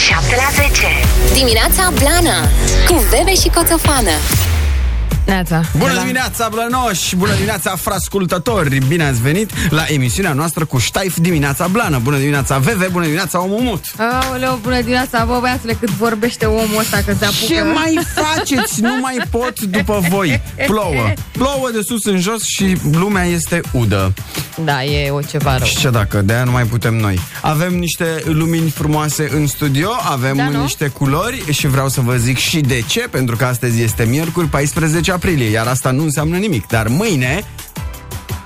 [0.00, 0.86] 7 la 10.
[1.34, 2.48] Dimineața Blana
[2.86, 4.10] cu Bebe și Coțofană.
[5.30, 5.62] Neața.
[5.78, 6.00] Bună Da.
[6.00, 7.16] dimineața, blănoși!
[7.16, 8.78] Bună dimineața, frascultători!
[8.88, 11.98] Bine ați venit la emisiunea noastră cu Ștaif Dimineața Blană.
[12.02, 12.86] Bună dimineața, Veve!
[12.92, 13.84] Bună dimineața, Omumut!
[13.98, 17.44] Aoleu, bună dimineața, bă, băiatule, cât vorbește omul ăsta că se apucă.
[17.46, 18.80] Ce mai faceți?
[18.80, 20.40] Nu mai pot după voi.
[20.66, 21.12] Plouă.
[21.32, 24.12] Plouă de sus în jos și lumea este udă.
[24.64, 25.66] Da, e o ceva rău.
[25.66, 27.20] Și ce dacă, de aia nu mai putem noi.
[27.40, 30.60] Avem niște lumini frumoase în studio, avem Da, nu?
[30.62, 34.46] niște culori și vreau să vă zic și de ce, pentru că astăzi este miercuri
[34.46, 36.66] 14 aprilie, iar asta nu înseamnă nimic.
[36.66, 37.44] Dar mâine,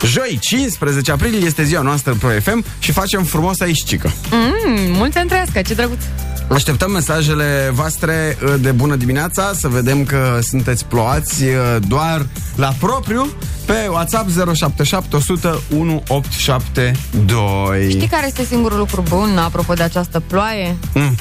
[0.04, 4.12] joi 15 aprilie, este ziua noastră Pro FM și facem frumos aici, cică.
[4.30, 6.02] Mm, mulți ani trăiască, ce drăguț.
[6.48, 12.74] Așteptăm mesajele voastre uh, de bună dimineața Să vedem că sunteți ploați uh, doar la
[12.78, 13.32] propriu
[13.66, 20.76] Pe WhatsApp 077 100 1872 Știi care este singurul lucru bun, apropo de această ploaie?
[20.94, 21.16] Mm.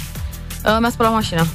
[0.66, 1.48] Uh, mi-a spălat mașina.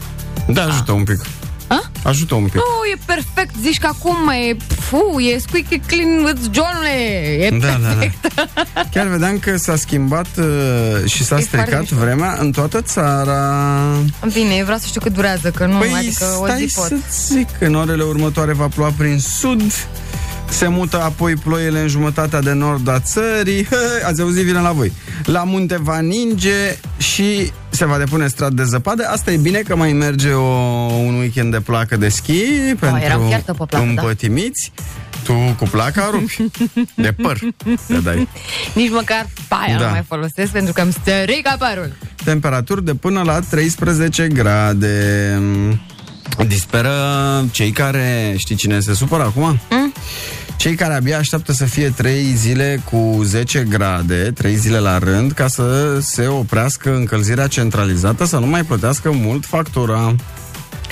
[0.46, 1.20] Da, ajută un pic
[1.68, 1.90] A?
[2.02, 6.40] Ajută un pic Nu, e perfect, zici că acum e, fu, e squeaky clean with
[6.52, 6.88] Johnule,
[7.38, 8.34] e Da, da, perfect.
[8.34, 8.46] da.
[8.92, 10.44] Chiar vedeam că s-a schimbat uh,
[11.10, 11.96] și s-a E stricat foarte mișto.
[12.04, 13.82] vremea în toată țara.
[14.32, 16.86] Bine, eu vreau să știu cât durează, că nu, Păi adică o stai zi pot.
[16.86, 16.96] să
[17.34, 19.62] zic, în orele următoare va ploua prin sud,
[20.48, 23.68] se mută apoi ploile în jumătatea de nord a țării,
[24.08, 24.92] ați auzit, vine la voi.
[25.24, 29.08] La munte va ninge și se va depune strat de zăpadă.
[29.10, 30.42] Asta e bine că mai merge o,
[30.92, 32.42] un weekend de placă de schi
[32.80, 33.90] eram pentru fiartă pe placă, da.
[33.90, 34.72] împătimiți.
[35.24, 36.44] Tu cu placa rupi.
[37.02, 37.38] De păr
[37.86, 38.28] te dai.
[38.74, 39.84] Nici măcar paia Da.
[39.84, 41.92] nu mai folosesc pentru că îmi strică părul.
[42.24, 45.38] Temperaturi de până la 13 grade.
[46.46, 46.94] Disperă
[47.50, 48.34] cei care...
[48.36, 49.60] Știi cine se supără acum?
[49.70, 49.92] Mm?
[50.56, 55.32] Cei care abia așteaptă să fie 3 zile cu 10 grade, 3 zile la rând,
[55.32, 60.14] ca să se oprească încălzirea centralizată, să nu mai plătească mult factura.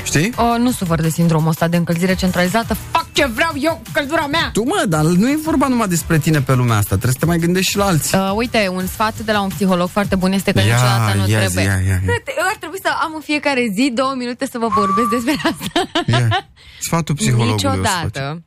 [0.06, 0.32] Știi?
[0.36, 2.74] O, nu sufăr de sindromul ăsta de încălzire centralizată.
[2.90, 4.50] Fac ce vreau eu cu căldura mea!
[4.52, 7.26] Tu, mă, dar nu e vorba numai despre tine pe lumea asta, trebuie să te
[7.26, 8.18] mai gândești și la alții.
[8.18, 11.28] Uh, uite, un sfat de la un psiholog foarte bun este că Ia, niciodată nu
[11.28, 11.64] ia zi, trebuie.
[11.64, 12.00] ia, ia, ia.
[12.04, 15.34] Frate, Eu ar trebui să am în fiecare zi două minute să vă vorbesc despre
[15.50, 15.90] asta.
[16.06, 16.48] Ia.
[16.86, 17.54] Sfatul psihologului.
[17.54, 17.76] o să faci.
[17.76, 18.42] niciodată,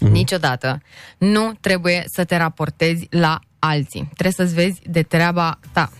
[0.00, 0.12] Mhm.
[0.12, 0.80] niciodată
[1.18, 4.08] nu trebuie să te raportezi la alții.
[4.16, 5.90] Trebuie să-ți vezi de treaba ta.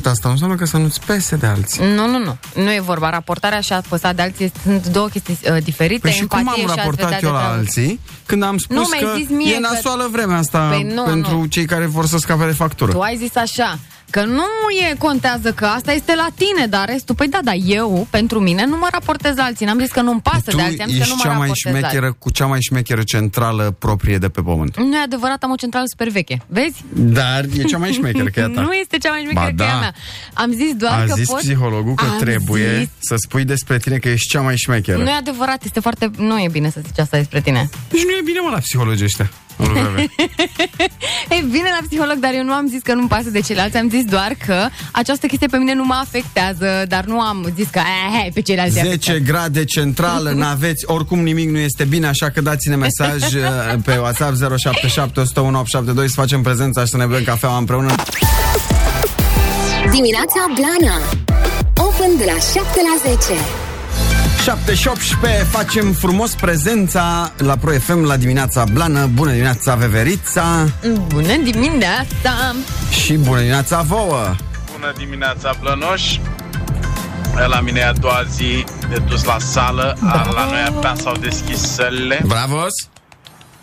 [0.00, 1.84] Dar asta nu înseamnă că să nu-ți pese de alții.
[1.94, 2.36] Nu, nu, nu.
[2.62, 3.10] Nu e vorba.
[3.10, 6.00] Raportarea și apăsat de alții sunt două chestii uh, diferite.
[6.00, 7.58] Păi și cum Empatie am și a-ți raportat vedea eu de la treabă.
[7.58, 10.82] alții când am spus Nu, mi-ai că zis mie e că- nasoală vremea asta Păi
[10.94, 11.44] nu, pentru nu.
[11.46, 12.92] cei care vor să scape de factură.
[12.92, 13.78] Tu ai zis așa,
[14.12, 14.44] că nu
[14.90, 18.64] e contează că asta este la tine, dar restul, păi da, da, eu, pentru mine,
[18.66, 19.66] nu mă raportez la alții.
[19.66, 21.28] N-am zis că nu-mi pasă tu de alții, am zis că ești nu mă cea
[21.38, 21.88] mai raportez la alții.
[21.88, 24.76] șmecheră cu cea mai șmecheră centrală proprie de pe pământ.
[24.78, 26.42] Nu e adevărat, am o centrală super veche.
[26.46, 26.84] Vezi?
[26.94, 28.60] Dar e cea mai șmecheră că e a ta.
[28.68, 29.78] Nu este cea mai șmecheră Ba că e a da.
[29.78, 29.94] mea.
[30.32, 31.38] Am zis doar A că zis pot...
[31.38, 34.98] psihologul că Am trebuie zis- să spui despre tine că ești cea mai șmecheră.
[35.02, 36.10] Nu e adevărat, este foarte...
[36.16, 37.68] Nu e bine să zici asta despre tine.
[37.88, 39.04] Deci nu e bine, mă, la psihologii
[39.60, 39.72] ăștia.
[39.74, 40.06] Nu vreme.
[41.28, 43.88] E bine la psiholog, dar eu nu am zis că nu-mi pasă de ceilalți, am
[43.88, 47.78] zis doar că această chestie pe mine nu mă afectează, dar nu am zis că
[47.78, 52.30] eh, hai, pe ceilalți îi 10 grade centrală, n-aveți, oricum nimic nu este bine, așa
[52.30, 53.40] că dați-ne mesaj uh,
[53.84, 57.94] pe WhatsApp 077 101 872 să facem prezența și să ne bem cafeaua împreună.
[59.90, 60.96] Dimineața Blana
[61.76, 63.71] Open de la 7 la 10
[64.42, 69.06] 7 și 18 facem frumos prezența la Pro FM la dimineața blană.
[69.06, 70.66] Bună dimineața, Veverița!
[71.08, 72.54] Bună dimineața!
[72.90, 74.34] Și bună dimineața vouă!
[74.72, 76.18] Bună dimineața, Blănoș!
[77.46, 79.96] La mine e a doua zi de dus la sală.
[80.00, 82.72] La noi abia s-au deschis sălile Bravos!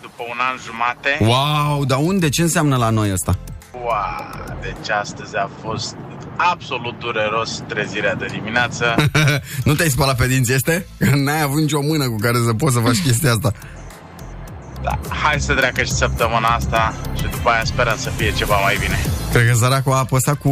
[0.01, 1.17] după un an jumate.
[1.19, 2.29] Wow, dar unde?
[2.29, 3.35] Ce înseamnă la noi asta?
[3.83, 5.95] Wow, deci astăzi a fost
[6.35, 8.95] absolut dureros trezirea de dimineață.
[9.65, 10.85] nu te-ai spălat pe dinți, este?
[10.97, 13.51] Că N-ai avut nicio mână cu care să poți să faci chestia asta.
[14.83, 18.77] Da, hai să treacă și săptămâna asta și după aia sperăm să fie ceva mai
[18.79, 18.99] bine.
[19.31, 20.49] Cred că săracul a apăsat cu,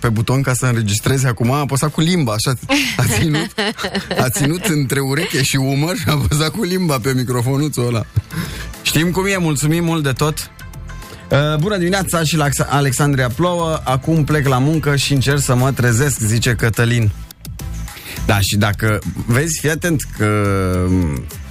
[0.00, 2.52] pe buton ca să înregistreze acum, a apăsat cu limba, așa,
[2.96, 3.50] a ținut,
[4.18, 8.04] a ținut între ureche și umăr și a apăsat cu limba pe microfonuțul ăla.
[8.82, 10.50] Știm cum e, mulțumim mult de tot.
[11.32, 15.54] Uh, Bună dimineața și la Alex- Alexandria Plouă Acum plec la muncă și încerc să
[15.54, 17.10] mă trezesc Zice Cătălin
[18.26, 20.56] Da, și dacă vezi, fii atent Că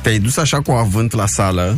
[0.02, 1.78] te-ai dus așa cu avânt la sală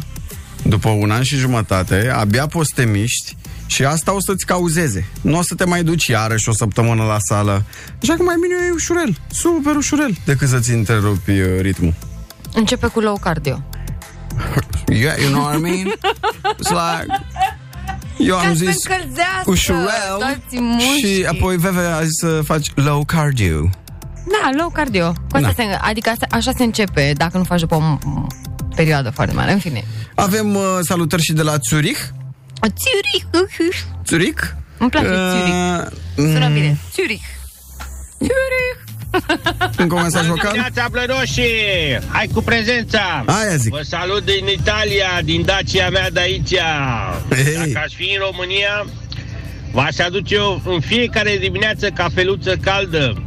[0.63, 3.35] După un an și jumătate Abia poți să te miști
[3.65, 5.05] și asta o să-ți cauzeze.
[5.21, 7.63] Nu o să te mai duci iarăși o săptămână la sală.
[8.01, 11.94] Așa că mai bine e ușurel, super ușurel, decât să-ți întrerupi uh, ritmul.
[12.53, 13.63] Începe cu low cardio.
[14.88, 15.94] Yeah, you know what I mean?
[16.59, 17.05] It's like,
[18.25, 21.16] Eu Ca am să zis încălzească ușurel toți mușchii.
[21.18, 23.70] și apoi Veve a zis să faci low cardio.
[24.25, 25.12] Da, low cardio.
[25.30, 25.64] Cu asta Da.
[25.64, 28.28] se, adică asta, așa se începe dacă nu faci după o m-
[28.75, 29.52] perioadă foarte mare.
[29.52, 29.84] În fine.
[30.16, 32.00] Avem uh, salutări și de la Zurich.
[32.62, 33.84] Zurich.
[34.08, 34.42] Zurich?
[34.78, 35.92] Îmi place Zurich.
[36.16, 36.78] Sună mm, bine.
[36.94, 37.24] Zurich.
[38.18, 38.82] Zurich.
[39.77, 40.51] Încă un mesaj vocal?
[40.51, 42.00] Dimineața, plănoșii!
[42.12, 43.24] Hai cu prezența!
[43.25, 43.71] Aia zic.
[43.71, 46.56] Vă salut din Italia, din Dacia mea de aici.
[47.30, 47.54] Hei.
[47.54, 48.86] Dacă aș fi în România,
[49.71, 53.24] v-aș aduce eu în fiecare dimineață cafeluță caldă.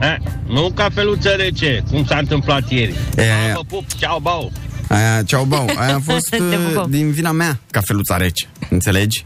[0.00, 2.94] Eh, nu cafeluță rece, cum s-a întâmplat ieri.
[3.16, 3.54] E, aia.
[3.54, 4.52] Vă pup, ceau, bau!
[4.88, 5.70] Aia, ceau, bau.
[5.76, 6.90] Aia a fost Te uh, pupăm.
[6.90, 8.46] din vina mea, cafeluța rece.
[8.70, 9.24] Înțelegi?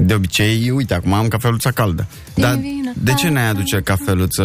[0.00, 2.06] De obicei, uite, acum am cafeluța caldă.
[2.34, 3.32] Din Dar vina de ce ta.
[3.32, 4.44] ne-ai aduce cafeluță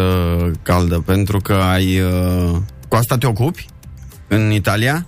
[0.62, 0.98] caldă?
[0.98, 2.00] Pentru că ai...
[2.00, 2.56] Uh,
[2.88, 3.66] cu asta te ocupi?
[4.28, 5.06] În Italia?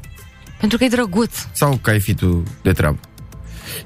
[0.61, 1.37] Pentru că e drăguț.
[1.53, 2.99] Sau că ai fi tu de treabă?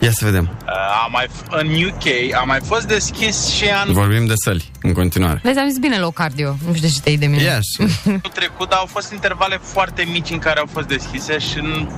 [0.00, 0.50] Ia să vedem.
[0.62, 0.68] Uh,
[1.04, 4.92] am mai, f- în UK a mai fost deschis și anul Vorbim de săli, în
[4.92, 5.40] continuare.
[5.42, 6.56] Vezi, am zis bine low cardio.
[6.66, 7.42] Nu știu de ce te de mine.
[7.42, 7.90] Yes.
[8.34, 11.88] trecut, dar au fost intervale foarte mici în care au fost deschise și n-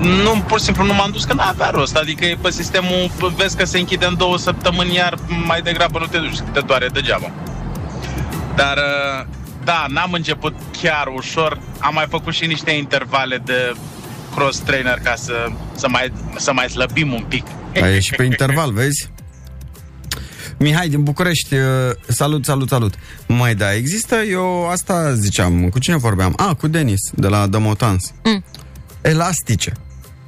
[0.00, 1.96] nu, pur și simplu nu m-am dus că n-avea rost.
[1.96, 5.14] Adică e pe sistemul, p- vezi că se închide în două săptămâni, iar
[5.46, 7.30] mai degrabă nu te duci, te doare degeaba.
[8.56, 9.26] Dar, uh,
[9.64, 11.58] da, n-am început chiar ușor.
[11.78, 13.72] Am mai făcut și niște intervale de
[14.34, 17.46] cross trainer ca să, să, mai, să mai slăbim un pic.
[17.82, 19.10] Ai ieșit pe interval, vezi?
[20.58, 21.60] Mihai din București, uh,
[22.08, 22.94] salut, salut, salut.
[23.26, 26.32] Mai da, există, eu asta ziceam, cu cine vorbeam?
[26.36, 28.12] Ah, cu Denis, de la Domotans.
[28.24, 28.44] Mm.
[29.10, 29.72] Elastice.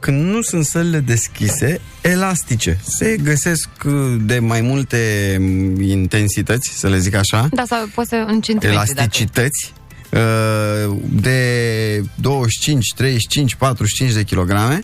[0.00, 2.78] Când nu sunt sălile deschise, elastice.
[2.82, 8.08] Se găsesc uh, de mai multe mm, intensități, să le zic așa, Da, sau poți
[8.08, 8.69] să în centimetri.
[8.69, 9.72] dacă- elasticități,
[10.12, 14.81] uh, de 25, 35, 45 de kilograme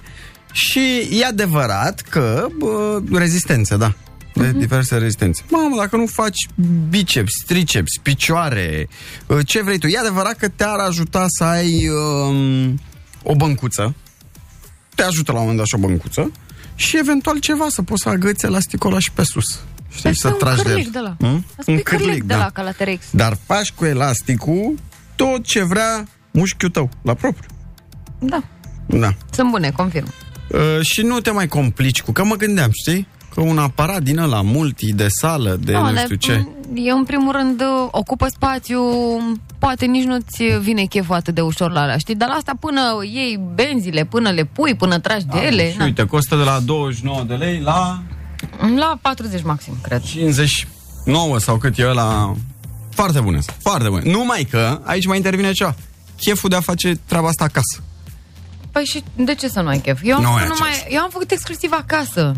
[0.52, 3.94] și e adevărat că bă, rezistență, da.
[4.34, 4.58] De Mhm.
[4.58, 5.42] diverse rezistențe.
[5.48, 6.46] Mamă, dacă nu faci
[6.88, 8.88] biceps, triceps, picioare,
[9.26, 12.80] uh, ce vrei tu, e adevărat că te-ar ajuta să ai um,
[13.24, 13.94] o băncuță.
[14.94, 16.30] Te ajută la un moment dat și o băncuță
[16.74, 19.60] și eventual ceva să poți să agăți elasticul ăla și pe sus.
[19.94, 20.90] Știi, Asta să e un tragi de cârlic el.
[20.92, 21.14] de la.
[21.18, 21.44] Hmm?
[21.58, 23.04] Asta e cârlic de la, ca la T-Rex.
[23.10, 24.74] Dar faci cu elasticul
[25.16, 27.48] tot ce vrea mușchiul tău, la propriu.
[28.18, 28.42] Da,
[28.86, 29.14] Da.
[29.30, 30.06] sunt bune, confirm.
[30.50, 33.06] Uh, și nu te mai complici cu, că mă gândeam, știi?
[33.34, 36.34] Că un aparat din ăla multi, de sală, de nu, dar, știu ce.
[36.36, 38.80] m, Eu, în primul rând, ocupă spațiu,
[39.64, 42.14] poate nici nu-ți vine cheful atât de ușor la alea, știi?
[42.14, 45.84] Dar la asta până iei benzile, până le pui, până tragi de ele, și na.
[45.84, 48.02] uite, costă de la 29 de lei la
[48.76, 50.02] la 40 maxim, cred.
[50.02, 52.34] 59 sau cât e ăla.
[52.90, 54.10] Foarte bune, foarte bune.
[54.10, 55.74] Numai că aici mai intervine ceva.
[56.20, 57.82] Cheful de a face treaba asta acasă.
[58.72, 60.00] Păi și de ce să nu ai chef?
[60.04, 60.86] Eu am, Nu făcut, e numai, acest.
[60.90, 62.32] eu am făcut exclusiv acasă.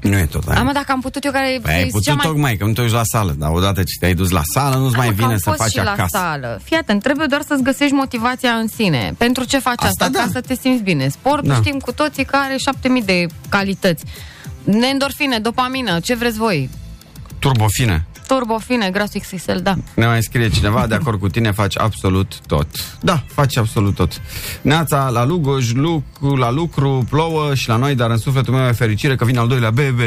[0.00, 0.58] Nu e tot aia.
[0.58, 2.26] Am, dacă am putut eu care Păi ai e putut cea mai...
[2.26, 4.96] tocmai, că nu te duci la sală, dar odată ce te-ai dus la sală, nu-ți
[4.96, 6.16] mai Mă, că vine am să fost faci și la acasă.
[6.16, 6.60] sală.
[6.64, 9.14] Fii atent, trebuie doar să-ți găsești motivația în sine.
[9.18, 10.08] Pentru ce faci Asta asta?
[10.08, 10.18] da.
[10.18, 11.08] Ca să te simți bine.
[11.08, 11.54] Sportul Da.
[11.54, 14.04] știm cu toții că are 7000 de calități.
[14.90, 16.70] Endorfine, dopamină, ce vreți voi?
[17.38, 18.06] Turbofine.
[18.34, 19.74] Turbofine, grasul XXL, da.
[19.94, 22.66] Ne mai scrie cineva, de acord cu tine, faci absolut tot.
[23.00, 24.20] Da, faci absolut tot.
[24.62, 28.72] Neața, la Lugoj, lucru, la lucru, plouă și la noi, dar în sufletul meu e
[28.72, 30.04] fericire că vine al doilea bebe,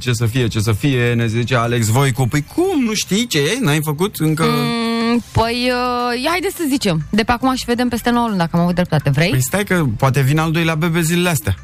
[0.00, 2.26] ce să fie, ce să fie, ne zice Alex Voicu.
[2.26, 3.58] Păi cum, nu știi ce e?
[3.60, 4.44] N-ai făcut încă...
[4.44, 7.06] Mm, păi, uh, ia haide să zicem.
[7.10, 9.10] De pe acum și vedem peste 9 luni, dacă am avut dreptate.
[9.10, 9.30] Vrei?
[9.30, 11.54] Păi stai că poate vine al doilea bebe zilele astea.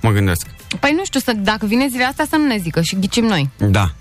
[0.00, 0.46] Mă gândesc.
[0.80, 3.50] Păi nu știu, să, dacă vine zilele astea să nu ne zică și ghicim noi.
[3.56, 3.92] Da.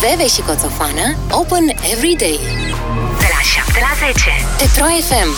[0.00, 2.38] Veve și Coțofană Open every day
[3.18, 4.30] De la 7 la 10.
[4.58, 5.30] Pe Pro FM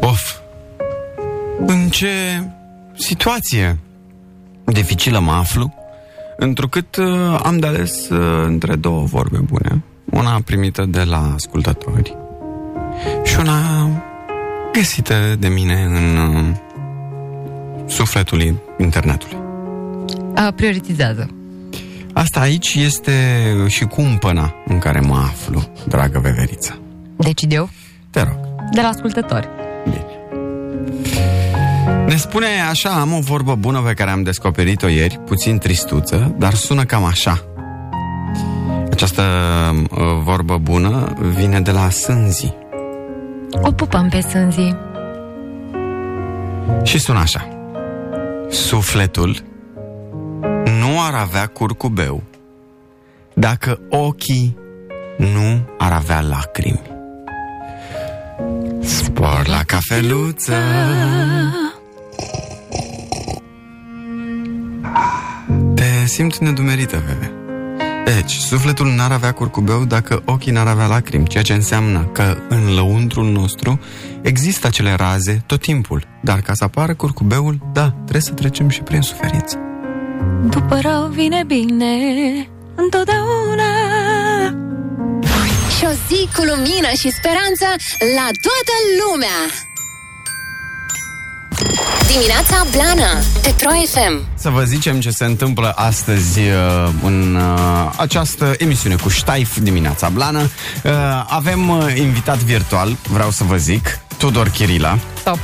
[0.00, 0.34] Of.
[1.66, 2.08] În ce
[2.96, 3.78] situație
[4.64, 5.74] dificilă mă aflu,
[6.36, 9.84] întrucât uh, am de ales uh, între două vorbe bune.
[10.04, 12.16] Una primită de la ascultători
[13.24, 13.88] și una
[14.72, 16.56] găsită de mine în uh,
[17.90, 19.36] sufletul internetului.
[20.36, 21.30] Uh, prioritizează.
[22.12, 23.12] Asta aici este
[23.66, 26.78] și cumpăna în care mă aflu, dragă veveriță.
[27.16, 27.68] Decid eu?
[28.10, 28.36] Te rog.
[28.72, 29.48] De la ascultători.
[29.84, 30.04] Bine.
[32.06, 36.54] Ne spune așa, am o vorbă bună pe care am descoperit-o ieri, puțin tristuță, dar
[36.54, 37.44] sună cam așa.
[38.90, 39.22] Această
[39.90, 42.54] uh, vorbă bună vine de la Sânzi
[43.62, 44.74] O pupăm pe sânzi.
[46.82, 47.48] și sună așa.
[48.50, 49.42] Sufletul
[50.64, 52.22] nu ar avea curcubeu
[53.34, 54.56] dacă ochii
[55.16, 56.82] nu ar avea lacrimi.
[58.80, 60.54] Spor la cafeluță
[65.74, 67.39] Te simt nedumerită, Veve
[68.04, 72.74] Deci, sufletul n-ar avea curcubeu dacă ochii n-ar avea lacrimi Ceea ce înseamnă că în
[72.74, 73.80] lăuntrul nostru
[74.22, 76.06] există acele raze tot timpul.
[76.22, 79.58] Dar ca să apară curcubeul, da, trebuie să trecem și prin suferință.
[80.48, 81.94] După rău vine bine
[82.74, 83.72] Întotdeauna.
[85.76, 87.66] Și o zi cu lumină și speranță
[88.16, 89.69] la toată lumea!
[92.12, 94.24] Dimineața Blana pe Pro FM.
[94.34, 100.08] Să vă zicem ce se întâmplă astăzi uh, în uh, această emisiune cu Ștaif dimineața
[100.08, 100.40] Blană.
[100.84, 100.92] Uh,
[101.26, 104.98] avem uh, invitat virtual, vreau să vă zic, Tudor Chirila.
[105.24, 105.38] Top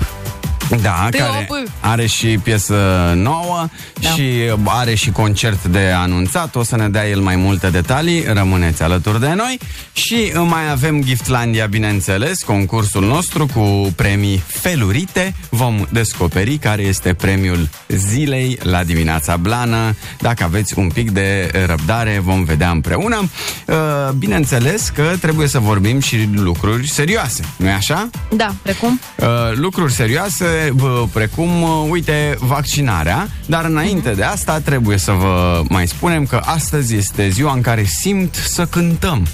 [0.83, 1.63] Da, Te care opă.
[1.81, 2.75] are și piesă
[3.17, 3.69] nouă
[4.01, 4.09] Da.
[4.09, 4.23] și
[4.65, 6.55] are și concert de anunțat.
[6.55, 8.25] O să ne dea el mai multe detalii.
[8.33, 9.59] Rămâneți alături de noi.
[9.93, 15.35] Și mai avem Giftlandia, bineînțeles, concursul nostru cu premii felurite.
[15.51, 19.95] Vom descoperi care este premiul zilei la dimineața blană.
[20.21, 23.29] Dacă aveți un pic de răbdare, vom vedea împreună.
[23.67, 23.75] Uh,
[24.19, 28.11] Bineînțeles că trebuie să vorbim și lucruri serioase, nu-i așa?
[28.37, 29.01] Da, precum?
[29.17, 30.45] Uh, lucruri serioase,
[30.83, 36.41] uh, precum, uh, uite, vaccinarea, dar înainte de asta trebuie să vă mai spunem că
[36.45, 39.27] astăzi este ziua în care simt să cântăm.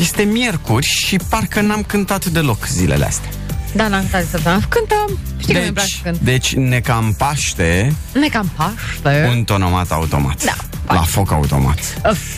[0.00, 3.30] Este miercuri și parcă n-am cântat deloc zilele astea.
[3.74, 7.94] Da, n-am stat să Cântăm Știi că mi-e place să cânt deci ne cam paște
[8.12, 10.44] Ne cam paște un tonomat automat.
[10.44, 10.54] Da,
[10.94, 11.78] La foc automat.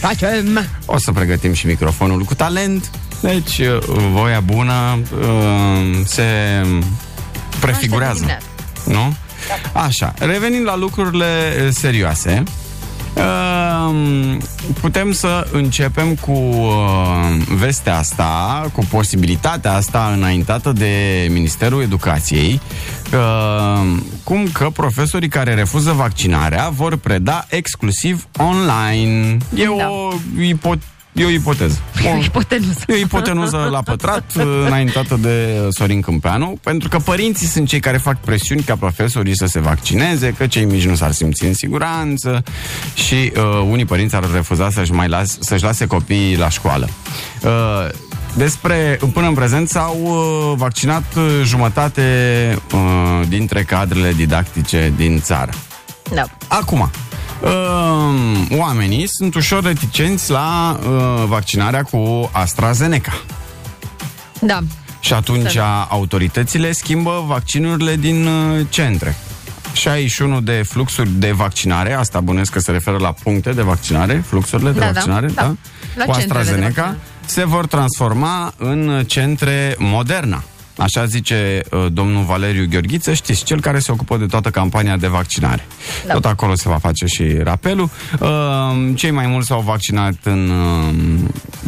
[0.00, 2.90] Facem O să pregătim și microfonul cu talent.
[3.20, 3.78] Deci, uh,
[4.12, 6.22] voia bună uh, se
[7.60, 8.14] prefigurează.
[8.14, 8.44] dimineața.
[8.84, 9.14] Nu?
[9.72, 11.26] Așa, revenind la lucrurile
[11.64, 12.42] uh, serioase,
[13.14, 14.36] uh,
[14.80, 16.76] putem să începem cu uh,
[17.48, 22.60] vestea asta, cu posibilitatea asta înaintată de Ministerul Educației,
[23.12, 29.36] uh, cum că profesorii care refuză vaccinarea vor preda exclusiv online.
[29.54, 29.88] E Da.
[29.90, 30.86] o ipoteză.
[31.18, 31.78] E o ipoteză.
[32.14, 37.46] O, Ipotenuză E o ipotenuză la pătrat uh, înaintată de Sorin Câmpeanu, pentru că părinții
[37.46, 41.12] sunt cei care fac presiuni ca profesorii să se vaccineze, că cei mici nu s-ar
[41.12, 42.42] simți în siguranță
[42.94, 46.88] și uh, unii părinți ar refuza să-și mai las, să-și lase copiii la școală.
[47.42, 47.88] Uh,
[48.34, 52.02] despre, până în prezent s-au uh, vaccinat uh, jumătate
[52.74, 55.50] uh, dintre cadrele didactice din țară.
[56.14, 56.90] Da Acum,
[57.42, 63.12] um, oamenii sunt ușor reticenți la uh, vaccinarea cu AstraZeneca.
[64.40, 64.58] Da
[65.00, 69.16] Și atunci Să- autoritățile schimbă vaccinurile din uh, centre.
[69.72, 74.70] 61 de fluxuri de vaccinare, asta bănuiesc că se referă la puncte de vaccinare, fluxurile
[74.70, 75.42] de Da, da, vaccinare, da.
[75.42, 75.54] da?
[75.96, 76.98] La Cu centrele de AstraZeneca, vaccinare.
[77.26, 80.42] se vor transforma în centre Moderna.
[80.78, 85.06] Așa zice uh, domnul Valeriu Gheorghiță, știți, cel care se ocupă de toată campania de
[85.06, 85.66] vaccinare.
[86.06, 86.12] Da.
[86.12, 87.90] Tot acolo se va face și rapelul.
[88.20, 88.28] Uh,
[88.94, 90.94] cei mai mulți s-au vaccinat în uh,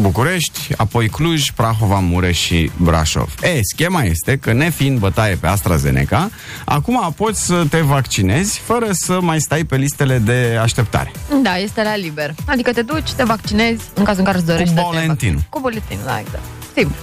[0.01, 3.35] București, apoi Cluj, Prahova, Mureș și Brașov.
[3.43, 6.31] E, schema este că nefiind bătaie pe AstraZeneca,
[6.65, 11.13] acum poți să te vaccinezi fără să mai stai pe listele de așteptare.
[11.43, 14.69] Da, este la liber Adică te duci, te vaccinezi În cazul în care îți dorești
[14.69, 15.15] să te buletinul.
[15.15, 15.47] vaccinezi.
[15.49, 16.97] Cu buletinul, da, exact Simplu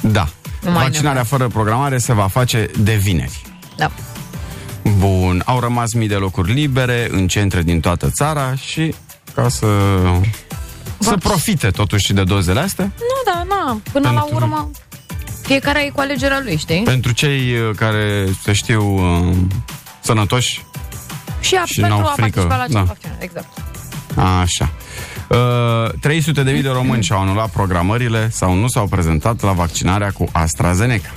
[0.00, 0.28] Da.
[0.62, 3.42] Nu mai ai Vaccinarea fără programare se va face de vineri.
[3.76, 3.90] Da
[4.98, 8.94] Bun, au rămas mii de locuri libere în centre din toată țara și
[9.34, 9.66] ca să
[10.98, 14.70] să Vac- profite totuși de dozele astea Nu, da, na Până la Pentru- urmă
[15.42, 16.82] Fiecare e cu alegerea lui, știi?
[16.82, 18.94] pentru cei uh, care se știu
[19.28, 19.34] uh,
[20.00, 20.64] sănătoși.
[21.40, 22.82] Și, a, și pentru n-au a frică, participa la acest da.
[22.82, 23.48] vaccin Exact
[24.40, 24.70] Așa.
[25.32, 30.10] Uh, 300 de mii de români și-au anulat programările sau nu s-au prezentat la vaccinarea
[30.10, 31.14] cu AstraZeneca.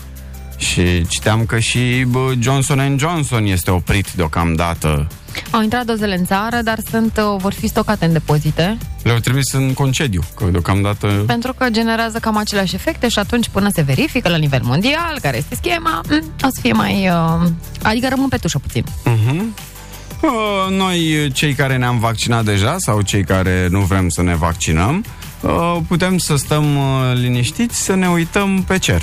[0.58, 5.08] Și citeam că și bă, Johnson Johnson este oprit deocamdată.
[5.52, 9.52] Au intrat dozele în țară, dar sunt, uh, vor fi stocate în depozite Le-au trimis
[9.52, 11.24] în concediu, că deocamdată...
[11.28, 15.38] pentru că generează cam aceleași efecte și atunci până se verifică la nivel mondial care
[15.38, 17.10] este schema, m, o să fie mai...
[17.10, 17.50] Uh,
[17.84, 18.84] adică rămân pe tușă puțin.
[19.06, 19.42] Uh,
[20.70, 25.06] Noi, cei care ne-am vaccinat deja sau cei care nu vrem să ne vaccinăm,
[25.42, 29.02] uh, putem să stăm uh, liniștiți, să ne uităm pe cer.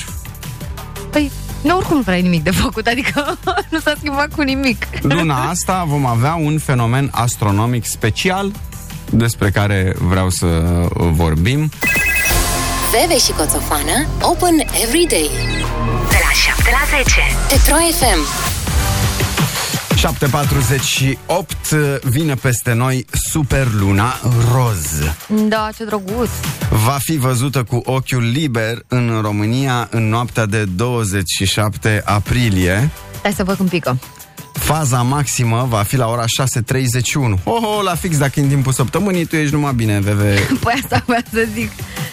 [1.11, 1.31] Păi,
[1.63, 3.39] nu oricum nu prea ai nimic de făcut, adică
[3.71, 4.87] nu s-a schimbat cu nimic.
[5.03, 8.53] Luna asta vom avea un fenomen astronomic special
[9.11, 11.71] despre care vreau să uh, vorbim.
[12.93, 15.31] Bebe și Coțofană Open every day
[16.09, 17.15] De la 7 la 10.
[17.49, 18.52] pe Pro FM.
[20.03, 24.15] 7.48 vine peste noi Superluna
[24.53, 24.87] Roz.
[25.49, 26.29] Da, ce drăguț.
[26.71, 32.91] Va fi văzută cu ochiul liber în România în noaptea de 27 aprilie.
[33.23, 33.99] Hai să văd cum pică.
[34.53, 37.43] Faza maximă va fi la ora 6.31.
[37.45, 40.21] Oho, la fix dacă în timpul săptămânii tu ești numai bine, VV,
[40.65, 41.71] Păi asta vreau să zic.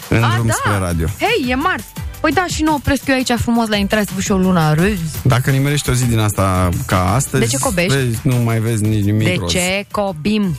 [0.08, 0.52] în A, drum da.
[0.52, 1.06] spre radio.
[1.18, 1.86] Hei, e marți.
[2.20, 4.74] Păi da, și nu opresc eu aici frumos la intrare să văd și o luna
[4.74, 4.98] râz.
[5.22, 7.94] Dacă nimerești o zi din asta ca astăzi, De ce cobești?
[7.94, 9.50] Vezi, nu mai vezi nici nimic De roz.
[9.50, 10.56] ce cobim?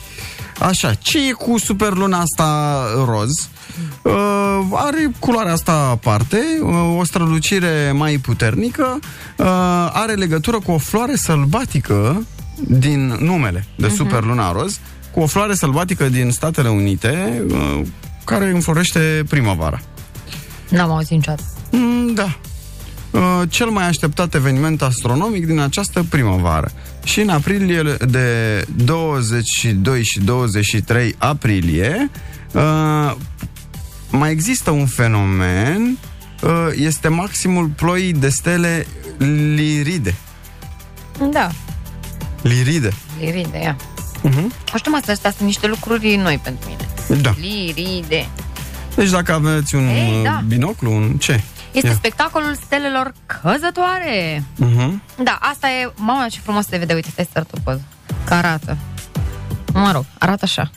[0.58, 3.30] Așa, ce e cu superluna asta roz?
[4.02, 4.12] Uh,
[4.72, 8.98] are culoarea asta aparte, uh, o strălucire mai puternică,
[9.36, 9.46] uh,
[9.92, 12.26] are legătură cu o floare sălbatică
[12.60, 13.94] din numele de Mhm.
[13.96, 14.78] superluna roz,
[15.10, 17.80] cu o floare sălbatică din Statele Unite, uh,
[18.24, 19.80] care înflorește primăvara.
[20.68, 21.42] N-am auzit niciodată.
[21.72, 22.38] Mm, da.
[23.10, 26.70] Uh, cel mai așteptat eveniment astronomic din această primăvară.
[27.04, 32.10] Și în aprilie de 22 și 23 aprilie
[32.52, 33.14] uh,
[34.10, 35.98] mai există un fenomen
[36.42, 38.86] uh, este maximul ploii de stele
[39.54, 40.14] Liride.
[41.30, 41.50] Da,
[42.42, 42.92] Liride.
[43.20, 43.76] liride, ia.
[44.28, 44.46] Uh-huh.
[44.72, 47.20] Nu știu, mă, astea sunt niște lucruri noi pentru mine.
[47.22, 47.34] Da.
[47.40, 48.28] Liride.
[48.94, 50.42] Deci dacă aveți un Ei, uh, da.
[50.46, 51.42] binoclu, un ce?
[51.72, 51.94] Este Ia.
[51.94, 54.44] spectacolul stelelor căzătoare.
[54.64, 54.90] Uh-huh.
[55.24, 55.92] Da, asta e...
[55.96, 56.94] Mama, ce frumos se vede.
[56.94, 57.82] Uite, stai să arăt o poză.
[58.24, 58.76] Că arată.
[59.72, 60.70] Mă rog, arată așa.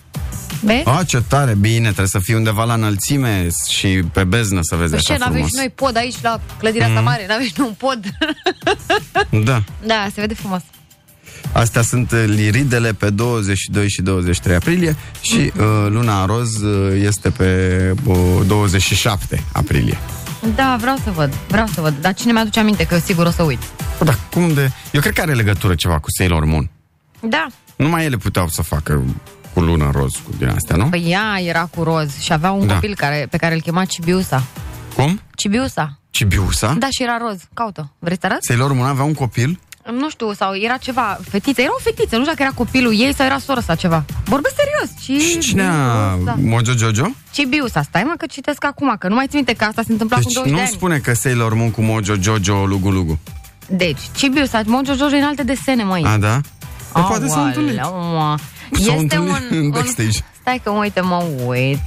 [0.62, 0.88] Vezi?
[0.88, 4.90] A, ce tare, bine, trebuie să fii undeva la înălțime și pe beznă să vezi
[4.90, 5.50] Păi așa ce, n-avem frumos.
[5.50, 7.26] și noi pod aici la clădirea asta mare?
[7.28, 8.00] N-avem și noi un pod?
[9.44, 9.64] Da.
[9.86, 10.62] da, se vede frumos.
[11.52, 15.52] Astea sunt uh, liridele pe 22 și 23 aprilie și uh,
[15.88, 18.16] luna roz uh, este pe uh,
[18.48, 19.98] 27 aprilie.
[20.56, 21.94] Da, vreau să văd, vreau să văd.
[22.02, 23.60] Dar cine mi-aduce aminte că sigur o să uit.
[23.98, 24.72] Bă, Da, cum de...
[24.92, 26.70] Eu cred că are legătură ceva cu Sailor Moon.
[27.22, 29.04] Da, Numai ele puteau să facă
[29.54, 30.90] cu luna roz, cu din astea, nu?
[30.90, 32.74] păi ea era cu roz și avea un Da.
[32.74, 34.44] copil care, pe care îl chema Cibiusa.
[34.96, 35.22] Cum?
[35.36, 36.00] Cibiusa.
[36.10, 36.76] Cibiusa?
[36.80, 37.42] Da, și era roz.
[37.54, 37.92] Caută.
[38.00, 38.44] Vrei să arăt?
[38.44, 39.60] Sailor Moon avea un copil?
[39.92, 41.62] Nu știu, sau era ceva, fetiță.
[41.62, 44.04] Era o fetiță, nu știu dacă era copilul ei sau era sora sa ceva.
[44.26, 44.90] Vorbesc serios.
[45.20, 45.24] Ci...
[45.32, 46.16] Și cine a...
[46.24, 46.36] Da.
[46.42, 47.06] Mojo Jojo?
[47.32, 50.18] Cibiusa, stai mă că citesc acum, că nu mai țin minte că asta se întâmpla
[50.18, 50.74] Deci cu 20 nu de ani.
[50.76, 53.20] spune că Sailor Moon cu Mojo Jojo Lugu Lugu.
[53.68, 56.04] Deci, Cibiusa, Mojo Jojo în alte desene, măi.
[56.06, 56.40] A, da?
[56.94, 57.82] Păi poate s-au Aoleu, întâlnit.
[57.82, 58.36] mă.
[58.72, 59.70] S-au Este întâlnit un, în un...
[59.70, 60.18] backstage.
[60.42, 61.80] Stai că, uite, mă uit.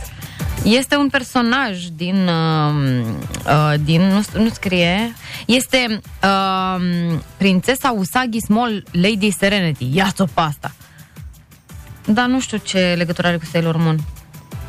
[0.64, 2.28] Este un personaj din...
[2.28, 3.04] Uh,
[3.46, 5.14] uh, din nu, nu scrie...
[5.46, 6.82] Este uh,
[7.36, 9.88] prințesa Usagi Small Lady Serenity.
[9.92, 10.74] Ia-ți-o pe asta.
[12.04, 13.98] Dar nu știu ce legătură are cu Sailor Moon.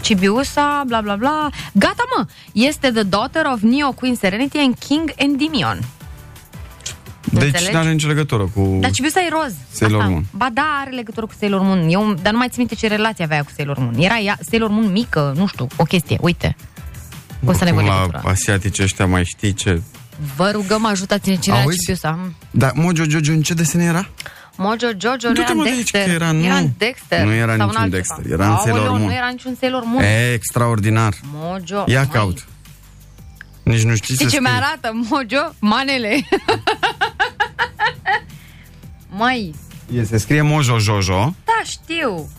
[0.02, 1.50] Cibiusa, bla bla bla.
[1.74, 2.26] Gata, mă!
[2.54, 5.80] Este the daughter of Neo Queen Serenity and King Endymion.
[7.32, 7.72] Deci Înțelegi?
[7.74, 8.78] nu are nicio legătură cu...
[8.82, 9.54] Dar Cibiusa e roz.
[9.72, 10.26] Sailor Moon.
[10.32, 11.88] Ba da, are legătură cu Sailor Moon.
[11.90, 13.94] Eu, dar nu mai țin minte ce relație avea ea cu Sailor Moon.
[13.98, 16.18] Era ea, Sailor Moon mică, nu știu, o chestie.
[16.22, 16.56] Uite.
[17.46, 18.32] O să ne Cum văd la legătura.
[18.32, 19.82] asiatici ăștia mai știi ce...
[20.36, 21.78] Vă rugăm, ajutați-ne cine era Auzi?
[21.80, 22.20] Cibiusa.
[22.52, 24.10] Dar Mojo Jojo în ce desen era?
[24.56, 26.04] Mojo Jojo nu Du-te, era mă, în de aici, Dexter.
[26.06, 26.44] că era- nu.
[26.46, 27.24] Era în Dexter.
[27.26, 27.90] Nu era sau în niciun altceva.
[28.16, 29.02] Dexter, era în Aoleu, Sailor Moon.
[29.10, 30.04] nu era niciun Sailor Moon.
[30.04, 31.14] E, extraordinar.
[31.34, 31.84] Mojo.
[31.88, 32.48] Ia Măi, caut.
[33.64, 34.42] Nici nu știi Știi să ce scrii.
[34.42, 34.92] mi-arată?
[35.10, 35.54] Mojo?
[35.60, 36.16] Manele.
[39.20, 39.56] Mai,
[39.96, 42.30] E, se scrie Mojo Jojo da, știu.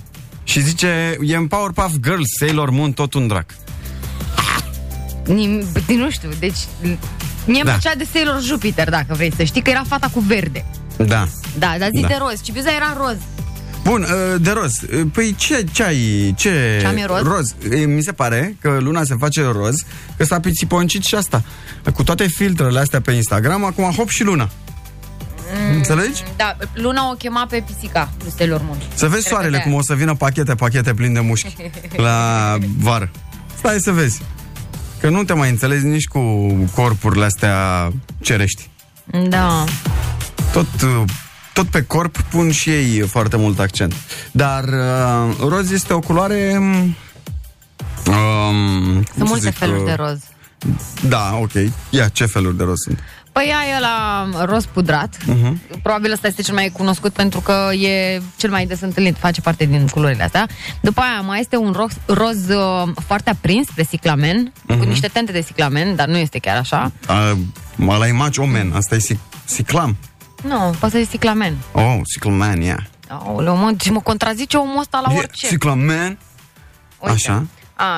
[0.45, 3.55] și zice e în Powerpuff Girls, Sailor Moon, tot un drac.
[5.27, 6.57] Nim, nu știu, deci
[7.47, 7.71] mie Da.
[7.71, 7.71] da.
[7.71, 10.65] plăcea de Sailor Jupiter, dacă vrei să știi, că era fata cu verde.
[10.97, 11.29] Da.
[11.59, 12.07] Da, dar zi Da.
[12.09, 12.43] de roz.
[12.43, 13.17] Cibiuza era roz.
[13.85, 14.73] Bun, uh, de roz.
[14.83, 16.35] Uh, Păi ce, ce ai?
[16.37, 16.79] Ce?
[16.81, 17.23] Ce am eu roz?
[17.23, 17.55] Roz.
[17.71, 19.83] E, Mi se pare că luna se face roz,
[20.17, 21.43] că s-a pițiponcit și asta.
[21.95, 24.49] Cu toate filtrele astea pe Instagram, acum hop și luna.
[25.71, 25.77] Mm.
[25.77, 26.23] Înțelegi?
[26.37, 28.79] Da, Luna o chema pe pisica lui Sailor Moon.
[28.95, 31.57] Să vezi Cred soarele că cum o să vină pachete, pachete plin de mușchi
[32.07, 33.11] la vară.
[33.57, 34.23] Stai să vezi.
[35.01, 36.21] Că nu te mai înțelegi nici cu
[36.75, 38.69] corpurile astea cerești.
[39.29, 39.65] Da.
[40.53, 41.03] Tot, uh,
[41.53, 43.95] tot pe corp pun și ei foarte mult accent.
[44.31, 46.59] Dar uh, roz este o culoare...
[48.07, 50.19] Um, cum Sunt să multe zic, feluri uh, de roz.
[51.09, 51.53] Da, ok.
[51.91, 52.99] Ia, ce feluri de roz sunt?
[53.33, 55.17] Păi ea e la roz pudrat.
[55.27, 55.55] Mhm.
[55.55, 55.83] Uh-huh.
[55.83, 59.65] Probabil ăsta este cel mai cunoscut pentru că e cel mai des întâlnit, face parte
[59.65, 60.49] din culorile astea.
[60.81, 64.67] După aia mai este un roz, roz uh, foarte aprins spre ciclamen, uh-huh.
[64.67, 64.79] Mhm.
[64.79, 66.93] cu niște tente de ciclamen, dar nu este chiar așa.
[67.09, 69.97] Uh, la imaci, omen, asta e sic- ciclam.
[70.43, 71.57] Nu, poate să fie ciclamen.
[71.73, 72.79] Oh, ciclaman, yeah.
[73.09, 75.47] Aoleu, mă, și mă contrazice omul ăsta la Yeah, orice.
[75.49, 76.19] Ciclaman.
[76.99, 77.15] Uite.
[77.15, 77.47] Așa.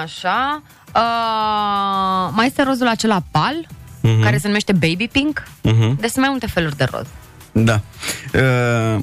[0.03, 0.63] Așa.
[0.95, 3.69] Uh, mai este rozul acela pal,
[4.03, 4.23] uh-huh.
[4.23, 5.43] care se numește baby pink.
[5.63, 5.97] Mhm.
[6.01, 7.07] Deci sunt mai multe feluri de roz.
[7.53, 7.81] Da.
[8.35, 9.03] Uh,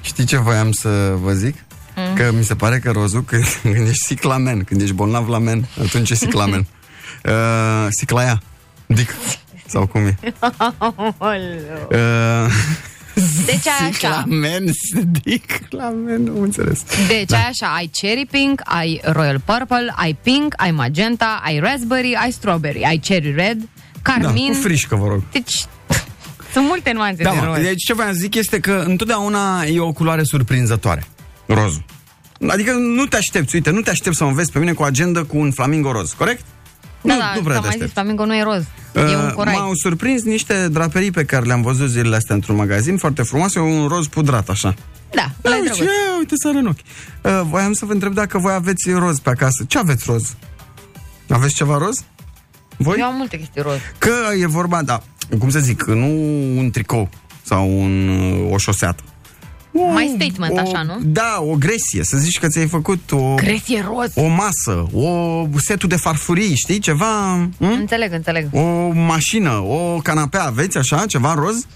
[0.00, 1.64] Știi ce voiam să vă zic?
[1.96, 2.14] Mm.
[2.14, 5.68] Că mi se pare că rozul, când, când ești siclamen, când ești bolnav la men,
[5.84, 6.66] atunci e siclamen.
[7.24, 8.42] uh, siclaia.
[8.86, 9.14] Dic.
[9.66, 10.16] Sau cum e?
[11.90, 12.52] Uh,
[13.46, 13.92] Deci ai așa.
[13.92, 14.64] Siclamen,
[15.24, 16.82] siclamen, nu înțeles.
[17.08, 22.14] Deci ai așa, ai cherry pink, ai royal purple, ai pink, ai magenta, ai raspberry,
[22.14, 23.66] ai strawberry, ai cherry red, Da,
[24.02, 24.46] carmin.
[24.52, 25.22] cu frișcă, vă rog.
[25.32, 25.52] Deci
[26.52, 27.62] sunt multe nuanțe Da, de mă, roz.
[27.62, 31.04] deci ce voiam să zic este că întotdeauna e o culoare surprinzătoare.
[31.46, 31.84] Rozul.
[32.48, 34.84] Adică nu te aștepți, uite, nu te aștepți să mă vezi pe mine cu o
[34.84, 36.44] agendă cu un flamingo roz, corect?
[37.06, 37.92] Da, nu, da, nu prea s-a te mai zis, aștepți.
[37.92, 38.64] flamingo nu e roz.
[38.94, 39.54] e un Uh, corai.
[39.54, 43.86] M-au surprins niște draperii pe care le-am văzut zilele astea într-un magazin foarte frumoase, un
[43.88, 44.74] roz pudrat, așa.
[45.14, 45.86] Da, Da, ăla e uite, drăguț.
[45.92, 46.78] ia, uite, sare în ochi.
[47.22, 49.64] Uh, voiam să vă întreb dacă voi aveți roz pe acasă.
[49.68, 50.34] Ce aveți roz?
[51.28, 52.04] Aveți ceva roz?
[52.76, 52.96] Voi?
[52.98, 53.76] Eu am multe chestii roz.
[53.98, 55.02] Că e vorba, da,
[55.38, 56.06] cum să zic, nu
[56.58, 57.08] un tricou
[57.42, 58.08] sau un,
[58.52, 59.02] o șoseată.
[59.78, 60.94] O, Mai statement, o, așa, nu?
[61.04, 64.12] Da, o gresie, să zici că ți-ai făcut o, Crezi e roz.
[64.14, 67.52] o masă, o setul de farfurii, știi, ceva, m?
[67.58, 68.48] Înțeleg, înțeleg.
[68.52, 71.66] o mașină, o canapea, aveți așa, ceva roz?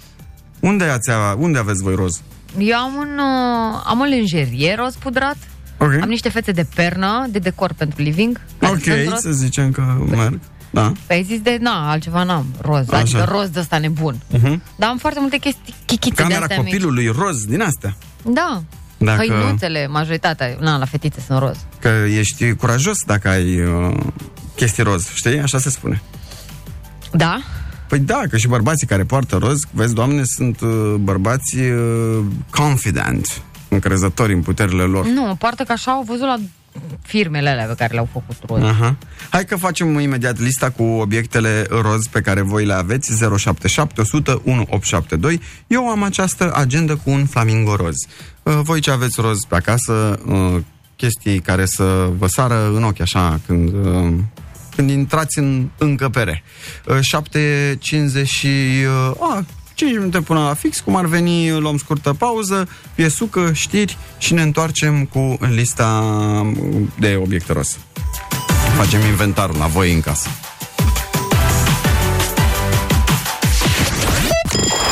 [0.60, 2.20] Unde, ați, unde aveți voi roz?
[2.58, 5.36] Eu am un, uh, am o lingerie roz pudrat.
[5.78, 8.40] Ok, Am niște fețe de pernă, de decor pentru living.
[8.58, 9.20] care sunt ok, roz.
[9.20, 10.38] să zicem că merg.
[10.70, 10.92] Da.
[11.06, 12.98] Păi ai zis de, na, altceva n-am, roz, Așa.
[12.98, 14.14] adică roz de ăsta nebun.
[14.32, 14.58] Uh-huh.
[14.76, 16.66] Dar am foarte multe chestii, chichițe de Camera astea mici.
[16.72, 17.96] copilului, roz, din astea.
[18.24, 18.62] Da.
[18.98, 21.56] Dacă- Hăinuțele, majoritatea, na, la fetițe sunt roz.
[21.80, 23.96] Că ești curajos dacă ai uh,
[24.56, 25.38] chestii roz, știi?
[25.40, 26.02] Așa se spune.
[27.12, 27.38] Da?
[27.88, 33.42] Păi da, că și bărbații care poartă roz, vezi, doamne, sunt uh, bărbați uh, confident,
[33.68, 35.06] încrezători în puterile lor.
[35.06, 36.36] Nu, poartă că așa au văzut la
[37.02, 38.62] firmele alea pe care le-au făcut roz.
[38.62, 38.96] Aha.
[39.30, 44.30] Hai că facem imediat lista cu obiectele roz pe care voi le aveți 077 100
[44.44, 45.40] 1872.
[45.66, 47.96] Eu am această agendă cu un flamingo roz.
[48.42, 50.60] Uh, Voi ce aveți roz pe acasă, uh,
[50.96, 54.12] chestii care să vă sară în ochi așa când uh,
[54.76, 56.42] când intrați în încăpere.
[56.86, 56.98] Uh,
[58.20, 58.46] 7.50 și...
[59.10, 59.44] Uh, a,
[59.80, 64.42] 5 minute până la fix, cum ar veni, luăm scurtă pauză, piesucă, știri și ne
[64.42, 66.04] întoarcem cu lista
[66.98, 67.76] de obiecte roz.
[68.76, 70.28] Facem inventarul la voi în casă.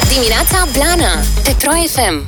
[0.09, 2.27] Dimineața Blana Pe Pro FM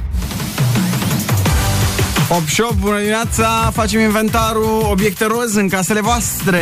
[2.28, 6.60] 8 și 8, bună dimineața, facem inventarul obiecte roz în casele voastre.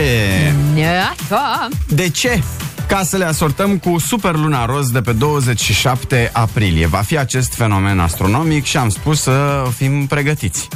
[1.21, 1.69] Așa.
[1.89, 2.43] De ce?
[2.89, 6.87] Ca să le asortăm cu super luna roz de pe 27 aprilie.
[6.87, 10.69] Va fi acest fenomen astronomic și am spus să fim pregătiți.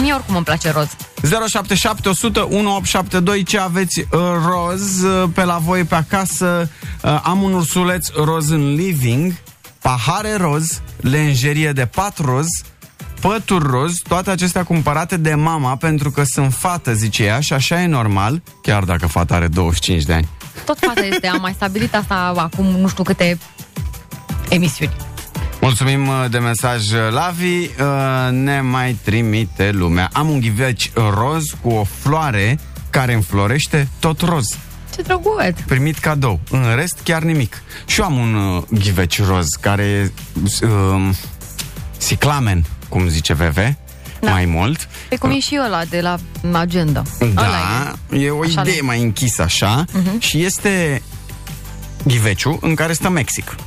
[0.00, 0.88] Mie oricum îmi place roz.
[1.48, 4.06] 077 100 1872 Ce aveți uh,
[4.46, 6.70] roz uh, pe la voi pe acasă?
[7.02, 9.32] Uh, am un ursuleț roz în living,
[9.80, 12.46] pahare roz, lenjerie de pat roz,
[13.20, 17.82] pături roz, toate acestea cumpărate de mama pentru că sunt fată, zice ea, și așa
[17.82, 20.28] e normal, chiar dacă fata are 25 de ani.
[20.64, 23.38] Tot fata este, am mai stabilit asta acum nu știu câte
[24.48, 24.92] emisiuni.
[25.60, 27.58] Mulțumim uh, de mesaj, uh, Lavi.
[27.64, 30.10] Uh, Ne mai trimite lumea.
[30.12, 32.58] Am un ghiveci roz cu o floare
[32.90, 34.44] care înflorește tot roz.
[34.94, 35.60] Ce drăguț!
[35.66, 36.40] primit cadou.
[36.50, 37.62] În rest, chiar nimic.
[37.86, 40.10] Și eu am un uh, ghiveci roz care e
[40.66, 41.08] uh,
[42.06, 43.58] ciclamen, cum zice VV,
[44.24, 44.30] da.
[44.32, 44.88] mai mult.
[45.08, 46.16] Pe cum e și ăla de la
[46.52, 47.02] agenda.
[47.20, 47.34] Ăla
[48.10, 48.86] Da, e o Așa idee nu.
[48.86, 50.18] mai închisă așa uh-huh.
[50.18, 51.02] și este
[52.04, 53.44] ghiveciu în care stă Mexic.
[53.50, 53.62] e.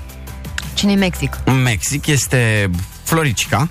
[0.74, 1.38] Cine e Mexic?
[1.44, 2.70] În Mexic este
[3.04, 3.70] floricica,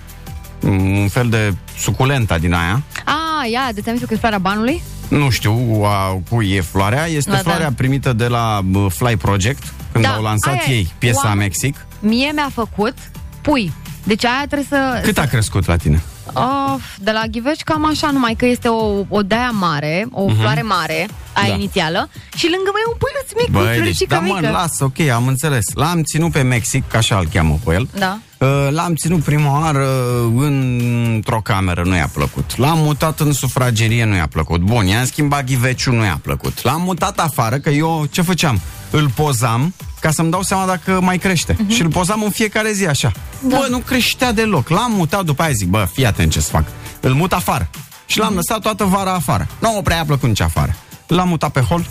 [0.62, 2.82] un fel de suculenta din aia.
[3.04, 4.82] Ah, ia, de ți-am zis că e floarea banului?
[5.08, 7.06] Nu știu a, cui e floarea.
[7.06, 7.74] Este Da, floarea da.
[7.76, 10.72] primită de la bă, Fly Project, când Da, au lansat aia e.
[10.72, 11.86] ei piesa Oameni- Mexic.
[12.00, 12.94] Mie mi-a făcut
[13.40, 13.72] pui.
[14.04, 15.00] Deci aia trebuie să...
[15.02, 16.02] Cât a crescut la tine?
[16.32, 20.36] Of, de la ghiveci cam așa, numai că este o, o daia mare, o uh-huh.
[20.40, 21.08] floare mare, aia
[21.42, 21.48] Mhm.
[21.48, 21.54] Da.
[21.54, 24.50] inițială, și lângă mai e un păluț mic, cu Băi, deci, floricică da mă, mică.
[24.50, 25.64] las, ok, am înțeles.
[25.74, 27.88] L-am ținut pe Mexic, ca așa îl cheamă pe el.
[27.98, 28.18] Da.
[28.38, 29.88] Uh, L-am ținut prima oară
[30.36, 32.56] într-o cameră, nu i-a plăcut.
[32.56, 34.60] L-am mutat în sufragerie, nu i-a plăcut.
[34.60, 36.62] Bun, i-am schimbat ghiveciul, nu i-a plăcut.
[36.62, 38.60] L-am mutat afară, că eu ce făceam?
[38.96, 41.52] Îl pozam ca să-mi dau seama dacă mai crește.
[41.54, 41.68] Uh-huh.
[41.68, 43.12] Și îl pozam în fiecare zi așa.
[43.40, 43.56] Da.
[43.56, 44.68] Bă, nu creștea deloc.
[44.68, 46.64] L-am mutat, după aia zic, bă, fii atent ce-ți fac.
[47.00, 47.68] Îl mut afară.
[48.06, 49.46] Și l-am lăsat toată vara afară.
[49.58, 50.74] Nu prea a plăcut nici afară.
[51.06, 51.86] L-am mutat pe hol,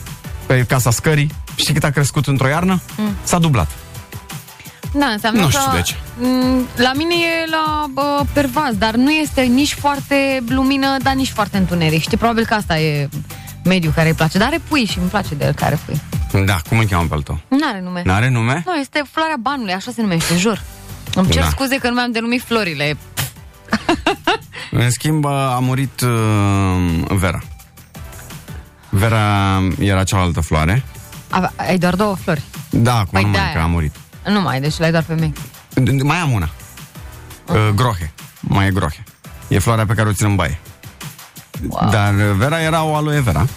[0.46, 1.32] pe casa scării.
[1.56, 2.82] Știi cât a crescut într-o iarnă?
[2.98, 3.10] Mm.
[3.24, 3.72] S-a dublat.
[4.92, 5.52] Da, înseamnă Nu că...
[5.52, 5.96] știu de ce.
[6.20, 11.32] m, La mine e la bă, pervaz, dar nu este nici foarte lumină, dar nici
[11.32, 12.02] foarte întuneric.
[12.02, 13.10] Știi, probabil că asta e
[13.66, 14.38] mediul care îi place.
[14.38, 16.02] Dar are pui și îmi place de el care pui.
[16.46, 17.40] Da, cum îl cheamă pe al tău?
[17.48, 18.02] N-are nume.
[18.06, 18.64] N-are nume?
[18.66, 20.62] Nu, este floarea banului, așa se numește, jur.
[21.16, 21.50] Îmi cer Da.
[21.50, 22.98] scuze că nu mi-am denumit florile.
[24.72, 26.10] În schimb, a murit uh,
[27.08, 27.40] Vera.
[28.90, 30.84] Vera era cealaltă floare.
[31.30, 32.42] A, ai doar două flori.
[32.70, 33.54] Da, acum Păi nu mai de-aia.
[33.56, 33.96] că a murit.
[34.28, 35.34] Nu mai, deci l-ai doar pe mine.
[36.04, 36.50] Mai am una.
[37.46, 38.14] Uh, grohe.
[38.40, 39.04] Mai e grohe.
[39.48, 40.60] E floarea pe care o țin în baie.
[41.68, 41.90] Wow.
[41.90, 43.48] Dar uh, Vera era o aloe vera,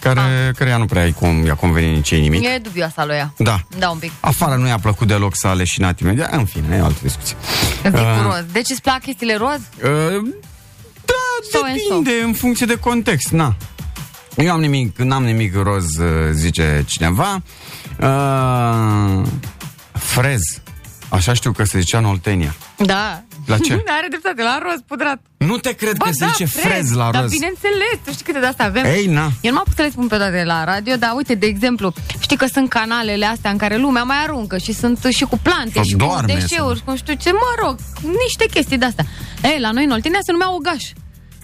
[0.00, 0.54] care, Ah.
[0.56, 2.44] care ea nu prea i cum, i-a convenit nici ei nimic.
[2.44, 3.32] E dubioasa lui ea.
[3.38, 3.60] Da.
[3.78, 4.12] Da, un pic.
[4.20, 6.32] Afară nu i-a plăcut deloc să a leșinat imediat.
[6.32, 7.36] În fine, e o altă discuție.
[7.82, 8.44] Zic Uh, cu roz.
[8.52, 9.60] Deci îți plac chestiile roz?
[9.84, 10.28] Uh,
[11.04, 11.14] da,
[11.52, 13.54] So and depinde, în funcție de context, na.
[14.36, 17.42] Eu am nimic, n-am nimic roz, uh, zice cineva.
[18.00, 19.22] Uh,
[19.92, 20.40] frez.
[21.08, 22.54] Așa știu că se zicea în Oltenia.
[22.76, 23.22] Da.
[23.46, 23.72] La ce?
[23.98, 25.20] Are dreptate, la roz pudrat.
[25.36, 27.30] Nu te cred că se zice frez la Dar roz.
[27.30, 28.84] bineînțeles, tu știi câte de astea avem.
[28.84, 29.30] Ei, na.
[29.40, 31.92] Eu nu m-am putut să le spun pe toate la radio, dar uite, de exemplu,
[32.18, 35.72] știi că sunt canalele astea în care lumea mai aruncă și sunt și cu plante
[35.74, 37.76] Sau și cu doarme, deșeuri, cu nu știu ce, mă rog,
[38.24, 39.04] niște chestii de astea.
[39.42, 40.82] Ei, la noi în Oltenia se numea Ogaș.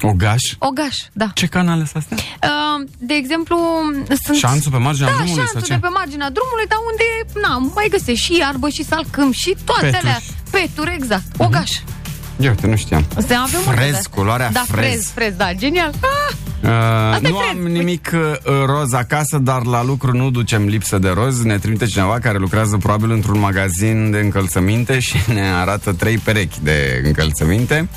[0.03, 0.43] Ogaș?
[0.59, 1.31] Ogaș, da.
[1.35, 2.17] Ce canale sunt astea?
[2.43, 3.57] Uh, de exemplu,
[4.25, 4.37] sunt...
[4.37, 5.81] Șanțul pe marginea da, drumului sau șanțul ce?
[5.81, 7.07] de pe marginea drumului, dar unde,
[7.47, 10.03] na, mai găsești și iarbă și salcâm și toate Peturi.
[10.03, 10.21] alea.
[10.51, 11.25] Peturi, exact.
[11.37, 11.71] Ogaș.
[12.41, 13.05] Eu uite, nu știam.
[13.27, 14.11] Se avem multe Frez, de astea.
[14.15, 14.85] culoarea da, frez.
[14.85, 15.93] frez, frez, da, genial.
[16.01, 16.35] Ah!
[16.63, 17.49] Uh, e nu frez.
[17.51, 18.21] am nimic uh,
[18.67, 21.43] roz acasă, dar la lucru nu ducem lipsă de roz.
[21.43, 26.59] Ne trimite cineva care lucrează probabil într-un magazin de încălțăminte și ne arată trei perechi
[26.63, 27.89] de încălțăminte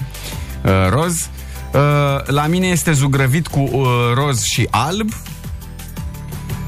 [0.63, 1.29] uh, roz.
[1.73, 1.81] Uh,
[2.25, 5.09] la mine este zugrăvit cu uh, roz și alb.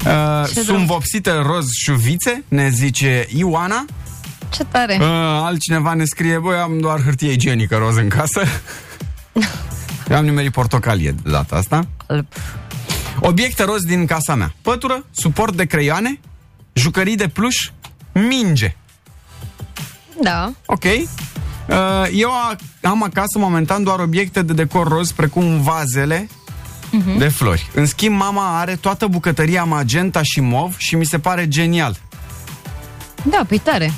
[0.06, 0.86] Uh, Ce sunt drăguț.
[0.86, 3.84] vopsite roz șuvițe, ne zice Ioana.
[4.50, 4.96] Ce tare.
[5.00, 5.06] Uh,
[5.42, 8.42] altcineva ne scrie, băi, am doar hârtie igienică roz în casă.
[10.10, 11.86] Eu am nimerit portocalie de data asta.
[12.06, 12.26] Alb.
[13.20, 14.54] Obiecte roz din casa mea.
[14.62, 16.20] Pătură, suport de creioane,
[16.72, 17.70] jucării de pluș,
[18.12, 18.76] minge.
[20.22, 20.52] Da.
[20.66, 20.84] Ok.
[21.68, 21.74] Uh,
[22.12, 26.28] Eu a- am acasă momentan doar obiecte de decor roz, precum vazele
[27.18, 27.70] de flori.
[27.74, 31.96] În schimb, mama are toată bucătăria magenta și mov și mi se pare genial.
[33.22, 33.92] Da, păi tare.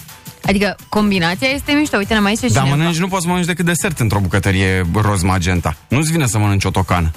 [0.47, 1.97] Adică combinația este mișto.
[1.97, 2.77] Uite, ne mai zice Dar cineva.
[2.83, 5.77] mănânci, nu poți să mănânci decât desert într-o bucătărie roz magenta.
[5.89, 7.11] Nu-ți vine să mănânci o tocană.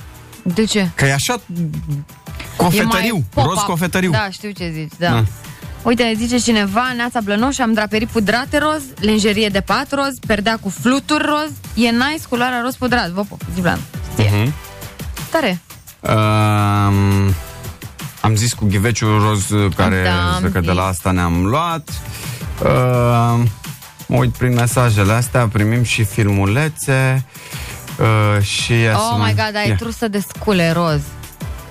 [0.44, 0.90] De ce?
[0.96, 1.62] Că e așa E
[2.56, 3.50] cofetăriu, mai pop-up.
[3.50, 4.12] roz cofetăriu.
[4.12, 5.10] Da, știu ce zici, da.
[5.10, 5.24] Da.
[5.84, 10.58] Uite, ne zice cineva, Neața Blănoș, am draperii pudrate roz, lenjerie de pat roz, perdea
[10.62, 11.52] cu fluturi roz,
[11.86, 13.10] e nice culoarea roz pudrat.
[13.10, 13.80] Vă pup, zi Blan.
[14.18, 14.54] Mhm.
[15.32, 15.62] Tare.
[16.00, 17.34] Um,
[18.22, 20.76] am zis cu ghiveciul roz care Da, am că de zis.
[20.78, 21.90] la asta ne-am luat.
[22.64, 23.40] Uh,
[24.08, 27.26] mă uit prin mesajele astea, primim și filmulețe.
[28.00, 29.76] Uh, și ia să Oh mai- my god, ai Ia.
[29.76, 31.02] trusă de scule roz.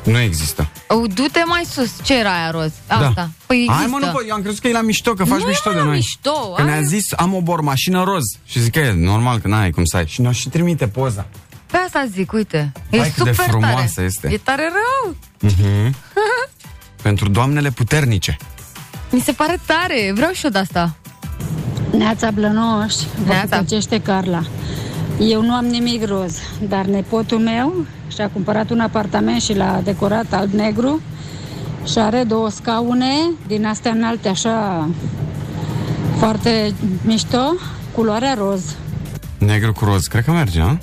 [0.05, 0.69] Nu există.
[0.95, 1.91] Oh, du-te mai sus.
[2.03, 2.73] Ce era aia roz?
[2.87, 3.13] Asta.
[3.15, 3.29] Da.
[3.47, 3.75] Păi există.
[3.77, 5.49] Hai mă, nu, bă, eu am crezut că e la mișto, că faci Nu e,
[5.49, 5.97] mișto mă, de la noi.
[5.97, 8.23] mișto, Că ne-a ai- zis, am o bormașină roz.
[8.45, 10.07] Și zic că e normal că n-ai cum să ai.
[10.07, 11.27] Și ne și trimite poza.
[11.71, 12.73] Pe asta zic, uite.
[12.91, 14.07] E Hai cât de super frumoasă tare.
[14.07, 14.29] este.
[14.33, 15.15] E tare rău.
[17.03, 18.37] Pentru doamnele puternice.
[19.11, 20.13] Mi se pare tare.
[20.15, 20.95] Vreau și eu de asta.
[21.97, 23.57] Neața Blănoș, vă Neața.
[23.57, 24.43] plăcește Carla.
[25.29, 30.33] Eu nu am nimic roz, dar nepotul meu și-a cumpărat un apartament și l-a decorat
[30.33, 31.01] alb-negru
[31.85, 33.13] și are două scaune
[33.47, 34.89] din astea înalte, așa
[36.19, 37.55] foarte mișto,
[37.95, 38.63] culoarea roz.
[39.39, 40.79] Negru cu roz, cred că merge, nu?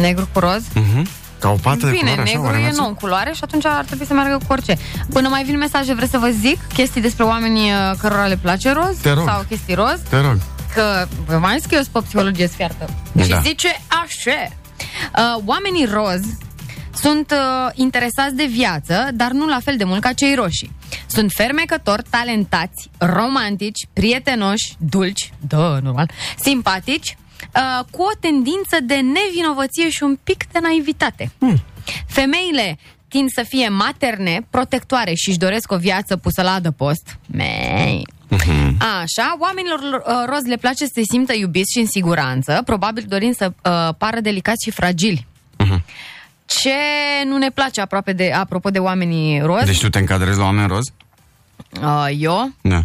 [0.00, 0.62] Negru cu roz.
[0.74, 1.06] Mhm.
[1.38, 2.76] Ca o pată de Bine, culoare, așa, negru oare e merge?
[2.78, 4.78] nou în culoare și atunci ar trebui să meargă cu orice.
[5.12, 8.72] Până mai vin mesaje, vreți să vă zic chestii despre oamenii uh, cărora le place
[8.72, 8.96] roz?
[9.02, 9.24] Te rog.
[9.26, 9.98] Sau chestii roz?
[10.08, 10.36] Te rog.
[10.74, 12.88] Că vă mai zis că eu sunt pe psihologie sfiartă.
[13.12, 13.22] Da.
[13.22, 14.48] Și zice așa.
[15.16, 16.20] Uh, oamenii roz
[16.94, 20.72] sunt uh, interesați de viață, dar nu la fel de mult ca cei roșii.
[21.06, 27.16] Sunt fermecători, talentați, romantici, prietenoși, dulci, da, normal, simpatici,
[27.54, 31.30] uh, cu o tendință de nevinovăție și un pic de naivitate.
[31.38, 31.62] Hmm.
[32.06, 37.18] Femeile tind să fie materne, protectoare și își doresc o viață pusă la adăpost.
[37.26, 38.06] Mei.
[38.78, 43.36] Așa, oamenilor uh, roz le place să se simtă iubiți și în siguranță, probabil dorind
[43.36, 45.26] să uh, pară delicați și fragili.
[46.46, 46.74] Ce
[47.24, 49.64] nu ne place aproape de, apropo de oamenii roz?
[49.64, 50.84] Deci tu te încadrezi la oameni roz?
[51.82, 52.52] Uh, eu?
[52.60, 52.84] Da.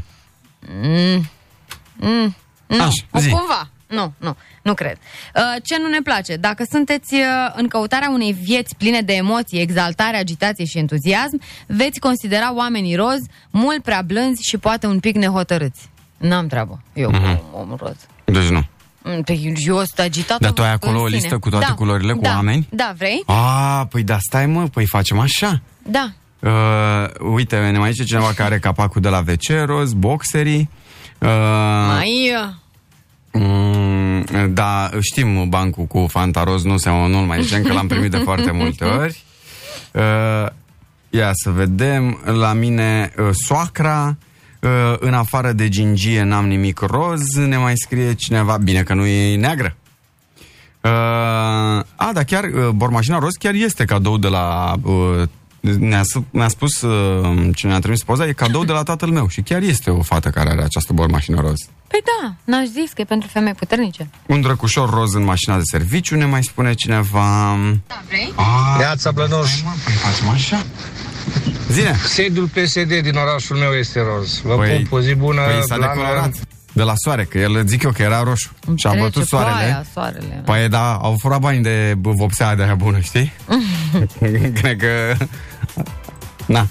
[2.68, 3.30] Nu, Așa, zi.
[3.30, 3.70] cumva.
[3.88, 4.98] Nu, nu, nu cred.
[5.36, 6.36] Uh, ce nu ne place?
[6.36, 7.22] Dacă sunteți uh,
[7.56, 13.20] în căutarea unei vieți pline de emoții, exaltare, agitație și entuziasm, veți considera oamenii roz
[13.50, 15.90] mult prea blânzi și poate un pic nehotărâți.
[16.18, 16.82] N-am treabă.
[16.94, 17.22] Eu Mhm.
[17.52, 17.96] cu om roz.
[18.26, 18.66] Deci nu.
[19.04, 21.18] Mm, Păi eu sunt agitată Dar tu ai în acolo o sine.
[21.20, 22.68] listă cu toate da, culorile, cu da, oameni?
[22.72, 23.24] Da, vrei?
[23.26, 25.62] A, păi da, stai mă, păi facem așa.
[25.84, 26.10] Da.
[26.40, 30.70] Uh, uite, ne mai zice cineva care are capacul de la WC roz, boxerii.
[31.20, 31.28] Uh,
[31.88, 32.32] Mai...
[33.32, 33.78] uh,
[34.28, 38.12] Mm, da, știm bancul cu Fanta Roz, nu se nu mai zicem că l-am primit
[38.12, 39.24] de foarte multe ori.
[39.92, 40.48] Uh,
[41.10, 44.18] ia să vedem, la mine uh, soacra,
[44.62, 49.06] uh, în afară de gingie n-am nimic roz, ne mai scrie cineva, bine că nu
[49.06, 49.76] e neagră.
[50.82, 50.92] Uh,
[51.96, 55.22] a, da, chiar uh, bormașina roz chiar este cadou de la uh,
[55.60, 59.28] ne-a, s- ne-a spus uh, cine ne-a trimis poza, e cadou de la tatăl meu
[59.28, 61.58] și chiar este o fată care are această bormașină roz.
[61.88, 64.10] Păi da, n-aș zis că e pentru femei puternice.
[64.28, 67.58] Un drăcușor roz în mașina de serviciu, ne mai spune cineva...
[67.88, 68.34] Da, vrei?
[68.78, 69.52] Neața Blănoș,
[69.86, 70.66] Păi facem așa?
[71.72, 71.96] Zine!
[72.06, 74.42] sediul PSD din orașul meu este roz.
[74.44, 75.94] Vă Păi- pup, o zi bună, Păi s-a Blana.
[75.94, 76.34] decolorat
[76.78, 78.52] de la soare, că el zic eu că era roșu.
[78.76, 79.56] Și a Trece bătut soarele.
[79.56, 80.42] ploaia, soarele.
[80.46, 83.32] Păi da, au furat bani de b- vopsea de aia bună, știi?
[84.62, 85.26] Cred că...
[86.46, 86.68] Na.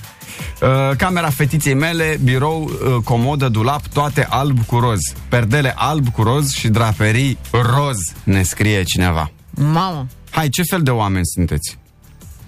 [0.63, 4.99] Uh, Camera fetiței mele, birou, uh, comodă, dulap, toate alb cu roz.
[5.29, 9.31] Perdele alb cu roz și draperii roz, ne scrie cineva.
[9.51, 10.07] Mamă.
[10.31, 11.79] Hai, ce fel de oameni sunteți?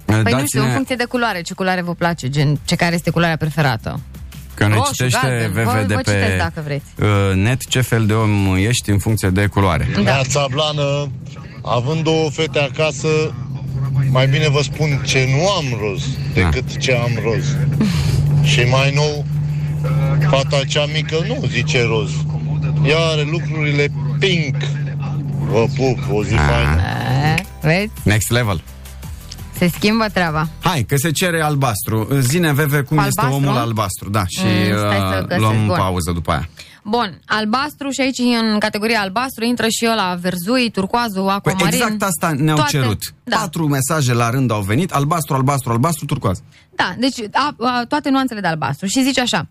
[0.05, 2.95] Uh, Păi nu știu, în funcție de culoare, ce culoare vă place, gen, ce care
[2.95, 4.01] este culoarea preferată.
[4.59, 6.85] Că ne Roșu, citește galben, VV vă- de vă pe citesc dacă vreți.
[7.01, 9.89] uh, net ce fel de om ești în funcție de culoare.
[9.95, 10.01] Da.
[10.01, 11.11] Neața Blană,
[11.63, 13.09] având două fete acasă,
[14.11, 16.03] mai bine vă spun ce nu am roz
[16.35, 17.57] decât ce am roz.
[18.51, 19.25] Și mai nou,
[20.31, 22.11] fata cea mică nu zice roz.
[22.87, 24.57] Ea are lucrurile pink.
[25.51, 26.81] Vă pup, o zi faină.
[27.37, 27.91] E, Vezi?
[28.03, 28.63] Next level.
[29.59, 30.49] Se schimbă treaba.
[30.61, 32.09] Hai, că se cere albastru.
[32.21, 33.49] Zine, Veve, cum este Albastru?
[33.49, 34.11] omul albastru.
[34.11, 35.77] Da, și Mm, stai să uh, găsesc, luăm bun.
[35.77, 36.49] pauză după aia.
[36.85, 41.81] Bun, albastru și aici în categoria albastru intră și ăla verzui, turcoazul, Păi aquamarin.
[41.81, 43.03] exact asta ne-au toate- cerut.
[43.25, 43.37] Da.
[43.37, 46.39] Patru mesaje la rând au venit, albastru, albastru, albastru, turcoaz.
[46.75, 48.87] Da, deci a, a, toate nuanțele de albastru.
[48.87, 49.49] Și zice așa,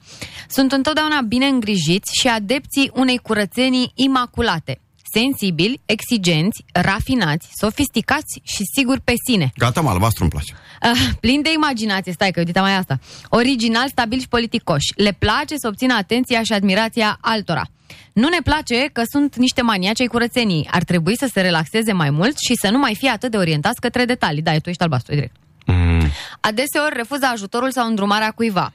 [0.50, 4.80] sunt întotdeauna bine îngrijiți și adepții unei curățenii imaculate.
[5.18, 9.52] Sensibili, exigenți, rafinați, sofisticați și siguri pe sine.
[9.58, 10.54] Gata, mă, albastru îmi place.
[10.84, 13.00] Uh, plin de imaginație, stai că uite mai asta.
[13.30, 14.94] Original, stabil și politicoși.
[14.96, 17.66] Le place să obțină atenția și admirația altora.
[18.14, 20.68] Nu ne place că sunt niște maniaci ai curățenii.
[20.72, 23.82] Ar trebui să se relaxeze mai mult și să nu mai fie atât de orientați
[23.82, 24.42] către detalii.
[24.42, 25.36] Da, tu ești albastru, direct.
[25.66, 26.08] Mm.
[26.40, 28.74] Adeseori refuză ajutorul sau îndrumarea cuiva.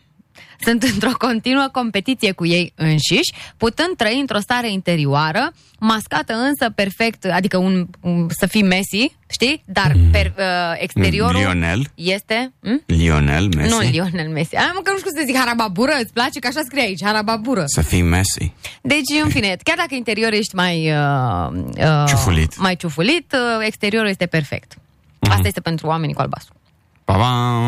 [0.64, 7.24] Sunt într-o continuă competiție cu ei înșiși, putând trăi într-o stare interioară, mascată însă perfect,
[7.24, 9.62] adică un, un să fii Messi, știi?
[9.64, 10.44] Dar per, uh,
[10.76, 11.90] exteriorul Lionel?
[11.94, 12.52] este...
[12.62, 12.82] Hm?
[12.86, 13.70] Lionel Messi?
[13.70, 14.56] Nu Lionel Messi.
[14.56, 17.62] Am că nu știu să zic harababură, îți place că așa scrie aici, harababură.
[17.66, 18.52] Să fii Messi.
[18.82, 20.90] Deci, în fine, chiar dacă interior ești mai...
[20.90, 22.58] Uh, uh, Ciufulit.
[22.58, 24.76] Mai ciufulit, uh, exteriorul este perfect.
[25.18, 26.54] Asta este pentru oamenii cu albastru.
[27.04, 27.60] Pa, pa.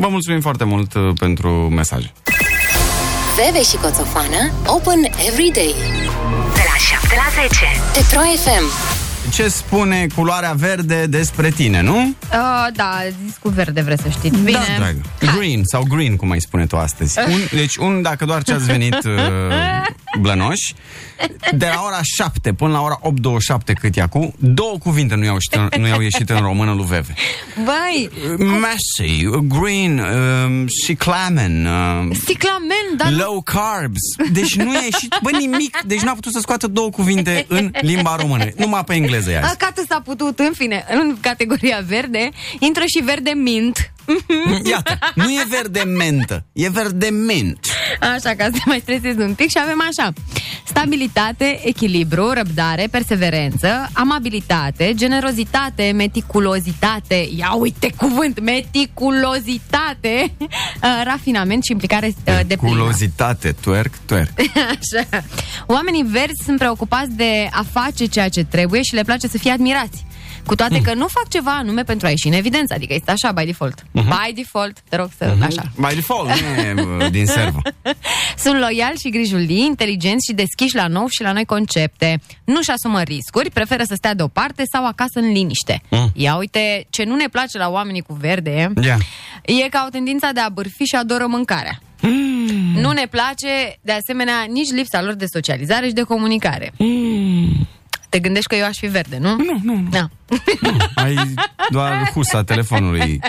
[0.00, 2.12] Vă mulțumim foarte mult uh, pentru mesaje.
[3.36, 5.74] Bebe și Coțofană Open every day
[6.54, 7.64] De la 7 la 10.
[7.92, 8.64] Pe Pro FM
[9.32, 11.96] Ce spune culoarea verde despre tine, nu?
[11.96, 14.38] Uh, da, zis cu verde vreți să știți.
[14.38, 14.58] Bine.
[14.58, 15.00] Da, dragă.
[15.36, 17.18] Green sau green, cum mai spune tu astăzi.
[17.18, 19.12] Un, deci, un, dacă doar ce ați venit uh,
[20.18, 20.74] blănoși,
[21.52, 25.34] de la ora 7 până la ora 8.27 cât e acum, două cuvinte nu i-au
[25.34, 27.14] ieșit, în- nu i-au ieșit în română lui Veve.
[27.64, 34.00] Băi, Messy, green uh, și clamen, uh, ciclamen, dar nu- low carbs.
[34.32, 35.78] Deci nu i-a ieșit, bă, nimic.
[35.86, 38.44] Deci n-a putut să scoată două cuvinte în limba română.
[38.56, 39.50] Numai pe engleză i-a zis.
[39.50, 42.28] Acată s-a putut, în fine, în categoria verde,
[42.58, 43.92] intră și verde mint.
[44.70, 47.58] Iată, nu e verde mentă, e verde mint.
[48.00, 50.12] Așa, ca să te mai stresezi un pic și avem așa.
[50.64, 60.48] Stabilitate, echilibru, răbdare, perseverență, amabilitate, generozitate, meticulozitate, ia uite cuvânt, meticulozitate, uh,
[61.04, 62.76] rafinament și implicare uh, de plină.
[62.76, 64.30] Culozitate, twerk, twerk.
[64.74, 65.24] Așa.
[65.66, 69.50] Oamenii verzi sunt preocupați de a face ceea ce trebuie și le place să fie
[69.50, 70.06] admirați.
[70.48, 70.82] Cu toate Hmm.
[70.84, 73.84] că nu fac ceva anume pentru a ieși în evidență, adică este așa, by default.
[73.92, 75.62] By default, te rog să, așa.
[75.76, 77.60] By default, nu e uh, din servă.
[78.38, 82.20] Sunt loiali și grijulii, inteligenți și deschiși la nou și la noi concepte.
[82.44, 85.82] Nu-și asumă riscuri, preferă să stea deoparte sau acasă în liniște.
[85.90, 86.10] Mm.
[86.14, 88.98] Ia uite, ce nu ne place la oamenii cu verde Ia.
[89.44, 91.78] e că au tendința de a bârfi și adoră mâncarea.
[92.00, 92.80] Mm.
[92.80, 96.72] Nu ne place, de asemenea, nici lipsa lor de socializare și de comunicare.
[98.08, 99.36] Te gândești că eu aș fi verde, nu?
[99.36, 99.88] Nu, nu, nu.
[99.90, 100.08] Da.
[100.94, 101.34] Ai
[101.70, 103.20] doar husa telefonului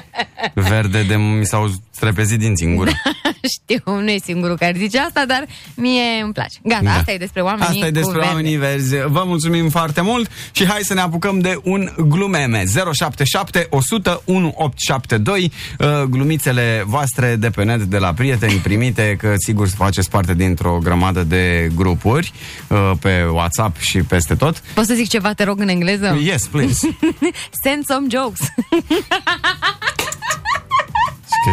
[0.54, 2.92] verde de mi s-au strepezit dinții în gură.
[3.62, 5.46] Știu, nu e singurul care zice asta, dar
[5.76, 6.58] mie îmi place.
[6.64, 6.94] Gata, Da.
[6.94, 8.28] asta e despre oamenii Asta e despre cu verde.
[8.34, 8.96] oamenii verzi.
[9.08, 12.64] Vă mulțumim foarte mult și hai să ne apucăm de un glumeme.
[12.94, 19.68] 077 100 1872 uh, Glumițele voastre de pe net, de la prieteni primite, că sigur
[19.68, 22.32] faceți parte dintr-o grămadă de grupuri
[22.68, 24.58] uh, pe WhatsApp și peste tot.
[24.74, 26.18] Poți să zic ceva, te rog, în engleză?
[26.24, 26.89] Yes, please.
[27.64, 28.40] Send some jokes.
[31.44, 31.52] că...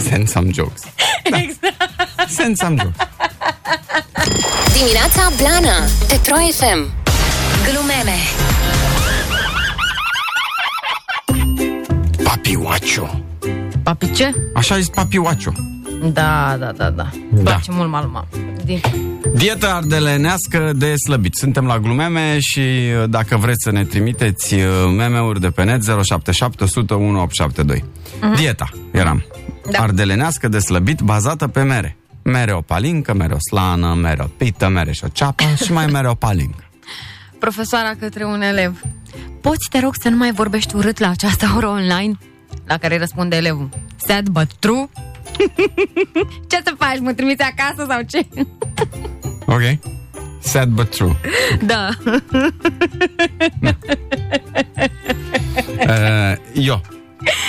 [0.00, 0.82] Send some jokes.
[1.24, 1.92] exact.
[2.28, 2.96] Send some jokes.
[4.72, 5.76] Dimineața Blana
[6.08, 6.90] Pe Pro FM
[7.70, 8.18] Glumeme
[12.24, 13.20] Papioacio.
[13.82, 14.30] Papi ce?
[14.54, 15.52] Așa a zis papioacio.
[16.12, 17.06] Da, da, da, da.
[17.32, 17.50] Îmi Da.
[17.50, 18.26] place mult maluma.
[18.64, 18.80] Din...
[19.32, 21.34] Dietă ardelenească de slăbit.
[21.34, 24.62] Suntem la glumeme și uh, dacă vreți să ne trimiteți uh,
[24.96, 27.84] meme-uri de pe net 077 100 1872.
[28.36, 29.24] Dieta, eram.
[29.70, 29.78] Da.
[29.78, 31.96] Ardelenească de slăbit bazată pe mere.
[32.22, 35.86] Mere o palincă, mere o slană, mere o pită, mere și o ceapă și mai
[35.86, 36.64] mere o palincă.
[37.38, 38.80] Profesoara către un elev.
[39.40, 42.18] Poți, te rog, să nu mai vorbești urât la această oră online?
[42.66, 43.68] La care îi răspunde elevul.
[43.96, 44.88] Sad but true?
[46.50, 46.98] ce să faci?
[47.00, 48.26] Mă trimiți acasă sau ce?
[49.46, 49.60] Ok?
[50.40, 51.16] Sad but true.
[51.62, 51.88] da.
[55.88, 56.80] Uh, eu.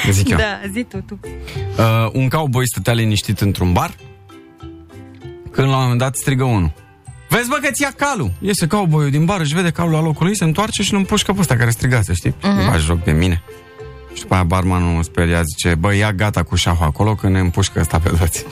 [0.10, 0.38] Zic eu.
[0.38, 1.20] Da, zi tu, tu.
[1.78, 3.96] Uh, un cowboy stătea liniștit într-un bar
[5.52, 6.74] când la un moment dat strigă unul.
[7.30, 8.32] Vezi bă că ți ia calul!
[8.40, 11.34] Iese cowboyul din bar, își vede calul la locul lui, se întoarce și îl împușcă
[11.34, 12.32] pe ăsta care strigase, știi?
[12.32, 12.70] Uh-huh.
[12.70, 13.42] Bagi joc de mine.
[14.16, 17.80] Și după aia barmanul speria zice, bă, ia gata cu șahul acolo că ne împușcă
[17.80, 18.46] ăsta pe toți.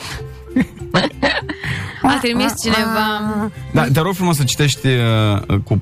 [2.02, 3.50] A trimis cineva...
[3.72, 5.80] Da, te rog frumos să citești uh, cu 4-0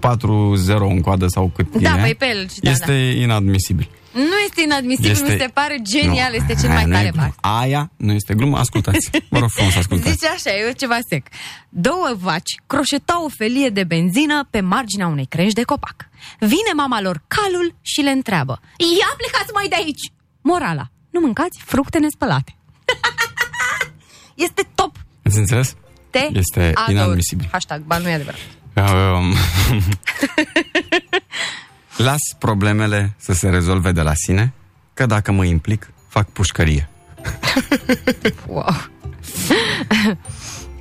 [0.78, 2.00] în coadă sau cât Da, e.
[2.00, 3.88] păi pe el citea, Este inadmisibil.
[4.12, 6.96] Nu este inadmisibil, Este- mi se pare genial, Nu, este cel aia mai nu e
[6.96, 7.32] tare glumă.
[7.40, 7.60] pas.
[7.60, 9.10] Aia nu este glumă, ascultați.
[9.28, 10.10] Vă rog frumos, ascultați.
[10.10, 11.26] Zice așa, e ceva sec.
[11.68, 15.96] Două vaci croșetau o felie de benzină pe marginea unei crești de copac.
[16.38, 18.60] Vine mama lor calul și le întreabă.
[18.76, 20.12] Ia plecați mai de aici!
[20.40, 22.56] Morala, nu mâncați fructe nespălate.
[24.46, 24.96] este top!
[25.24, 25.74] Ați înțeles?
[26.10, 26.94] Te Este ador.
[26.94, 27.48] inadmisibil.
[27.52, 28.40] Hashtag, ba nu e adevărat.
[28.74, 29.34] Um,
[31.96, 34.52] Las problemele să se rezolve de la sine,
[34.94, 36.88] că dacă mă implic, fac pușcărie.
[38.46, 38.66] Wow.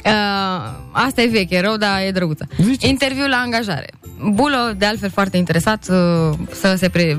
[0.05, 0.11] Uh,
[0.91, 2.47] asta e veche, rău, dar e drăguță.
[2.57, 2.87] Ziceți.
[2.89, 3.89] Interviu la angajare.
[4.33, 7.17] Bulă, de altfel, foarte interesat uh, să se pre...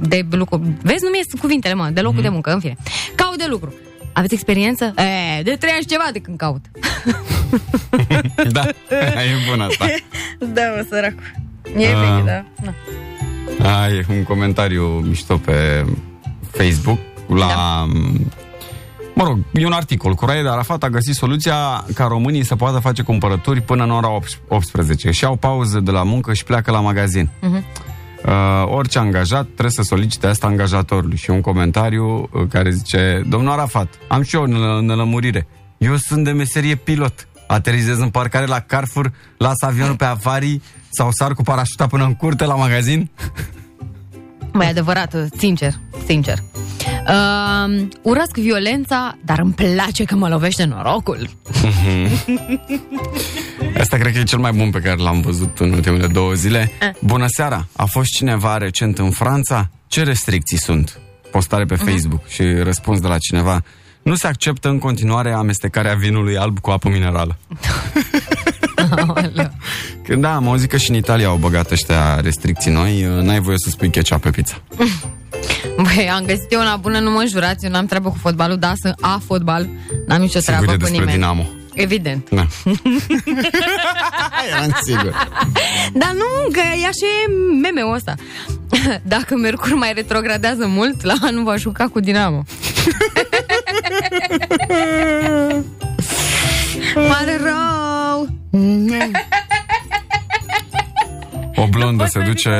[0.00, 0.76] de lucru.
[0.82, 2.22] Vezi, nu mi ies cuvintele, mă, de locul Mhm.
[2.26, 2.76] de muncă, în fine.
[3.14, 3.74] Caut de lucru.
[4.12, 4.84] Aveți experiență?
[5.38, 6.64] E, de trei ani și ceva de când caut.
[8.52, 8.64] Da,
[9.22, 9.86] e bun asta.
[10.38, 11.22] da, mă, săracu.
[11.76, 11.94] E Ah.
[11.94, 12.44] veche, da.
[12.64, 12.74] Na.
[13.62, 15.84] Ai un comentariu mișto pe
[16.50, 17.46] Facebook la...
[17.46, 17.86] Da.
[19.14, 20.14] Mă rog, e un articol.
[20.14, 24.08] Curaie de Arafat a găsit soluția ca românii să poată face cumpărături până în ora
[24.48, 27.30] 18 și au pauză de la muncă și pleacă la magazin.
[27.40, 27.64] Mhm.
[28.26, 28.32] Uh,
[28.66, 31.16] orice angajat trebuie să solicite asta angajatorului.
[31.16, 35.46] Și un comentariu uh, care zice Domnul Arafat, am și eu o năl- nălămurire.
[35.78, 37.28] Eu sunt de meserie pilot.
[37.46, 42.14] Aterizez în parcare la Carrefour, las avionul pe avarii sau sar cu parașuta până în
[42.14, 43.10] curte la magazin?
[44.52, 45.72] Mai adevărat, sincer,
[46.06, 46.38] sincer.
[47.08, 51.28] Uh, urăsc violența, dar îmi place că mă lovește norocul.
[53.80, 56.72] Asta cred că e cel mai bun pe care l-am văzut în ultimele două zile.
[57.00, 57.66] Bună seara!
[57.76, 59.70] A fost cineva recent în Franța?
[59.86, 60.98] Ce restricții sunt?
[61.30, 63.62] Postare pe Facebook și răspuns de la cineva.
[64.02, 67.36] Nu se acceptă în continuare amestecarea vinului alb cu apă minerală.
[70.06, 73.56] Când da, am auzit că și în Italia au băgat ăștia restricții noi, n-ai voie
[73.58, 74.62] să spui ketchup pe pizza.
[75.82, 78.72] Băi, am găsit eu una bună, nu mă jurați, eu n-am treabă cu fotbalul, da,
[78.80, 79.68] sunt a fotbal,
[80.06, 81.16] n-am nicio treabă Sigur e cu despre nimeni.
[81.16, 81.61] Dinamo.
[81.74, 82.28] Evident.
[82.30, 82.46] Da.
[84.48, 85.28] Eram sigur.
[85.92, 88.14] Dar nu, că e așa e meme-ul ăsta.
[89.14, 92.42] Dacă Mercur mai retrogradează mult, la anul va juca cu Dinamo.
[97.08, 98.28] Mare rău!
[101.54, 102.50] O blondă se duce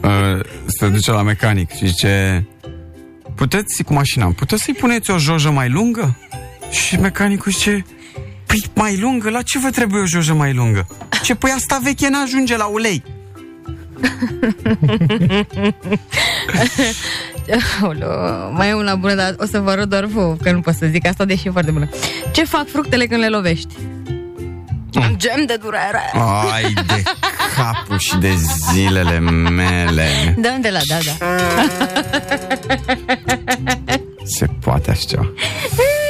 [0.00, 2.46] uh, se duce la mecanic și zice
[3.34, 6.16] puteți cu mașina, puteți să-i puneți o jojă mai lungă?
[6.72, 7.84] Și mecanicul zice
[8.46, 9.30] Păi mai lungă?
[9.30, 10.86] La ce vă trebuie o jojă mai lungă?
[11.22, 13.02] Ce păi asta veche n-ajunge la ulei.
[17.82, 20.74] Aoleu, mai e una bună, dar o să vă arăt doar vouă, că nu pot
[20.74, 21.88] să zic asta, deși e foarte bună.
[22.32, 23.74] Ce fac fructele când le lovești?
[24.94, 26.10] Am gem de durere.
[26.52, 27.02] Ai de
[27.56, 28.30] cap Eminescu și de
[28.72, 30.34] zilele mele.
[30.38, 31.12] Dăm de la, da, da.
[34.24, 35.32] Se poate așa ceva.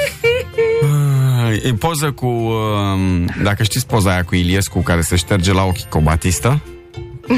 [1.44, 2.26] Ah, E poză cu...
[2.26, 6.60] um, Dacă știți poza aia cu Iliescu care se șterge la ochi cu o batistă,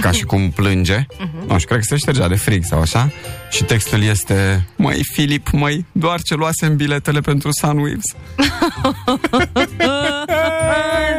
[0.00, 1.06] ca și cum plânge.
[1.46, 3.10] Nu știu, cred că se ștergea de frig sau așa.
[3.50, 8.14] Și textul este Măi, Filip, măi, doar ce luasem biletele pentru Sunwaves.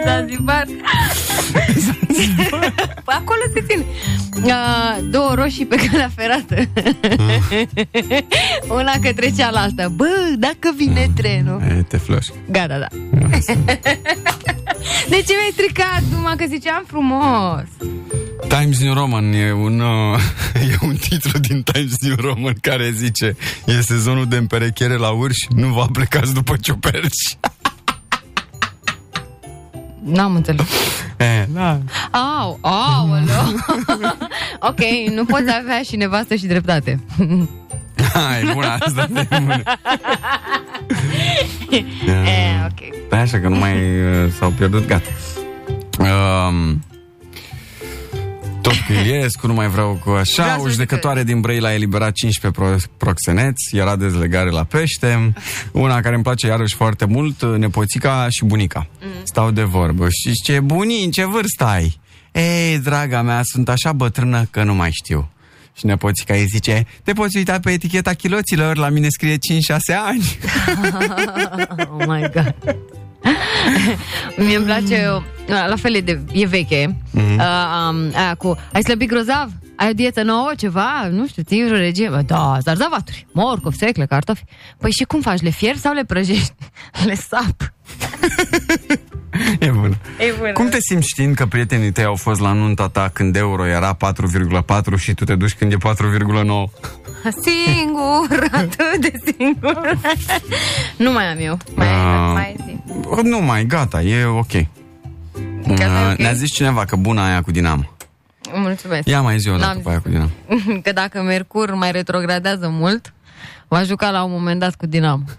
[0.06, 0.66] Zanzibar.
[3.06, 3.86] Păi acolo se țin.
[4.46, 6.56] Uh, două roșii pe calea ferată.
[8.68, 9.92] Una către cealaltă.
[9.96, 11.62] Bă, dacă vine trenul.
[11.62, 12.32] E, te flăși.
[12.52, 12.88] Gata, da.
[15.10, 17.64] De ce mi-ai stricat numai că ziceam frumos?
[18.48, 20.20] Times New Roman e un, uh,
[20.72, 23.36] e un titlu din Times New Roman care zice
[23.66, 27.38] E sezonul de împerechiere la urși, nu vă plecați după ciuperci.
[30.06, 30.68] N-am înțeles.
[31.18, 31.80] E, da.
[32.12, 33.26] Au, aoleu.
[34.70, 34.80] ok,
[35.16, 37.00] nu poți avea și nevastă și dreptate.
[38.14, 39.62] Hai, bună, asta e bună.
[41.72, 41.84] e,
[42.66, 43.10] ok.
[43.10, 45.10] Da, așa că nu mai uh, s-au pierdut, gata.
[46.00, 46.84] Um,
[48.66, 50.44] tot cu Iliescu, nu mai vreau cu așa.
[50.44, 55.34] Vreau să O judecătoare din Brăila a eliberat 15 pro- proxeneți, era dezlegare la pește.
[55.72, 58.88] Una care îmi place iarăși foarte mult, nepoțica și bunica.
[59.24, 60.08] Stau de vorbă.
[60.10, 62.00] Și ce buni, în ce vârstă ai?
[62.32, 65.30] Ei, draga mea, sunt așa bătrână că nu mai știu.
[65.78, 69.38] Și nepoțica îi zice, te poți uita pe eticheta chiloților, la mine scrie 5-6
[70.06, 70.38] ani.
[71.98, 72.56] oh my god.
[74.38, 77.38] Mie îmi place, uh, la fel e, de, e veche, mm-hmm.
[77.38, 79.52] uh, um, aia cu, ai slăbit grozav?
[79.76, 81.08] Ai o dietă nouă, ceva?
[81.12, 82.10] Nu știu, ții vreo regie?
[82.10, 84.44] Bă, Da, zarzavaturi, morcov, secle, cartofi.
[84.78, 85.42] Păi și cum faci?
[85.42, 86.54] Le fierbi sau le prăjești?
[87.06, 87.74] Le sap.
[89.60, 89.96] E bună.
[90.20, 90.52] E bună.
[90.52, 93.98] Cum te simți știind că prietenii tăi au fost la nunta ta când euro era
[94.96, 95.86] 4,4 și tu te duci când e 4,9?
[97.32, 100.00] Singur, atât de singur.
[100.98, 101.58] nu mai am eu.
[101.76, 102.32] Mai, Ah.
[102.34, 102.80] mai zi.
[103.24, 104.52] Nu mai, gata, e ok.
[105.68, 106.18] Gata, e Uh, ok?
[106.18, 107.84] Ne-a zis cineva că bună aia cu Dinamo.
[108.54, 109.08] Mulțumesc.
[109.08, 110.30] Ia mai zi o dată N-am pe aia cu Dinamo.
[110.84, 113.14] că dacă Mercur mai retrogradează mult,
[113.68, 115.24] va juca la un moment dat cu Dinamo.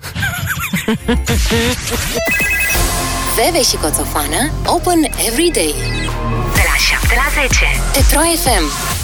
[3.37, 5.75] Bebe și Coțofană Open every day
[6.55, 7.65] De la 7 la 10.
[7.93, 8.96] Petro FM Uh,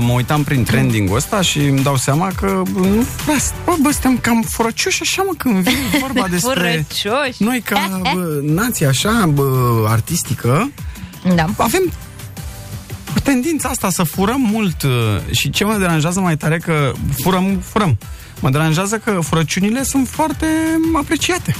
[0.00, 3.90] mă uitam prin trending-ul ăsta și îmi dau seama că bă, nu, bă, bă, bă,
[3.90, 6.84] suntem cam furăcioși așa, mă, când vine vorba despre...
[6.88, 7.42] Furăcioși.
[7.42, 10.70] Noi ca bă, nație așa, bă, artistică,
[11.34, 11.44] Da.
[11.56, 11.92] avem
[13.22, 14.90] tendința asta să furăm mult uh,
[15.30, 16.92] și ce mă deranjează mai tare că
[17.22, 17.98] furăm, furăm.
[18.40, 20.46] Mă deranjează că furăciunile sunt foarte
[20.96, 21.56] apreciate.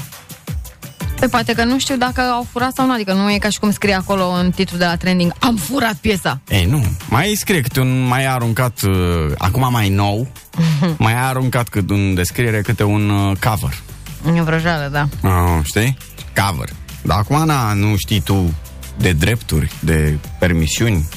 [1.20, 3.58] Păi poate că nu știu dacă au furat sau nu, adică nu e ca și
[3.58, 6.40] cum scrie acolo în titlul de la trending Am furat piesa.
[6.48, 6.84] Ei, nu.
[7.08, 8.92] Mai scrie câte un, mai a aruncat, uh,
[9.38, 10.28] acum mai nou,
[10.98, 13.78] mai a aruncat cât în descriere câte un uh, cover.
[14.36, 15.28] E vrăjeală, da.
[15.28, 15.96] Uh, știi?
[16.34, 16.68] Cover.
[17.02, 18.54] Dar acum, na, nu știi tu
[18.98, 21.08] de drepturi, de permisiuni.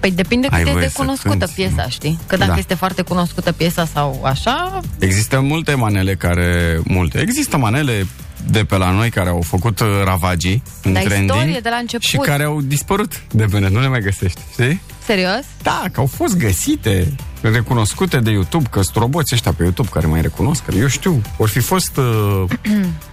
[0.00, 1.52] Păi depinde Ai cât e voie de să cunoscută cânti.
[1.54, 2.18] piesa, știi?
[2.26, 2.58] Că dacă Da.
[2.58, 6.80] este foarte cunoscută piesa sau așa, Există multe manele care...
[6.84, 7.18] Multe.
[7.20, 8.06] Există manele
[8.50, 11.76] de pe la noi care au făcut uh, ravagii în Dar trending istorie de la
[11.76, 12.06] început.
[12.06, 14.80] și care au dispărut de pe net, nu le mai găsești, știi?
[15.06, 15.44] serios?
[15.62, 20.06] Da, că au fost găsite, recunoscute de YouTube, că sunt roboți ăștia pe YouTube care
[20.06, 22.44] mai recunosc, că eu știu, or fi fost uh,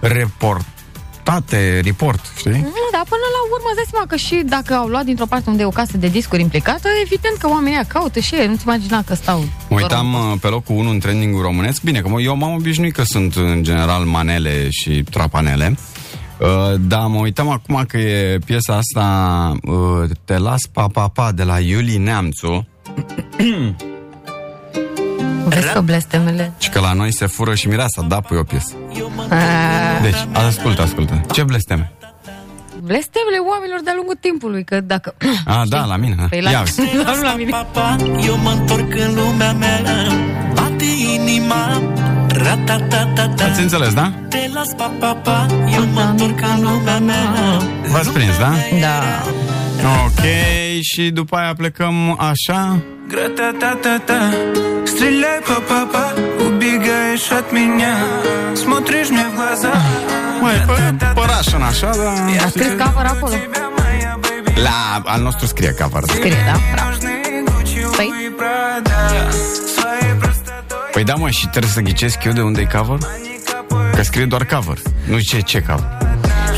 [1.30, 2.50] reportate, report, știi?
[2.50, 5.50] Nu, dar până la urmă îți dai seama că și dacă au luat dintr-o parte
[5.50, 8.62] unde e o casă de discuri implicată, evident că oamenii aia caută și ei, nu-ți
[8.66, 9.38] imagina că stau.
[9.68, 11.82] Mă uitam uh, pe locul 1 în trending românesc.
[11.82, 15.76] Bine, că mă- eu m-am obișnuit că sunt în general manele și trapanele.
[16.38, 21.32] Uh, da, mă uitam acum că e piesa asta uh, Te las pa pa pa
[21.32, 22.66] de la Iuli Neamțu
[25.44, 26.52] Vezi că blestemele...
[26.58, 28.72] și că la noi se fură și mireasa, da, pui o piesă.
[29.28, 29.38] Ah,
[30.02, 31.20] Deci, ascultă, ascultă.
[31.32, 31.92] Ce blesteme?
[32.82, 35.14] Blestemele oamenilor de-a lungul timpului, că dacă...
[35.44, 36.14] A, da, la mine.
[36.18, 36.26] da.
[36.28, 36.62] Păi la, Ia,
[37.04, 37.66] la, nu la mine.
[38.26, 39.80] Eu mă întorc în lumea mea
[40.54, 40.84] Bate
[41.14, 41.82] inima
[42.28, 44.12] Ra-ta-ta-ta-ta ați înțeles, da?
[44.28, 47.24] Te las pa pa pa Eu mă întorc în lumea mea
[47.90, 48.52] V-ați prins, da?
[48.80, 49.22] Da.
[50.05, 50.23] Ok,
[50.81, 54.19] și după aia plecăm așa Гра-та-та-та-та
[54.83, 56.05] Стреляй па па па
[56.45, 57.93] Убегаешь от меня
[58.63, 59.73] Смотришь мне в глаза
[60.41, 63.33] Mai, pe părașăn așa, da A scris cover acolo.
[64.55, 66.59] La al nostru scrie cover Scrie, da?
[66.73, 66.97] Bravo.
[67.95, 68.13] Păi?
[70.91, 72.97] Păi da, mă, și trebuie să ghicesc eu de unde e cover?
[73.95, 76.08] Că scrie doar cover, nu zice ce cover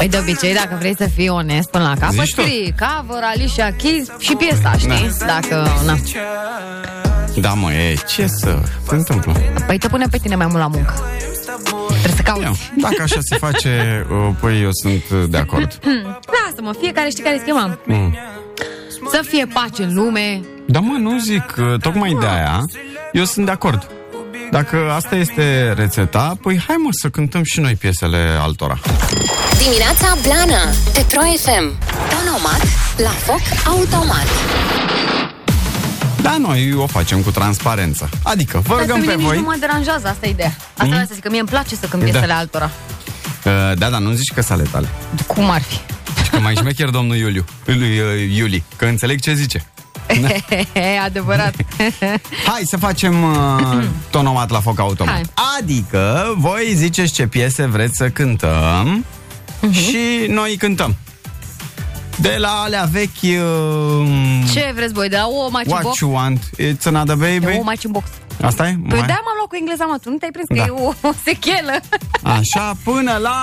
[0.03, 2.41] Păi de obicei, dacă vrei să fii onest până la capăt, Zici tu?
[2.41, 5.11] scrii cover, Alicia Keys și piesa, știi?
[5.27, 5.97] Dacă, na.
[7.41, 9.33] Da, mă, e, ce să se întâmplă?
[9.67, 10.95] Păi te pune pe tine mai mult la muncă.
[11.89, 12.43] Trebuie să cauți.
[12.43, 13.71] Ia, Dacă așa se face,
[14.11, 15.79] uh, păi eu sunt uh, de acord.
[16.45, 17.79] Lasă-mă, fiecare știi care e schema.
[17.85, 18.17] Mm.
[19.11, 20.41] Să fie pace în lume.
[20.67, 22.65] Da, mă, nu zic, uh, tocmai de aia,
[23.13, 23.91] eu sunt de acord.
[24.53, 28.79] Dacă asta este rețeta, păi hai mă să cântăm și noi piesele altora.
[29.63, 31.73] Dimineața Blana Pe Pro FM
[32.11, 32.63] Tonomat
[32.97, 34.27] La foc automat
[36.23, 38.09] Da, noi o facem cu transparență.
[38.23, 39.37] Adică, vă Dar pe rugăm mine pe nici voi...
[39.37, 40.55] nu mă deranjează, asta e ideea.
[40.59, 40.89] Asta Mm.
[40.89, 42.37] vreau să zic, că mie îmi place să cânt piesele Da.
[42.37, 42.71] altora.
[43.45, 44.89] Uh, Da, da, nu zici că sale tale.
[45.27, 45.75] Cum ar fi?
[46.25, 49.65] Și că mai șmecher domnul Iuliu, lui uh, Iuli, că înțeleg ce zice.
[51.05, 51.55] Adevărat.
[52.51, 55.15] Hai să facem uh, tonomat la foc automat.
[55.15, 55.23] Hai.
[55.59, 59.05] Adică, voi ziceți ce piese vreți să cântăm
[59.61, 59.73] Mhm.
[59.73, 59.99] și
[60.29, 60.97] noi cântăm.
[62.19, 63.23] De la alea vechi...
[63.23, 64.07] Uh,
[64.53, 65.09] Ce vreți voi?
[65.09, 65.99] De la o match What box?
[66.01, 66.51] you want?
[66.61, 67.59] It's another De baby?
[67.59, 68.07] o match box.
[68.41, 68.73] Asta e?
[68.89, 69.07] Păi Mai?
[69.07, 70.55] de m-am luat cu engleza, mă, tu nu te-ai prins Da.
[70.55, 71.75] că e o, o sechelă.
[72.23, 73.37] Așa, până la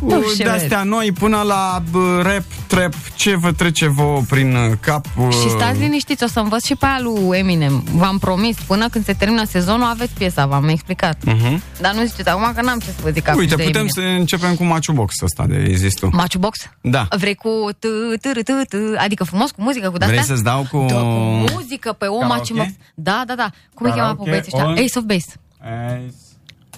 [0.00, 4.54] Nu uh, știu, de-astea noi, până la uh, rap, trap, ce vă trece vouă prin
[4.54, 5.06] uh, cap?
[5.18, 7.84] uh, Și stați liniștiți, o să învăț și pe aia lui Eminem.
[7.94, 11.16] V-am promis, până când se termină sezonul, aveți piesa, v-am explicat.
[11.16, 11.58] uh-huh.
[11.80, 14.14] Dar nu ziceți acum că n-am ce să vă zic acum Uite, de putem Eminem.
[14.14, 16.08] să începem cu Maciu Box ăsta de zis tu.
[16.12, 16.58] Maciu box?
[16.80, 17.06] Da.
[17.18, 17.48] Vrei cu
[17.78, 17.84] t
[18.20, 20.20] t t t adică frumos cu muzică, cu de-astea?
[20.22, 20.86] Vrei să-ți dau cu...
[20.88, 22.36] Da, cu muzică pe o Karaoke?
[22.38, 22.68] Maciu box.
[22.94, 23.50] Da, da, da.
[23.74, 24.72] Cum îi cheamă pe Karaoke băieții ăștia?
[24.72, 25.30] on- Ace of Base.
[25.60, 26.14] Ace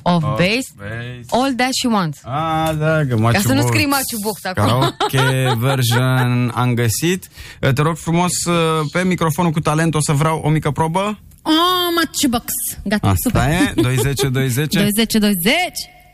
[0.02, 0.68] Of of Base.
[0.76, 1.20] Base.
[1.30, 2.18] All That She Wants.
[2.24, 3.70] A, da, că Maciu Ca să nu Box.
[3.70, 4.64] scrii Maciu Box acum.
[4.64, 7.28] Karaoke version am găsit.
[7.74, 8.54] Te rog frumos, uh,
[8.92, 11.18] pe microfonul cu talent o să vreau o mică probă.
[11.42, 11.52] Oh,
[11.96, 12.44] Maciu Box.
[12.84, 13.42] Gata, Asta super.
[13.42, 15.52] e, 20 20 20 20.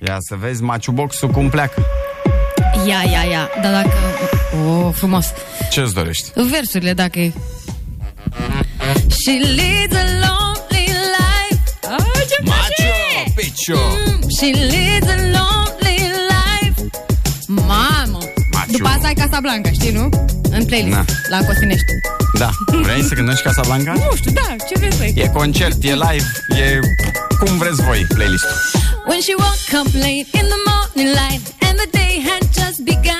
[0.06, 1.82] Ia să vezi Maciu Box-ul cum pleacă.
[2.86, 3.48] Ia, ia, ia.
[3.62, 3.96] Dar dacă...
[4.68, 5.26] Oh, frumos.
[5.70, 6.30] Ce-ți dorești?
[6.50, 7.32] Versurile, dacă e.
[9.22, 10.49] She leads a lonely life.
[11.98, 13.32] Oh, ce place!
[13.34, 13.78] Piciu!
[14.38, 15.98] She leads a lonely
[16.32, 16.78] life.
[17.46, 18.18] Mamă!
[18.52, 18.70] Maciu.
[18.72, 20.08] După asta ai Casablanca, știi, nu?
[20.50, 21.04] În playlist, Na.
[21.28, 21.84] la Costinești.
[22.38, 22.50] Da.
[22.82, 23.92] Vrei să cântești Casablanca?
[23.92, 26.26] Nu știu, da, ce vrei să E concert, e live,
[26.62, 26.78] e
[27.44, 28.56] cum vreți voi playlist-ul.
[29.08, 33.19] When she woke up late in the morning light and the day had just begun,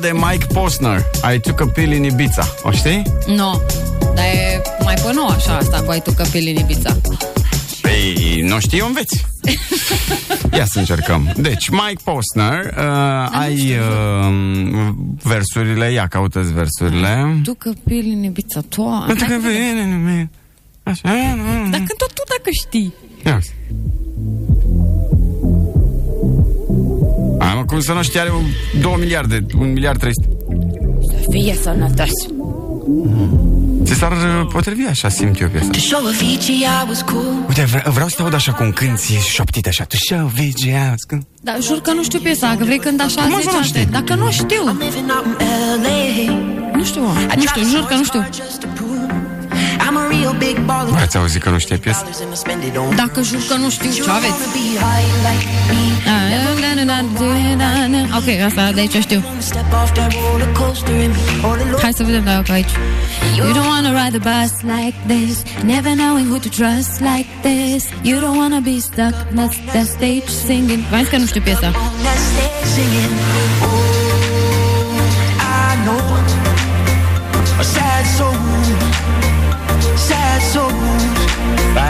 [0.00, 1.04] de Mike Posner.
[1.34, 2.54] I took a pill in Ibiza.
[2.62, 3.02] O știi?
[3.26, 3.34] Nu.
[3.34, 3.60] No.
[4.14, 6.96] Dar e mai pe nou așa asta, cu ai tu căpil în Ibiza.
[7.82, 9.24] Păi, nu știi, o înveți.
[10.56, 11.32] Ia să încercăm.
[11.36, 14.88] Deci, Mike Posner, uh, ai uh,
[15.22, 17.40] versurile, ia caută-ți versurile.
[17.42, 19.04] Tu căpil în Ibiza, tu...
[19.06, 20.30] Pentru că vine,
[20.82, 21.00] Așa,
[21.70, 22.94] Dar când tot tu dacă știi.
[23.24, 23.54] Ia uite.
[27.70, 28.44] Cum să nu știi, are un,
[28.80, 30.28] 2 miliarde, 1 miliard 300.
[31.30, 32.10] Fie sănătos.
[33.84, 35.68] Ți s-ar uh, potrivi așa, simt eu piesa.
[37.48, 39.84] Uite, vreau, vreau să te aud așa cum cânti șoptit așa.
[39.84, 41.26] Tu show Vici, ascult.
[41.42, 43.66] Dar jur că nu știu piesa, că vrei când așa Cum să 10 nu ani.
[43.66, 43.86] știi?
[43.86, 44.76] Dacă nu știu.
[46.74, 47.12] Nu știu, mă.
[47.36, 48.28] nu știu, jur că nu știu.
[50.94, 52.04] Ați auzit că nu știe piesa?
[52.96, 54.32] Dacă jur că nu știu, ce aveți?
[58.16, 59.24] Ok, asta de aici știu.
[61.82, 62.70] Hai să vedem dacă aici.
[63.36, 67.84] You don't wanna ride the bus like this, never knowing who to trust like this.
[68.02, 70.82] You don't wanna be stuck at the stage singing.
[70.90, 71.70] Mai că nu știu piesa.
[71.70, 71.80] Da,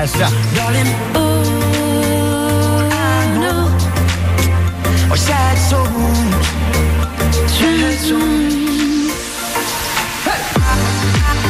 [0.01, 0.29] așa.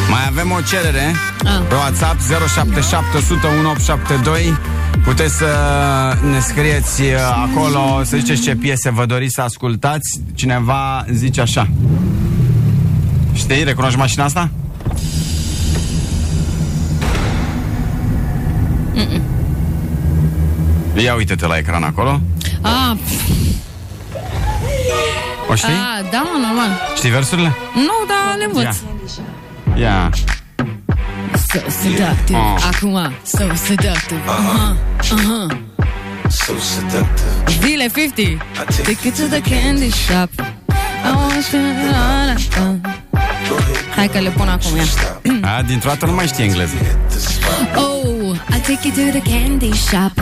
[0.08, 1.60] Mai avem o cerere Ah.
[1.68, 4.58] Pe WhatsApp 077 100 1872
[5.04, 5.46] Puteți să
[6.30, 7.08] ne scrieți uh,
[7.50, 10.20] acolo, să ziceți ce piese vă doriți să ascultați.
[10.34, 11.68] Cineva zice așa.
[13.32, 14.50] Știi, recunoști mașina asta?
[21.02, 22.20] Ia uite-te la ecran acolo.
[22.60, 22.96] Ah,
[25.50, 25.72] O știi?
[25.72, 26.68] ah, da, mă, normal.
[26.96, 27.56] Știi versurile?
[27.74, 28.76] Nu, dar le învăț.
[29.80, 30.10] Ia.
[31.48, 32.38] So seductive.
[32.38, 32.70] Ah.
[32.74, 34.20] Acum, so seductive.
[34.26, 34.76] Aha,
[35.12, 35.46] aha.
[36.28, 37.66] So seductive.
[37.66, 38.38] Zile 50.
[38.84, 40.30] Take it to the candy shop.
[41.04, 41.56] I want to...
[43.96, 44.84] Hai că le pun acum, ia.
[45.56, 46.74] A, dintr-o dată nu mai știe engleză.
[47.76, 47.89] Oh,
[48.48, 50.16] I take you to the candy shop.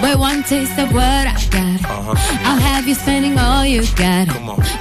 [0.00, 1.84] Buy one taste of what I got.
[2.46, 4.28] I'll have you spending all you got.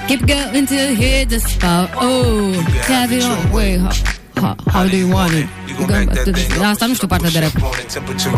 [0.07, 1.89] Keep going till you hit the spot.
[1.95, 2.51] Oh,
[2.87, 4.18] have it all way.
[4.41, 5.47] How, how, how do you want it?
[5.67, 6.63] You go back to the...
[6.71, 7.51] Asta nu știu partea de rap.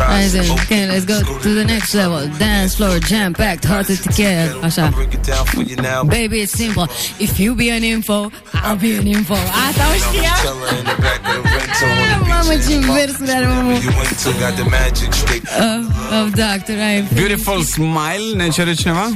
[0.07, 2.31] Hai zi, okay, let's go to the next level.
[2.37, 4.63] Dance floor, jam packed, hard to get.
[4.63, 4.89] Așa.
[4.95, 6.03] Break it down for you now.
[6.03, 6.85] Baby, it's simple.
[7.17, 8.17] If you be an info,
[8.53, 9.33] I'll be an info.
[9.33, 10.33] Asta o știa?
[10.43, 12.27] Tell her in the back of the ringtone.
[12.31, 13.71] Mamă, ce versuri are omul.
[13.71, 15.43] You went to got the magic stick.
[15.43, 19.09] Uh, of Doctor, I am Beautiful Smile, ne cere cineva?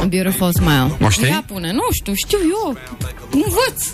[0.00, 0.90] A beautiful smile.
[1.02, 1.28] O știi?
[1.28, 2.76] Ia pune, nu știu, știu eu.
[3.30, 3.84] Învăț.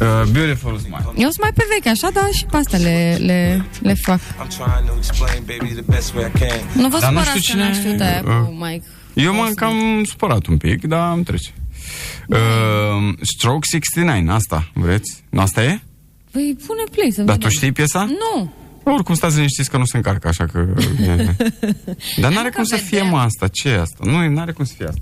[0.00, 1.04] Uh, beautiful Smile.
[1.16, 4.20] Eu sunt mai pe veche, așa, dar și pe astea le, le, le fac.
[4.20, 6.58] I'm trying to explain, baby, the best way I can.
[6.82, 8.84] Nu vă Dar nu supărați știu că n-am cine- știut aia uh, cu Mike.
[9.14, 11.50] Eu m-am cam supărat un pic, dar îmi trece.
[12.28, 12.38] Uh,
[13.20, 15.22] Stroke 69, asta vreți?
[15.28, 15.80] Nu asta e?
[16.30, 17.48] Păi pune play să Dar vedem.
[17.48, 18.04] tu știi piesa?
[18.04, 18.52] Nu.
[18.92, 20.66] Oricum stați liniștiți că nu se încarcă, așa că...
[21.00, 21.36] e-
[22.22, 23.48] Dar n-are cum să fie, mă, asta.
[23.48, 23.98] Ce e asta?
[24.04, 25.00] Nu, n-are cum să fie asta.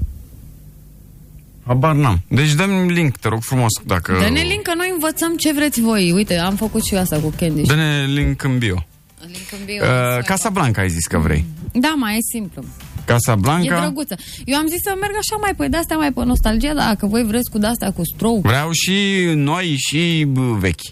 [1.71, 2.21] Habar n-am.
[2.29, 4.19] Deci dăm link, te rog frumos, dacă...
[4.21, 6.13] Dă-ne link că noi învățăm ce vreți voi.
[6.13, 7.63] Uite, am făcut și eu asta cu Candy.
[7.63, 8.85] Dă-ne link în bio.
[9.21, 9.83] Link în bio.
[9.85, 11.45] Uh, Casa Blanca ai zis că vrei.
[11.73, 12.65] Da, mai e simplu.
[13.05, 13.81] Casa E Blanca.
[13.81, 14.17] drăguță.
[14.45, 17.25] Eu am zis să merg așa mai pe de-astea, mai pe nostalgia, dar dacă voi
[17.25, 18.95] vreți cu de-astea, cu stroke, Vreau și
[19.35, 20.83] noi și bă, vechi.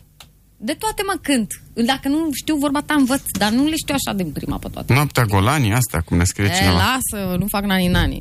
[0.57, 1.63] de toate mă cânt.
[1.87, 4.93] Dacă nu știu vorba ta, învăț, dar nu le știu așa din prima pe toate.
[4.95, 6.77] Noaptea Golanii, asta, cum ne scrie E, cineva.
[6.77, 8.19] lasă, nu fac nani-nani.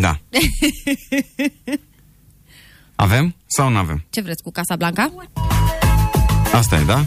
[0.00, 0.18] Da.
[2.96, 4.04] Avem sau nu avem?
[4.10, 5.12] Ce vreți cu Casa Blanca?
[6.52, 7.04] Asta e, da?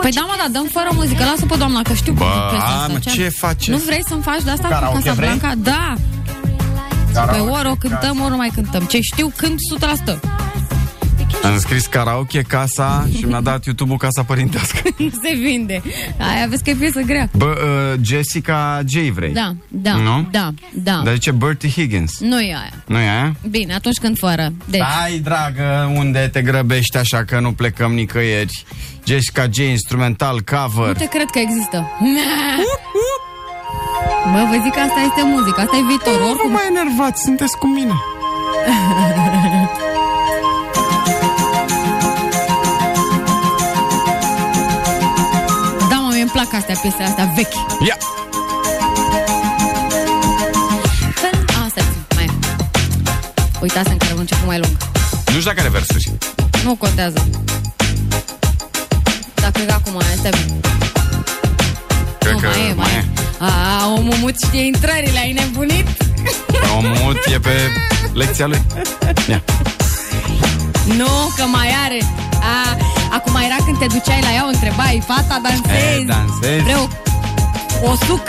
[0.00, 1.24] Păi da, mă, da, dăm fără muzică.
[1.24, 2.92] Lasă pe doamna, că știu Bă, piesa a, asta.
[2.92, 3.70] mă, ce faceți?
[3.70, 5.28] Nu vrei să-mi faci de asta cu Karaoke Casa vrei?
[5.28, 5.54] Blanca?
[5.56, 5.94] Da.
[7.12, 8.82] Karaoke, Pe ori o cântăm, ori nu mai cântăm.
[8.84, 9.58] Ce știu, cânt
[10.14, 10.20] 100%.
[11.44, 14.78] Am scris karaoke, casa și mi-a dat YouTube-ul Casa Părintească.
[14.96, 15.82] nu se vinde.
[16.18, 17.28] Aia vezi că e piesă grea.
[17.36, 19.32] Bă, uh, Jessica J vrei?
[19.32, 20.28] Da, da, Nu?
[20.30, 21.00] da, da.
[21.04, 22.18] Dar zice Bertie Higgins.
[22.20, 22.72] Nu e aia.
[22.86, 23.34] Nu e aia?
[23.50, 24.52] Bine, atunci cânt fără.
[24.64, 28.64] Deci, Stai, dragă, unde te grăbești așa că nu plecăm nicăieri?
[29.06, 30.96] Jessica J, instrumental, nu cover.
[30.96, 31.90] te cred că există.
[34.32, 36.18] Bă, vă zic că asta este muzică, asta e viitor.
[36.20, 37.92] Nu vă Oricum, mai enervați, sunteți cu mine.
[46.52, 47.86] plac astea, piesele astea vechi.
[47.86, 47.96] Ia!
[51.64, 52.30] Asta e, mai e.
[53.60, 54.76] Uitați-mi că are un început mai lung.
[55.26, 56.12] Nu știu dacă are versuri.
[56.64, 57.28] Nu contează.
[59.34, 60.30] Dacă e acum, este
[62.18, 63.04] Cred nu, că mai e, mai e.
[63.38, 65.86] A, omul mut știe intrările, ai nebunit?
[66.76, 67.50] Omul e pe
[68.12, 68.62] lecția lui.
[69.28, 69.42] Ia.
[70.96, 71.98] Nu, că mai are.
[72.40, 72.76] A,
[73.16, 76.00] acum era când te duceai la ea, o întrebai, fata, dansezi.
[76.00, 76.62] E, dansezi.
[76.62, 76.88] Vreau
[77.82, 78.22] o suc.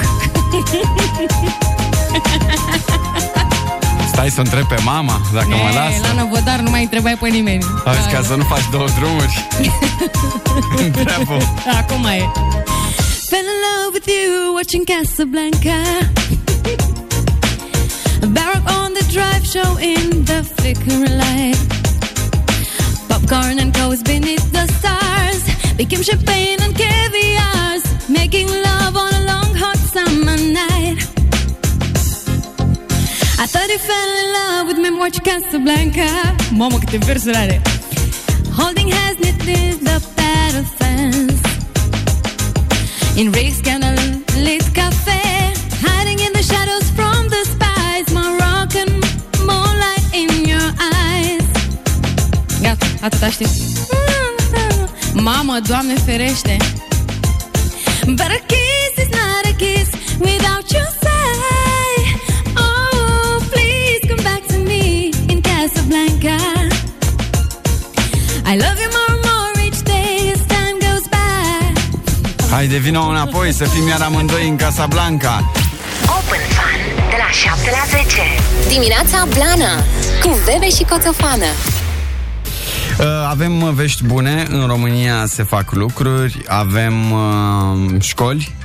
[4.12, 6.00] Stai să întreb pe mama dacă mă E, lasă.
[6.02, 7.64] La năvodar nu mai întrebai pe nimeni.
[7.86, 9.48] Auzi, ca să nu faci două drumuri.
[10.86, 11.38] Întreabă.
[11.80, 12.30] Acum e.
[13.30, 15.78] Fell in love with you watching Casablanca.
[18.36, 21.83] Barack on the drive show in the flickering light.
[23.34, 25.42] Popcorn and coats beneath the stars
[25.76, 31.00] became champagne and caviars, making love on a long hot summer night.
[33.40, 36.36] I thought he fell in love with me watch Casablanca.
[36.52, 37.62] Mamă, câte versuri are.
[38.58, 39.38] Holding hands knit
[39.88, 41.42] the battle fence.
[43.16, 45.33] In Rick's candlelit cafe,
[53.04, 53.48] atâta știu.
[55.14, 56.58] Mamă, Doamne ferește!
[58.06, 59.90] But a kiss is not a kiss
[60.20, 61.90] without your say.
[62.66, 66.38] Oh, please come back to me in Casablanca.
[68.52, 71.74] I love you more and more each day as time goes by.
[72.52, 75.52] Haide, vină înapoi să fim iar amândoi în Casablanca.
[76.18, 76.80] Open Fun
[77.10, 78.22] de la 7 la 10.
[78.68, 79.74] Dimineața Blana
[80.22, 81.83] Cu Bebe și Coțofană Uh,
[83.30, 88.56] Avem uh, vești bune, în România se fac lucruri, avem uh, școli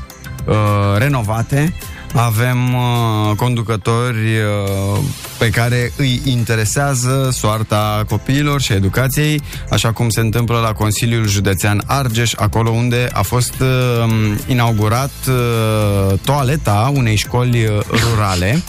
[0.47, 0.55] uh,
[0.97, 1.75] renovate,
[2.15, 4.99] avem uh, conducători uh,
[5.39, 11.83] pe care îi interesează soarta copiilor și educației, așa cum se întâmplă la Consiliul Județean
[11.87, 18.63] Argeș, acolo unde a fost uh, inaugurat uh, toaleta unei școli uh, rurale.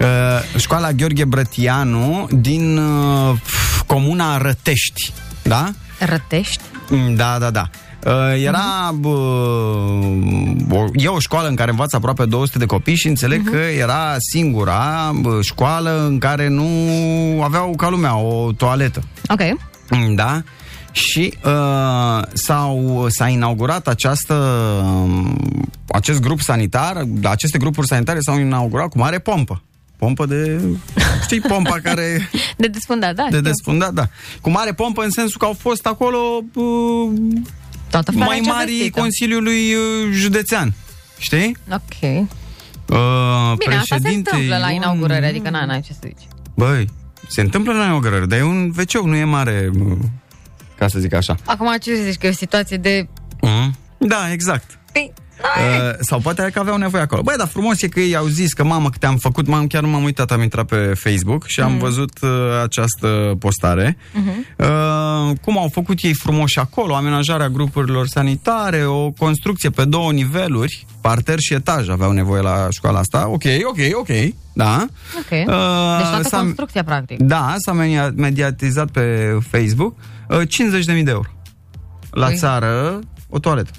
[0.00, 0.06] Uh,
[0.58, 3.36] școala Gheorghe Brătianu din uh,
[3.86, 5.70] comuna Rătești, da?
[5.98, 6.62] Rătești?
[6.90, 7.70] Mm, Da, da, da.
[8.06, 9.08] Uh, Era bă,
[10.70, 14.14] o, e o școală în care învață aproape 200 de copii și înțeleg că era
[14.18, 16.68] singura bă, școală în care nu
[17.42, 19.02] aveau ca lumea o toaletă.
[19.28, 19.40] Ok.
[19.90, 20.42] Mm, Da?
[20.92, 24.34] Și uh, s-au, s-a inaugurat această,
[24.84, 25.38] um,
[25.88, 29.62] acest grup sanitar, aceste grupuri sanitare s-au inaugurat cu mare pompă.
[29.96, 30.60] Pompă de...
[31.22, 32.30] Știi, pompa care...
[32.56, 33.22] De desfundat, da.
[33.22, 33.40] De știu.
[33.40, 34.08] desfundat, da.
[34.40, 36.18] Cu mare pompă în sensul că au fost acolo
[36.54, 37.10] uh,
[37.90, 39.00] Toată mai fereastră mari vestită.
[39.00, 39.80] Consiliului uh,
[40.12, 40.74] Județean.
[41.18, 41.56] Știi?
[41.70, 42.02] Ok.
[42.02, 46.28] Uh, Bine, asta se președinte întâmplă la Ion- inaugurări, adică n n-ai ce să zici.
[46.54, 46.86] Băi,
[47.28, 49.96] se întâmplă la inaugurări, dar e un wc nu e mare, uh,
[50.78, 51.36] ca să zic așa.
[51.44, 53.08] Acum ce zici, că e o situație de...
[53.46, 53.70] Uh-huh.
[53.98, 54.78] Da, exact.
[54.96, 57.22] Păi, Uh, sau poate că aveau nevoie acolo.
[57.22, 59.82] Băi, dar frumos e că ei au zis că mamă câte am făcut, m-am, chiar
[59.82, 62.30] nu m-am uitat, am intrat pe Facebook și am văzut uh,
[62.62, 63.96] această postare.
[64.58, 64.66] Uh,
[65.40, 71.38] cum au făcut ei frumos acolo, amenajarea grupurilor sanitare, o construcție pe două niveluri, parter
[71.38, 73.28] și etaj aveau nevoie la școala asta.
[73.28, 74.08] Ok, ok, ok,
[74.52, 74.86] da.
[75.18, 75.28] ok.
[75.28, 75.44] Deci
[76.10, 77.18] toată s-a- construcția, practic.
[77.18, 79.94] Da, s-a media- mediatizat pe Facebook
[80.28, 81.28] uh, 50.000 de euro.
[82.10, 82.36] La Păi.
[82.36, 83.70] țară, o toaletă.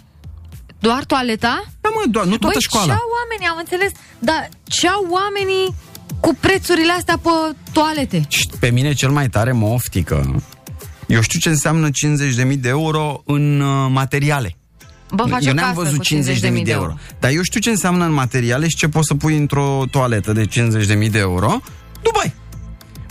[0.80, 1.64] Doar toaleta?
[1.82, 2.86] Da, mă, doar, nu toată Băi, școala.
[2.86, 5.76] ce au oamenii, am înțeles, dar ce au oamenii
[6.20, 7.30] cu prețurile astea pe
[7.72, 8.26] toalete?
[8.28, 10.42] Și pe mine cel mai tare mă oftică.
[11.08, 14.56] Eu știu ce înseamnă 50.000 de euro în uh, materiale.
[15.14, 16.94] Bă, faci eu o n-am casă văzut cu 50.000 de, de euro.
[17.20, 20.46] Dar eu știu ce înseamnă în materiale și ce poți să pui într-o toaletă de
[20.46, 21.60] 50.000 de euro.
[22.02, 22.34] Dubai.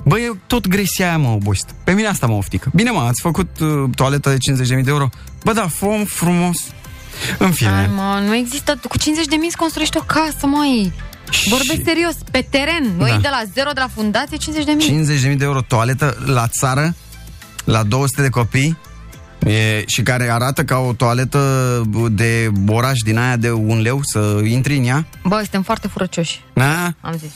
[0.04, 1.66] Băi, eu tot gresia aia mă obosit.
[1.84, 2.70] Pe mine asta mă oftică.
[2.74, 4.36] Bine, mă, ați făcut uh, toaletă de
[4.76, 5.08] 50.000 de euro?
[5.44, 6.58] Bă, da, fom frumos.
[7.38, 7.70] În fine.
[7.70, 10.92] Hai, mă, nu există, cu 50 de mii îți construiești o casă, măi.
[11.48, 13.10] Vorbesc serios, pe teren, nu Da.
[13.10, 13.16] da.
[13.16, 15.06] de la zero, de la fundație, 50 de mii.
[15.32, 16.94] 50.000 de euro toaletă la țară,
[17.64, 18.78] la 200 de copii
[19.46, 21.40] e, și care arată ca o toaletă
[22.10, 25.06] de oraș din aia de un leu să intri în ea.
[25.24, 26.92] Bă, suntem foarte furăcioși, Da?
[27.00, 27.30] am zis.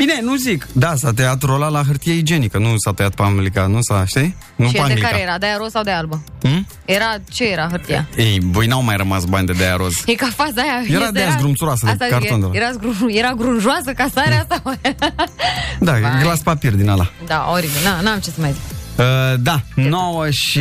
[0.00, 0.66] Bine, nu zic.
[0.72, 4.36] Da, s-a tăiat rola la hârtie igienică, nu s-a tăiat pe Anglica, nu s-a, știi?
[4.56, 5.08] Nu și pe de Anglica.
[5.08, 5.38] care era?
[5.38, 6.22] De aia roz sau de albă?
[6.42, 6.66] Hmm?
[6.84, 8.08] Era, ce era hârtia?
[8.16, 9.92] Ei, voi n-au mai rămas bani de de roz.
[10.06, 10.82] E ca faza aia.
[10.88, 12.54] Era este- de aia zgrumțuroasă, de Asta zic, carton de ăla.
[12.56, 14.60] Era, zgru, era grunjoasă casarea asta?
[14.64, 14.74] mă?
[15.86, 17.10] Da, e glas papir din ala.
[17.26, 18.60] da, oribil, Na, n-am ce să mai zic.
[18.98, 19.06] Uh,
[19.38, 20.58] da, 9 și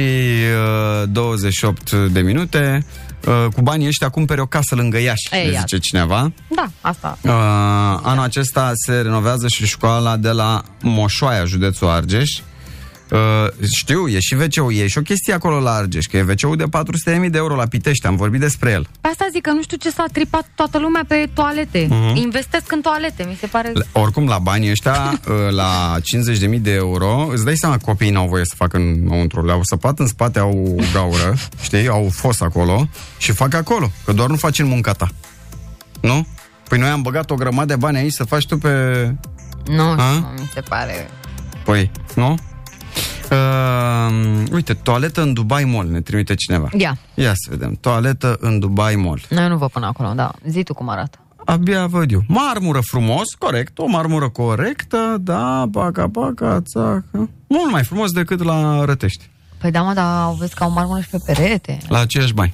[1.01, 2.85] uh, 28 de minute.
[3.27, 5.65] Uh, cu banii ăștia cumpere o casă lângă Iași, Ei, le iată.
[5.67, 6.31] zice cineva.
[6.55, 7.17] Da, asta.
[7.21, 7.31] Uh,
[8.03, 12.39] anul acesta se renovează și școala de la Moșoaia, județul Argeș.
[13.11, 13.19] Uh,
[13.75, 16.63] știu, e și wc e și o chestie acolo la Argeș, că e wc de
[17.23, 18.87] 400.000 de euro la Pitești, am vorbit despre el.
[19.01, 21.87] Pe asta zic că nu știu ce s-a tripat toată lumea pe toalete.
[21.89, 22.15] Mhm.
[22.15, 23.71] Investesc în toalete, mi se pare...
[23.73, 24.93] La- Oricum, la banii ăștia,
[25.29, 25.95] uh, la
[26.53, 29.45] 50.000 de euro, îți dai seama că copiii n-au voie să facă înăuntru.
[29.45, 31.33] Le-au săpat în spate, au gaură,
[31.63, 32.87] știi, au fost acolo
[33.17, 35.07] și fac acolo, că doar nu faci în munca ta.
[36.01, 36.27] Nu?
[36.69, 38.69] Păi noi am băgat o grămadă de bani aici să faci tu pe...
[39.67, 39.95] Nu A?
[39.97, 41.09] știu, mă, mi se pare...
[41.63, 42.37] Păi, nu?
[43.31, 46.69] Uh, uite, toaletă în Dubai Mall, ne trimite cineva.
[46.77, 47.77] Ia, Ia să vedem.
[47.81, 49.21] Toaletă în Dubai Mall.
[49.29, 50.31] noi nu vă până acolo, da.
[50.47, 51.19] Zi tu cum arată.
[51.45, 52.23] Abia văd eu.
[52.27, 57.29] Marmură frumos, corect, o marmură corectă, da, paca, paca, țacă.
[57.47, 61.09] Mult mai frumos decât la Rătești, Păi da, mă, dar vezi că au marmură și
[61.09, 61.77] pe perete.
[61.87, 62.53] la aceiași bani.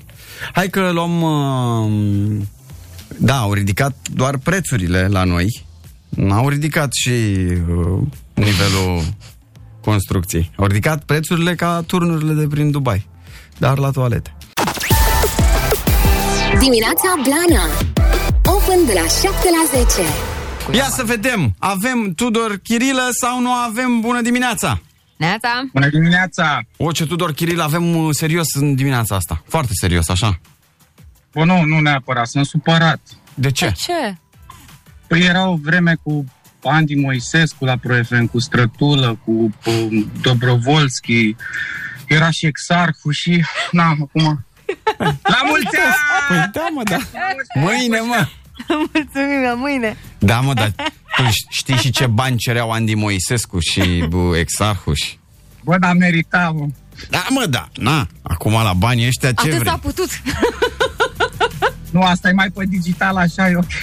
[0.54, 1.22] Hai că luăm...
[1.22, 2.42] Uh,
[3.20, 5.66] da, au ridicat doar prețurile la noi.
[6.10, 8.02] N-au ridicat și uh,
[8.34, 9.04] nivelul
[9.86, 10.52] construcției.
[10.56, 13.08] Au ridicat prețurile ca turnurile de prin Dubai.
[13.58, 14.36] Dar la toalete.
[16.60, 17.64] Dimineața Blana
[18.56, 24.00] Open de la 7 la 10 Ia să vedem, avem Tudor Chirilă sau nu avem
[24.00, 24.82] bună dimineața?
[25.18, 25.50] Neața?
[25.74, 26.60] Bună dimineața!
[26.78, 29.44] O, ce Tudor Chiril avem uh, serios în dimineața asta.
[29.48, 30.40] Foarte serios, așa.
[31.34, 33.00] Bă, nu, nu neapărat, sunt supărat.
[33.34, 33.72] De ce?
[33.76, 34.18] Ce?
[35.08, 36.26] Păi era o vreme cu
[36.70, 41.36] Andy Moisescu la ProFM, cu Strătulă, cu um, Dobrovolski,
[42.08, 44.46] era și Exarhu și, na, acum
[45.34, 45.96] La mulți ani!
[46.28, 46.98] Păi da, mă, da.
[47.60, 48.28] Mâine, mă.
[48.94, 49.98] Mulțumim, la mâine.
[50.20, 50.72] Da, mă, dar
[51.16, 55.18] tu știi și ce bani cereau Andy Moisescu și bă, Exarhu și...
[55.64, 56.68] Bă, dar merita, mă.
[57.10, 57.68] Da, mă, da.
[57.74, 59.68] Na, acum la banii ăștia ce Atât vrei?
[59.72, 60.10] s-a putut.
[61.92, 63.66] Nu, asta e mai pe digital, așa eu.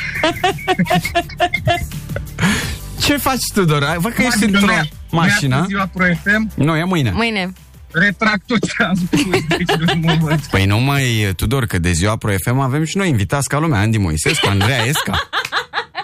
[3.02, 3.82] Ce faci, Tudor?
[3.82, 5.54] Ai- Văd că ești Adică într-o nu e- nu e mașină.
[5.54, 7.10] astăzi ziua Pro FM, Nu, e mâine.
[7.10, 7.52] Mâine.
[7.92, 9.20] retrag tot ce am spus.
[9.48, 10.40] Deci nu mă văd.
[10.40, 13.80] Păi nu mai, Tudor, că de ziua Pro FM avem și noi invitați ca lumea.
[13.80, 15.28] Andy Moisescu, Andreea Esca.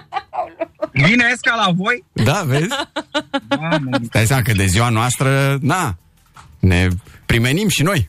[0.93, 2.05] Vine Esca la voi?
[2.13, 2.69] Da, vezi?
[3.59, 5.97] Mamă, Stai seama că de ziua noastră, na,
[6.59, 6.89] ne
[7.27, 8.09] primenim și noi.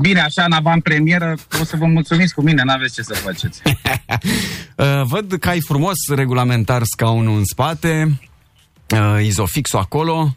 [0.00, 3.62] Bine, așa, în avantpremieră, o să vă mulțumiți cu mine, n-aveți ce să faceți.
[4.76, 8.20] Uh, văd că ai frumos regulamentar scaunul în spate,
[8.94, 10.36] uh, izofixul acolo.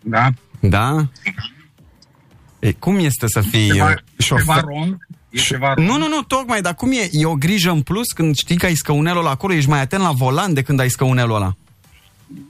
[0.00, 0.28] Da.
[0.60, 1.08] Da?
[2.58, 4.64] E, cum este să fii Ceva, uh, ceva șofer?
[4.64, 4.96] rond?
[5.30, 5.88] E ceva rond?
[5.88, 7.08] Nu, nu, nu, tocmai, dar cum e?
[7.10, 10.02] E o grijă în plus când știi că ai scăunelul ăla acolo, ești mai atent
[10.02, 11.56] la volan de când ai scăunelul ăla.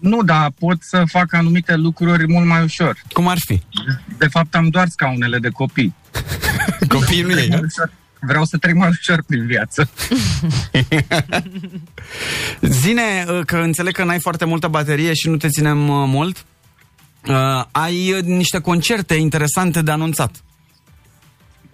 [0.00, 3.02] Nu, dar pot să fac anumite lucruri mult mai ușor.
[3.12, 3.62] Cum ar fi?
[4.18, 5.94] De fapt, am doar scaunele de copii.
[6.88, 7.66] Copiii nu ei, Mai nu?
[7.66, 7.92] ușor.
[8.20, 9.90] Vreau să trec mai ușor prin viață.
[12.60, 16.44] Zine, uh, că înțeleg că n-ai foarte multă baterie și nu te ținem uh, mult.
[17.28, 20.44] Uh, ai uh, niște concerte interesante de anunțat.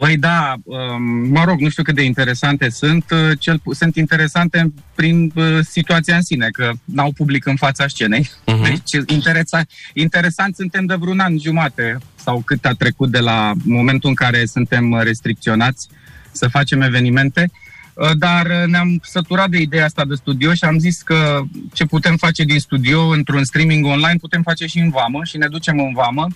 [0.02, 3.04] Păi da, um, mă rog, nu știu cât de interesante sunt.
[3.10, 7.88] uh, Cel, pu- sunt interesante prin uh, situația în sine, că n-au public în fața
[7.88, 8.30] scenei.
[8.46, 8.62] Mhm.
[8.62, 9.60] Deci interesa,
[9.94, 14.44] interesant suntem de vreun an jumate sau cât a trecut de la momentul în care
[14.46, 15.88] suntem restricționați
[16.32, 17.50] să facem evenimente.
[17.94, 21.42] Uh, Dar uh, ne-am săturat de ideea asta de studio și am zis că
[21.72, 25.46] ce putem face din studio într-un streaming online putem face și în vamă și ne
[25.48, 26.26] ducem în vamă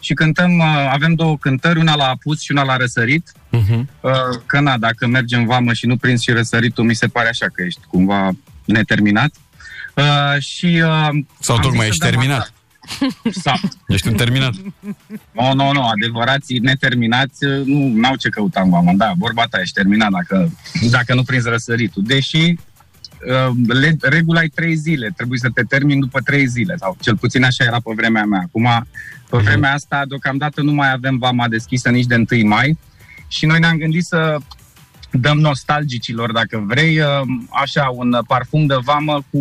[0.00, 3.32] și cântăm, uh, avem două cântări, una la apus și una la răsărit.
[3.56, 3.84] Uh-huh.
[4.00, 4.12] Uh,
[4.46, 7.46] Că na, dacă mergi în vamă și nu prinzi și răsăritul, mi se pare așa
[7.52, 8.30] că ești cumva
[8.64, 9.30] neterminat.
[9.94, 11.08] Uh, și, uh,
[11.40, 12.38] Sau am tocmai zis ești să dăm terminat.
[12.38, 12.52] asta.
[13.40, 13.56] Sau,
[13.94, 14.52] Ești un terminat.
[15.32, 18.92] nu, nu, nu, adevărații neterminați uh, nu au ce căuta în vamă.
[18.96, 20.52] Da, vorba ta, ești terminat dacă,
[20.90, 22.02] dacă nu prinzi răsăritul.
[22.06, 22.54] Deși
[23.26, 27.16] uh, le, regula e trei zile, trebuie să te termini după trei zile, sau cel
[27.16, 28.40] puțin așa era pe vremea mea.
[28.44, 28.86] Acum,
[29.30, 32.78] pe vremea asta, deocamdată nu mai avem vama deschisă nici de 1 mai
[33.28, 34.36] și noi ne-am gândit să
[35.10, 37.06] dăm nostalgicilor, dacă vrei, uh,
[37.62, 39.38] așa, un parfum de vamă cu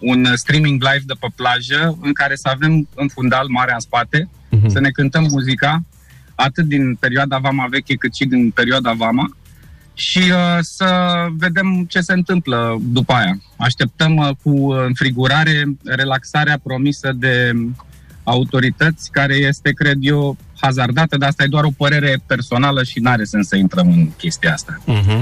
[0.00, 4.28] un streaming live de pe plajă, în care să avem în fundal marea în spate,
[4.50, 4.68] Mhm.
[4.68, 5.82] să ne cântăm muzica,
[6.34, 9.36] atât din perioada Vama veche, cât și din perioada Vama,
[9.94, 10.90] și uh, să
[11.38, 13.38] vedem ce se întâmplă după aia.
[13.56, 17.52] Așteptăm uh, cu înfrigurare relaxarea promisă de
[18.24, 23.24] autorități, care este, cred eu, hazardată, dar asta e doar o părere personală și n-are
[23.24, 24.78] sens să intrăm în chestia asta.
[24.88, 25.20] Uh-huh.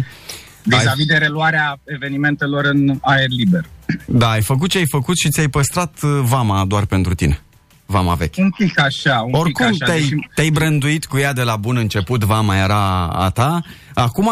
[0.63, 3.65] Vis-a-vis de reluarea evenimentelor în aer liber.
[4.07, 7.41] Da, ai făcut ce ai făcut și ți-ai păstrat uh, vama doar pentru tine.
[7.87, 8.43] Vama veche.
[8.43, 9.93] Un pic așa, un Oricum pic așa.
[9.93, 13.63] te-ai, deși- te-ai branduit cu ea de la bun început, vama era a ta.
[14.03, 14.31] Acum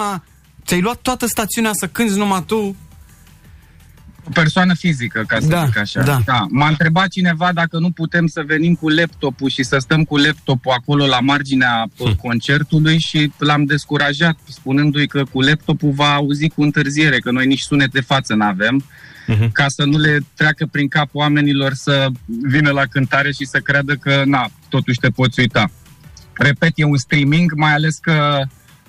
[0.67, 2.77] ți-ai luat toată stațiunea să cânti numai tu.
[4.27, 6.03] o persoană fizică, ca să Da, zic așa.
[6.03, 6.19] da.
[6.25, 6.47] Da.
[6.51, 10.73] M-a întrebat cineva dacă nu putem să venim cu laptopul și să stăm cu laptopul
[10.73, 12.17] acolo la marginea hm.
[12.17, 17.61] concertului și l-am descurajat spunându-i că cu laptopul va auzi cu întârziere, că noi nici
[17.61, 18.85] sunet de față nu avem
[19.27, 19.53] Mhm.
[19.53, 23.95] ca să nu le treacă prin cap oamenilor să vină la cântare și să creadă
[23.95, 25.71] că, na, totuși te poți uita.
[26.33, 28.41] Repet, e un streaming, mai ales că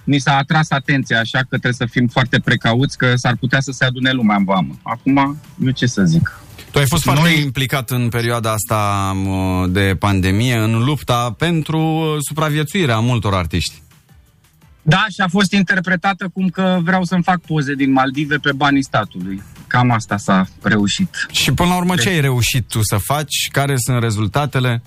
[0.09, 3.71] ni s-a atras atenția, așa că trebuie să fim foarte precauți, că s-ar putea să
[3.71, 4.79] se adune lumea în vamă.
[4.83, 6.39] Acum, eu ce să zic?
[6.71, 11.79] Tu ai fost foarte Noi- implicat în perioada asta mă, de pandemie, în lupta pentru
[11.79, 13.81] uh, supraviețuirea multor artiști.
[14.81, 18.83] Da, și a fost interpretată cum că vreau să-mi fac poze din Maldive pe banii
[18.83, 19.43] statului.
[19.67, 21.27] Cam asta s-a reușit.
[21.31, 23.49] Și până la urmă ce ai reușit tu să faci?
[23.51, 24.81] Care sunt rezultatele?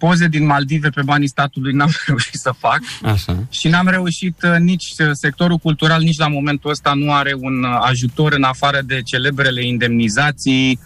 [0.00, 2.80] Poze din Maldive pe banii statului n-am reușit să fac.
[3.02, 3.46] Așa.
[3.50, 7.62] Și n-am reușit uh, nici uh, sectorul cultural, nici la momentul ăsta nu are un
[7.62, 10.78] uh, ajutor în afară de celebrele indemnizații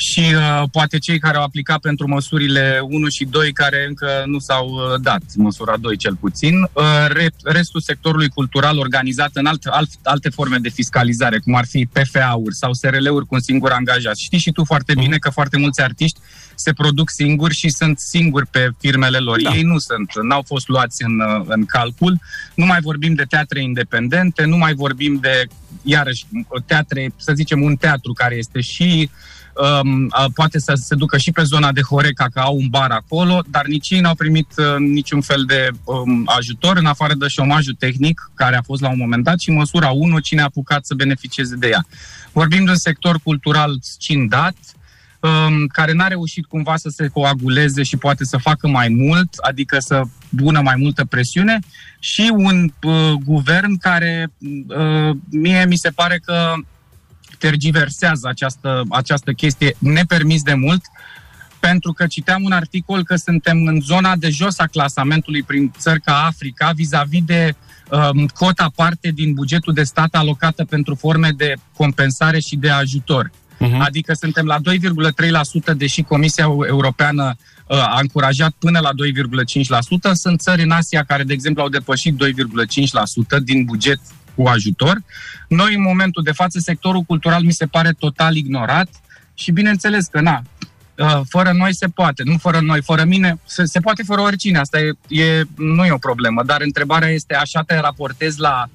[0.00, 4.38] și uh, poate cei care au aplicat pentru măsurile 1 și 2 care încă nu
[4.38, 6.54] s-au uh, dat, măsura 2 cel puțin.
[6.62, 11.66] Uh, re- restul sectorului cultural organizat în alt, alt, alte forme de fiscalizare, cum ar
[11.66, 14.16] fi PFA-uri sau SRL-uri cu un singur angajat.
[14.16, 16.18] Știi și tu foarte bine că foarte mulți artiști
[16.58, 19.42] se produc singuri și sunt singuri pe firmele lor.
[19.42, 19.54] Da.
[19.54, 22.20] Ei nu sunt, n-au fost luați în, uh, în calcul.
[22.54, 25.46] Nu mai vorbim de teatre independente, nu mai vorbim de,
[25.82, 26.26] iarăși,
[26.66, 29.10] teatre, să zicem, un teatru care este și
[29.82, 32.90] um, uh, poate să se ducă și pe zona de Horeca, că au un bar
[32.90, 37.28] acolo, dar nici ei n-au primit uh, niciun fel de um, ajutor, în afară de
[37.28, 40.86] șomajul tehnic, care a fost la un moment dat, și măsura 1, cine a apucat
[40.86, 41.86] să beneficieze de ea.
[42.32, 44.56] Vorbim de un sector cultural scindat,
[45.20, 49.78] um, care n-a reușit cumva să se coaguleze și poate să facă mai mult, adică
[49.78, 51.58] să bună mai multă presiune,
[51.98, 56.52] și un uh, guvern care uh, mie mi se pare că
[57.38, 60.82] tergiversează această, această chestie nepermis de mult,
[61.60, 66.00] pentru că citeam un articol că suntem în zona de jos a clasamentului prin țări
[66.00, 67.54] ca Africa vis-a-vis de
[67.90, 73.30] um, cota parte din bugetul de stat alocată pentru forme de compensare și de ajutor.
[73.60, 73.78] Uh-huh.
[73.78, 74.56] Adică suntem la
[75.72, 77.36] 2,3%, deși Comisia Europeană
[77.66, 78.90] uh, a încurajat până la
[80.10, 80.12] 2,5%.
[80.12, 82.14] Sunt țări în Asia care, de exemplu, au depășit
[83.38, 84.00] 2,5% din buget
[84.34, 85.02] cu ajutor.
[85.48, 88.88] Noi, în momentul de față, sectorul cultural mi se pare total ignorat
[89.34, 90.42] și bineînțeles că, na,
[90.96, 94.58] uh, fără noi se poate, nu fără noi, fără mine, se, se poate fără oricine,
[94.58, 94.92] asta e,
[95.22, 98.68] e, nu e o problemă, dar întrebarea este, așa te raportezi la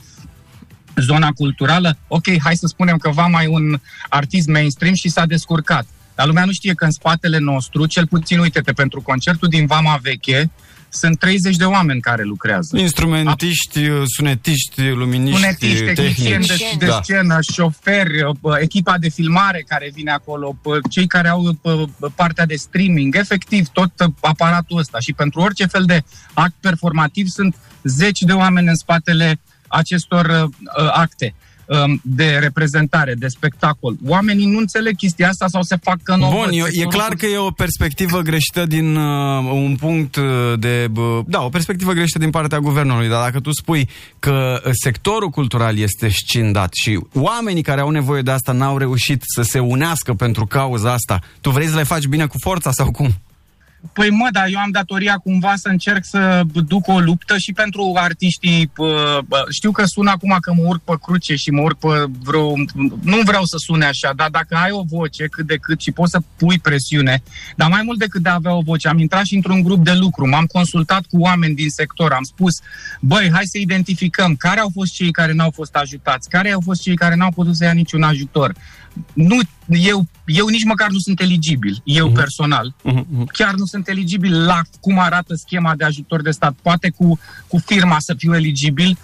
[0.95, 1.97] zona culturală?
[2.07, 3.79] Ok, hai să spunem că va mai un
[4.09, 5.85] artist mainstream și s-a descurcat.
[6.15, 9.99] Dar lumea nu știe că în spatele nostru, cel puțin, uite-te, pentru concertul din Vama
[10.01, 10.51] Veche,
[10.89, 12.77] sunt 30 de oameni care lucrează.
[12.77, 16.77] Instrumentiști, sunetiști, luminiști, Sunetiști, tehnicieni de, tehnici.
[16.77, 16.99] de Da.
[17.03, 22.09] scenă, șoferi, bă, echipa de filmare care vine acolo, bă, cei care au bă, bă,
[22.15, 24.99] partea de streaming, efectiv tot uh, aparatul ăsta.
[24.99, 29.52] Și pentru orice fel de act performativ sunt zeci de oameni în spatele acestor uh,
[30.43, 31.34] uh, acte
[31.65, 33.95] um, de reprezentare, de spectacol.
[34.07, 36.53] Oamenii nu înțeleg chestia asta sau se fac că nu o Bun, văd.
[36.53, 40.88] e, e Sectorul clar că e o perspectivă greșită din uh, un punct uh, de...
[40.95, 45.30] Uh, da, o perspectivă greșită din partea guvernului, dar dacă tu spui că uh, sectorul
[45.30, 50.13] cultural este scindat și oamenii care au nevoie de asta n-au reușit să se unească
[50.13, 53.13] pentru cauza asta, tu vrei să le faci bine cu forța sau cum?
[53.93, 57.93] Păi mă, dar eu am datoria cumva să încerc să duc o luptă și pentru
[57.95, 58.67] artiștii.
[58.67, 61.88] Pă, bă, știu că sună acum că mă urc pe cruce și mă urc pe
[62.23, 62.53] vreo...
[63.01, 66.11] Nu vreau să sune așa, dar dacă ai o voce cât de cât și poți
[66.11, 67.23] să pui presiune,
[67.55, 69.93] dar mai mult decât de a avea o voce, am intrat și într-un grup de
[69.93, 72.59] lucru, m-am consultat cu oameni din sector, am spus,
[72.99, 76.81] băi, hai să identificăm care au fost cei care n-au fost ajutați, care au fost
[76.81, 78.55] cei care n-au putut să ia niciun ajutor.
[79.13, 82.15] Nu, eu, eu nici măcar nu sunt eligibil, eu uh-huh.
[82.15, 82.75] personal.
[82.85, 83.25] Uh-huh.
[83.31, 86.55] Chiar nu sunt eligibil la cum arată schema de ajutor de stat.
[86.61, 88.97] Poate cu, cu firma să fiu eligibil,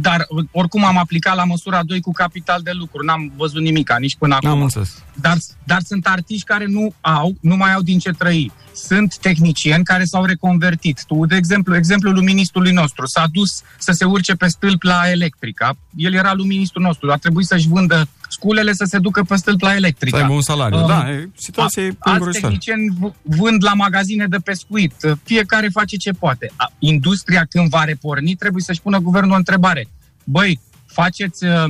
[0.00, 3.04] dar oricum am aplicat la măsura 2 cu capital de lucru.
[3.04, 4.48] N-am văzut nimica nici până acum.
[4.48, 5.04] Am înțeles.
[5.20, 8.52] Dar, dar sunt artiști care nu au, nu mai au din ce trăi.
[8.74, 11.04] Sunt tehnicieni care s-au reconvertit.
[11.06, 15.76] Tu, de exemplu, exemplul luministului nostru s-a dus să se urce pe stâlp la electrica.
[15.94, 17.10] El era luministul nostru.
[17.10, 20.16] A trebuit să-și vândă sculele să se ducă pe stâlp la electrica.
[20.16, 20.78] Să aibă un salariu.
[20.78, 22.40] Um, da, e, situația e Alți îngrozitor.
[22.50, 24.94] tehnicieni v- vând la magazine de pescuit.
[25.24, 26.52] Fiecare face ce poate.
[26.56, 29.88] A- Industria, când va reporni, trebuie să-și pună guvernul o întrebare.
[30.24, 31.44] Băi, faceți...
[31.44, 31.64] uh,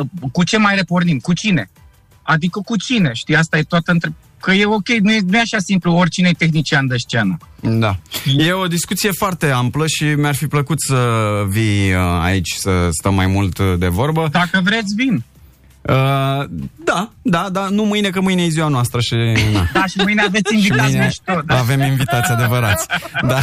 [0.00, 1.18] uh, Cu ce mai repornim?
[1.18, 1.70] Cu cine?
[2.22, 3.10] Adică cu cine?
[3.12, 4.14] Știi, asta e toată între...
[4.40, 7.36] Că e ok, nu e, nu e așa simplu, oricine e tehnician de scenă.
[7.60, 7.96] Da.
[8.36, 10.98] E o discuție foarte amplă și mi-ar fi plăcut să
[11.48, 14.28] vii uh, aici să stăm mai mult uh, de vorbă.
[14.32, 15.24] Dacă vreți, vin.
[15.88, 16.44] Uh,
[16.84, 19.14] da, da, da, nu mâine, că mâine e ziua noastră și...
[19.52, 19.68] Na.
[19.72, 21.42] Da, și mâine aveți Și invitați mâine mișto.
[21.46, 21.58] Da.
[21.58, 22.86] avem invitați adevărați.
[23.26, 23.38] Da.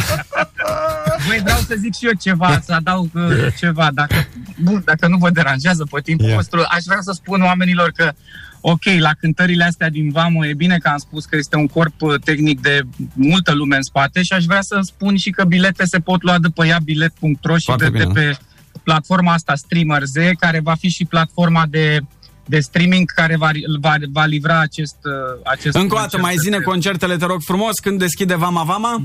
[1.28, 4.14] Băi, vreau să zic și eu ceva, să adaug uh, ceva, dacă,
[4.62, 6.34] bun, dacă nu vă deranjează pe timpul Ia.
[6.34, 6.64] vostru.
[6.68, 8.12] Aș vrea să spun oamenilor că,
[8.60, 12.02] ok, la cântările astea din Vamo, e bine că am spus că este un corp
[12.02, 12.80] uh, tehnic de
[13.14, 16.38] multă lume în spate și aș vrea să spun și că bilete se pot lua
[16.38, 18.12] de pe ea bilet.ro și Foarte de, de bine.
[18.12, 18.36] pe
[18.82, 22.00] platforma asta Streamer Z, care va fi și platforma de
[22.46, 25.12] de streaming care va, va, va livra acest, uh,
[25.44, 26.22] acest Încă o dată, concert.
[26.22, 29.02] mai zine concertele, te rog frumos, când deschide Vama Vama?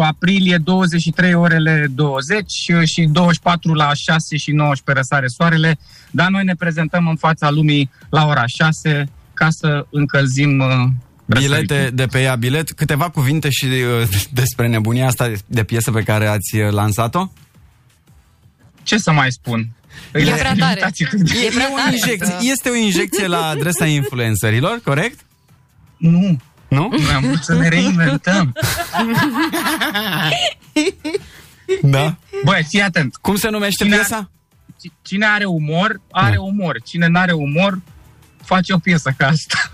[0.00, 2.50] aprilie, 23 orele 20
[2.84, 5.78] și 24 la 6 și 19 răsare soarele,
[6.10, 10.66] dar noi ne prezentăm în fața lumii la ora 6 ca să încălzim uh,
[11.26, 11.96] Bilete răsăritul.
[11.96, 12.72] de pe ea bilet.
[12.72, 14.08] Câteva cuvinte și uh,
[14.40, 17.28] despre nebunia asta de piesă pe care ați uh, lansat-o?
[18.82, 19.68] Ce să mai spun?
[20.12, 20.58] E prea tare.
[20.68, 21.92] Invitații când- E prea o tare.
[21.94, 25.20] injecție, este o injecție la adresa influencerilor, corect?
[25.96, 26.36] Nu,
[26.68, 26.88] Nu?
[26.90, 28.52] noi am vrut să ne reinventăm.
[31.82, 32.16] Da.
[32.44, 33.16] Băi, fii atent.
[33.16, 34.30] Cum se numește Cine- piesa?
[34.82, 36.40] Ci- Cine are umor, are Da.
[36.40, 36.80] umor.
[36.84, 37.80] Cine n-are umor,
[38.44, 39.70] face o piesă ca asta.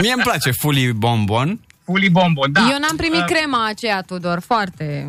[0.00, 1.60] Mie îmi place Fully Bonbon.
[1.84, 2.60] Fully bombon, da.
[2.60, 5.06] Eu n-am primit Uh, crema aceea, Tudor, foarte...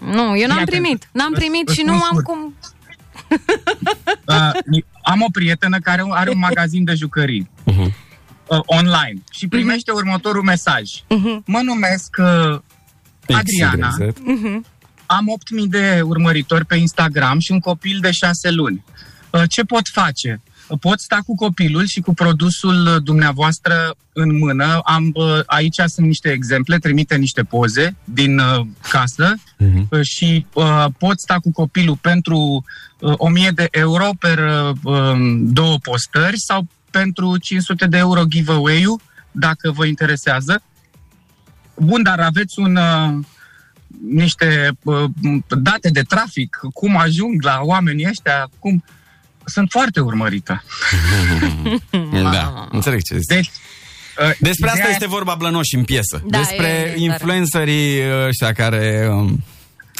[0.00, 0.64] Nu, eu n-am Fii atent.
[0.68, 1.08] primit.
[1.12, 2.24] N-am Îți- primit îți și nu spun am scurt.
[2.24, 2.54] cum...
[4.28, 7.92] Uh, am o prietenă care are un magazin de jucării Uh-huh.
[8.46, 10.90] uh, online și primește următorul mesaj.
[11.46, 12.58] Mă numesc uh,
[13.36, 14.14] Adriana, XYZ.
[15.06, 18.84] am 8.000 de urmăritori pe Instagram și un copil de 6 luni.
[19.30, 20.40] Uh, Ce pot face?
[20.44, 24.80] Uh, Pot sta cu copilul și cu produsul uh, dumneavoastră în mână.
[24.84, 29.34] Am, uh, aici sunt niște exemple, trimite niște poze din uh, casă
[29.90, 32.64] uh, și uh, pot sta cu copilul pentru
[33.00, 39.00] uh, 1000 de euro per uh, um, două postări sau pentru 500 de euro giveaway-ul,
[39.30, 40.62] dacă vă interesează.
[41.74, 43.24] Bun, dar aveți un, uh,
[44.10, 45.04] niște uh,
[45.48, 48.84] date de trafic, cum ajung la oamenii ăștia, cum...
[49.48, 50.62] Sunt foarte urmărită.
[52.22, 53.26] Da, înțeleg ce zici.
[53.26, 53.46] Deci,
[54.20, 56.22] uh, Despre asta ideea- este vorba blănoși în piesă.
[56.26, 57.00] Da, Despre e- e tare.
[57.00, 59.44] influencerii ăștia care um,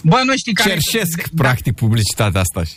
[0.05, 0.71] Bă, nu știi care...
[0.71, 2.65] cerșesc practic publicitatea asta.
[2.65, 2.77] și-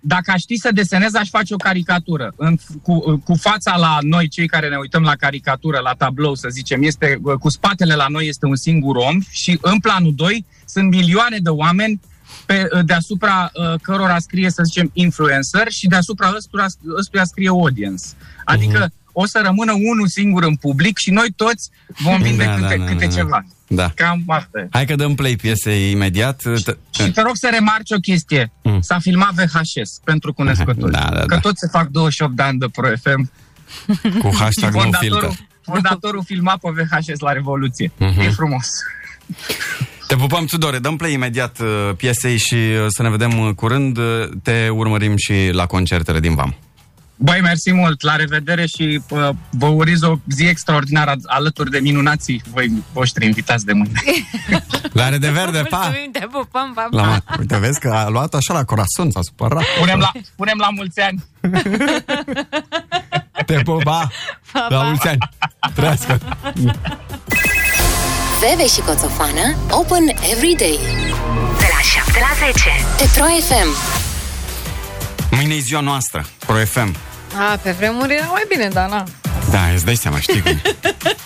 [0.00, 2.32] Dacă aș ști să desenez, aș face o caricatură.
[2.36, 6.48] În, cu, cu fața la noi, cei care ne uităm la caricatură, la tablou, să
[6.50, 10.88] zicem, este, cu spatele la noi este un singur om și în planul 2 sunt
[10.90, 12.00] milioane de oameni
[12.46, 16.66] pe, deasupra uh, cărora scrie, să zicem, influencer și deasupra ăstuia,
[16.98, 18.04] ăstuia scrie audience.
[18.44, 22.66] Adică o să rămână unul singur în public și noi toți vom vinde Da, da,
[22.66, 23.14] câte, da, câte da, da.
[23.16, 23.44] ceva.
[23.68, 23.90] Da.
[23.94, 24.66] Cam asta e.
[24.70, 26.42] Hai că dăm play piesei imediat.
[26.42, 28.52] T- Și te rog să remarci o chestie.
[28.62, 28.80] Mm.
[28.80, 30.92] S-a filmat VHS pentru cunoscători.
[30.92, 31.38] Da, da, Că da.
[31.38, 33.30] toți se fac 28 de ani de Pro FM.
[34.18, 35.46] Cu hashtag no fondatorul, filter.
[35.62, 37.92] fondatorul filma pe VHS la Revoluție.
[37.98, 38.20] Mhm.
[38.20, 38.68] E frumos.
[40.06, 40.78] Te pupăm, Tudore.
[40.78, 43.96] Dăm play imediat uh, piesei și uh, să ne vedem uh, curând.
[43.96, 44.04] Uh,
[44.42, 46.56] Te urmărim și la concertele din VAM.
[47.18, 52.42] Băi, mersi mult, la revedere și uh, vă uriz o zi extraordinară alături de minunații
[52.52, 54.00] voi voștri invitați de mâine.
[54.92, 55.76] La de verde, pa!
[55.78, 57.18] Mulțumim, te pupăm, pa, La pa.
[57.20, 59.64] ma- Uite, vezi că a luat așa la corazon, s-a supărat.
[59.78, 61.24] Punem la, punem la mulți ani.
[63.46, 64.10] Te pupa!
[64.52, 64.82] Pa, La pa.
[64.82, 65.18] mulți ani!
[65.74, 66.18] Trăiască!
[68.40, 70.78] Veve și Coțofană Open every day
[71.58, 72.52] De la 7 la 10.
[72.96, 73.68] Pe Pro FM
[75.30, 76.96] Mâine e ziua noastră, Pro FM.
[77.50, 79.04] A, pe vremuri era mai bine, dar na.
[79.50, 80.60] Da, îți dai seama, știi cum.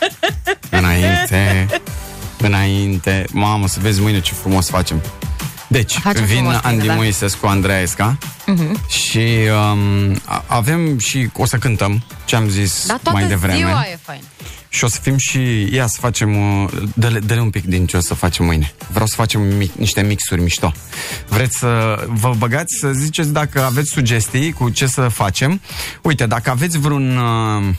[0.79, 1.67] înainte,
[2.39, 5.03] înainte, mamă, să vezi mâine ce frumos facem.
[5.69, 6.95] Deci, Facem vin frumos, Andy da.
[6.95, 8.89] Moisescu, Andreea Esca Mhm.
[8.89, 9.29] și
[9.73, 13.57] um, a- avem și, o să cântăm, ce am zis Dar toată mai devreme.
[13.57, 14.21] ziua e fain.
[14.73, 17.97] Și o să fim și, ia să facem, uh, dă-le, dă un pic din ce
[17.97, 18.73] o să facem mâine.
[18.91, 20.73] Vreau să facem mi- niște mixuri mișto.
[21.29, 25.61] Vreți să vă băgați, să ziceți dacă aveți sugestii cu ce să facem.
[26.03, 27.17] Uite, dacă aveți vreun...
[27.17, 27.75] uh,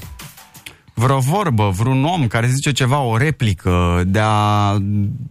[0.94, 4.72] vreo vorbă, vreun om care zice ceva, o replică de a,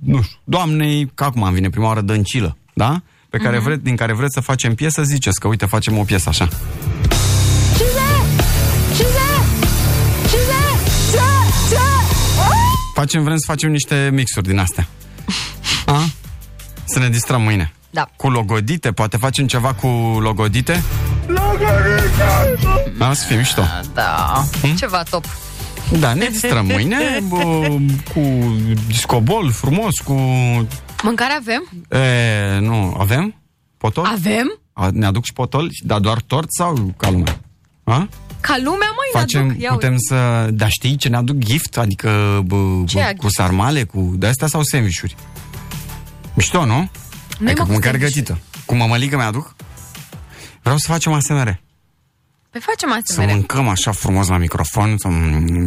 [0.05, 3.03] nu știu, doamnei, că acum îmi vine prima oară dăncilă, da?
[3.31, 3.65] Pe care Mhm.
[3.65, 6.49] vre, din care vreți să facem piesă, ziceți că uite, facem o piesă așa.
[13.01, 14.87] Facem, vrem să facem niște mixuri din astea.
[15.87, 16.05] A?
[16.85, 17.73] Să ne distrăm mâine.
[17.91, 18.09] Da.
[18.17, 19.87] Cu logodite, poate facem ceva cu
[20.21, 20.83] logodite?
[22.99, 23.63] Da, să fie mișto.
[23.95, 24.75] Da, Hmm?
[24.77, 25.25] ceva top.
[25.99, 26.99] Da, ne distrăm mâine
[27.29, 27.69] bă,
[28.15, 28.21] cu
[28.87, 30.13] discobol frumos, cu...
[31.03, 31.71] Mâncare avem?
[32.03, 33.35] E, nu, avem?
[33.77, 34.05] Potol?
[34.05, 34.59] Avem?
[34.73, 35.71] A, ne aduc și potol?
[35.85, 37.41] Dar doar tort sau ca lumea?
[37.85, 38.09] A?
[38.41, 39.63] Ca lumea, măi, Facem, ne aduc.
[39.63, 40.03] Ia putem uite.
[40.09, 40.49] să...
[40.53, 41.77] Dar știi ce ne aduc gift?
[41.79, 42.57] Adică bă,
[42.87, 45.17] Ce bă, a cu sarmale, cu de-astea sau sandvișuri?
[46.35, 46.75] Mișto, nu?
[46.75, 46.89] Nu-i
[47.39, 48.25] adică mă cu cu mâncare sandvișuri.
[48.25, 48.39] gătită.
[48.67, 49.55] Cu mămăligă mi-aduc?
[50.63, 51.61] Vreau să facem ASMR.
[52.51, 53.35] Păi facem Să asemenea.
[53.35, 55.09] mâncăm așa frumos la microfon, să,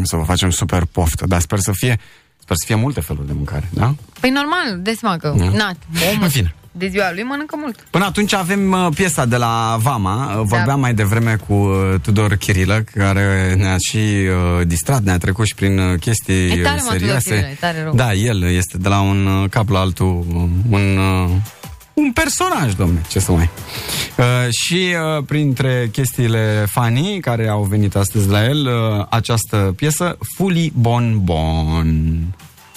[0.03, 1.25] să vă facem super poftă.
[1.27, 1.99] Dar sper să fie
[2.39, 3.95] sper să fie multe feluri de mâncare, da?
[4.19, 5.43] Păi normal, de seama că, Da.
[5.45, 5.71] na,
[6.11, 6.55] omul În fine.
[6.75, 7.85] De ziua lui mănâncă mult.
[7.89, 10.25] Până atunci avem uh, piesa de la Vama.
[10.29, 10.75] Uh, Vorbeam Da.
[10.75, 15.77] mai devreme cu uh, Tudor Chirilă, care ne-a și uh, distrat, ne-a trecut și prin
[15.79, 17.29] uh, chestii E tare, uh, mă, Tudor serioase.
[17.29, 17.93] Chirilă, e tare rău.
[17.95, 21.29] Da, el este de la un uh, cap la altul uh, un, uh,
[21.93, 23.49] un personaj, domne, ce să mai.
[24.17, 30.17] Uh, și uh, printre chestiile funny care au venit astăzi la el, uh, această piesă,
[30.35, 32.17] Fully Bon Bon.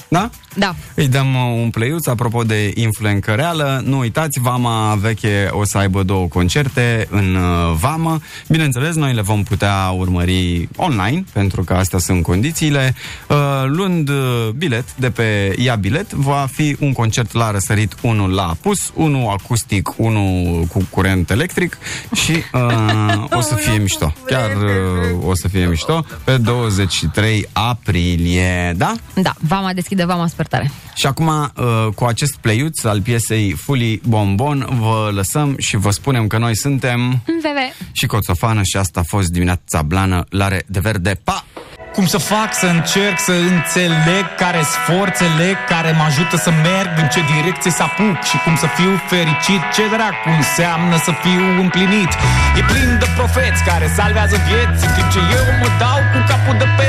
[0.09, 0.31] Da?
[0.59, 0.75] Da.
[0.95, 3.83] Îi dăm uh, un pleiuț apropo de influencăreală.
[3.85, 8.21] Nu uitați, Vama Veche o să aibă două concerte în uh, Vamă.
[8.49, 12.95] Bineînțeles, noi le vom putea urmări online, pentru că astea sunt condițiile.
[13.29, 18.31] Uh, Luând uh, bilet de pe Ia Bilet, va fi un concert la răsărit, unul
[18.31, 21.79] la apus, unul acustic, unul cu curent electric
[22.15, 24.13] și uh, o să fie mișto.
[24.27, 28.93] Chiar uh, o să fie mișto pe 23 aprilie, da?
[29.15, 30.71] Da, Vama deschide Vama Super super tare.
[30.95, 36.27] Și acum, uh, cu acest pleiuț al piesei Fully Bonbon, vă lăsăm și vă spunem
[36.27, 37.75] că noi suntem Veve.
[37.93, 41.21] și Coțofană și asta a fost dimineața blană, lare de verde.
[41.25, 41.45] Pa!
[41.93, 46.91] Cum să fac să încerc să înțeleg care sunt forțele care mă ajută să merg
[47.03, 51.43] în ce direcție să apuc și cum să fiu fericit, ce dracu înseamnă să fiu
[51.63, 52.13] împlinit.
[52.59, 56.57] E plin de profeți care salvează vieți în timp ce eu mă dau cu capul
[56.63, 56.86] de pereți.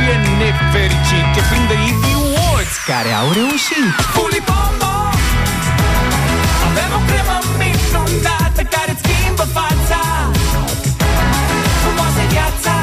[0.00, 3.92] Pe Instagram nimeni nu e nefericit, e plin de idioți care au reușit.
[4.14, 4.92] Fully bombo!
[6.66, 10.00] Avem o cremă minunată care îți schimbă fața.
[11.82, 12.74] Frumoasă viața.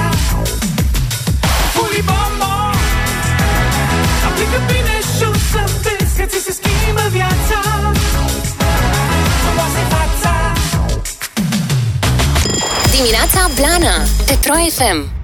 [1.73, 2.53] Fully bombo
[4.27, 7.59] Aplică bine și o să vezi că ți se schimbă viața.
[9.43, 10.33] Frumoasă fața.
[12.95, 13.95] Dimineața Blana
[14.27, 15.16] Pe Pro FM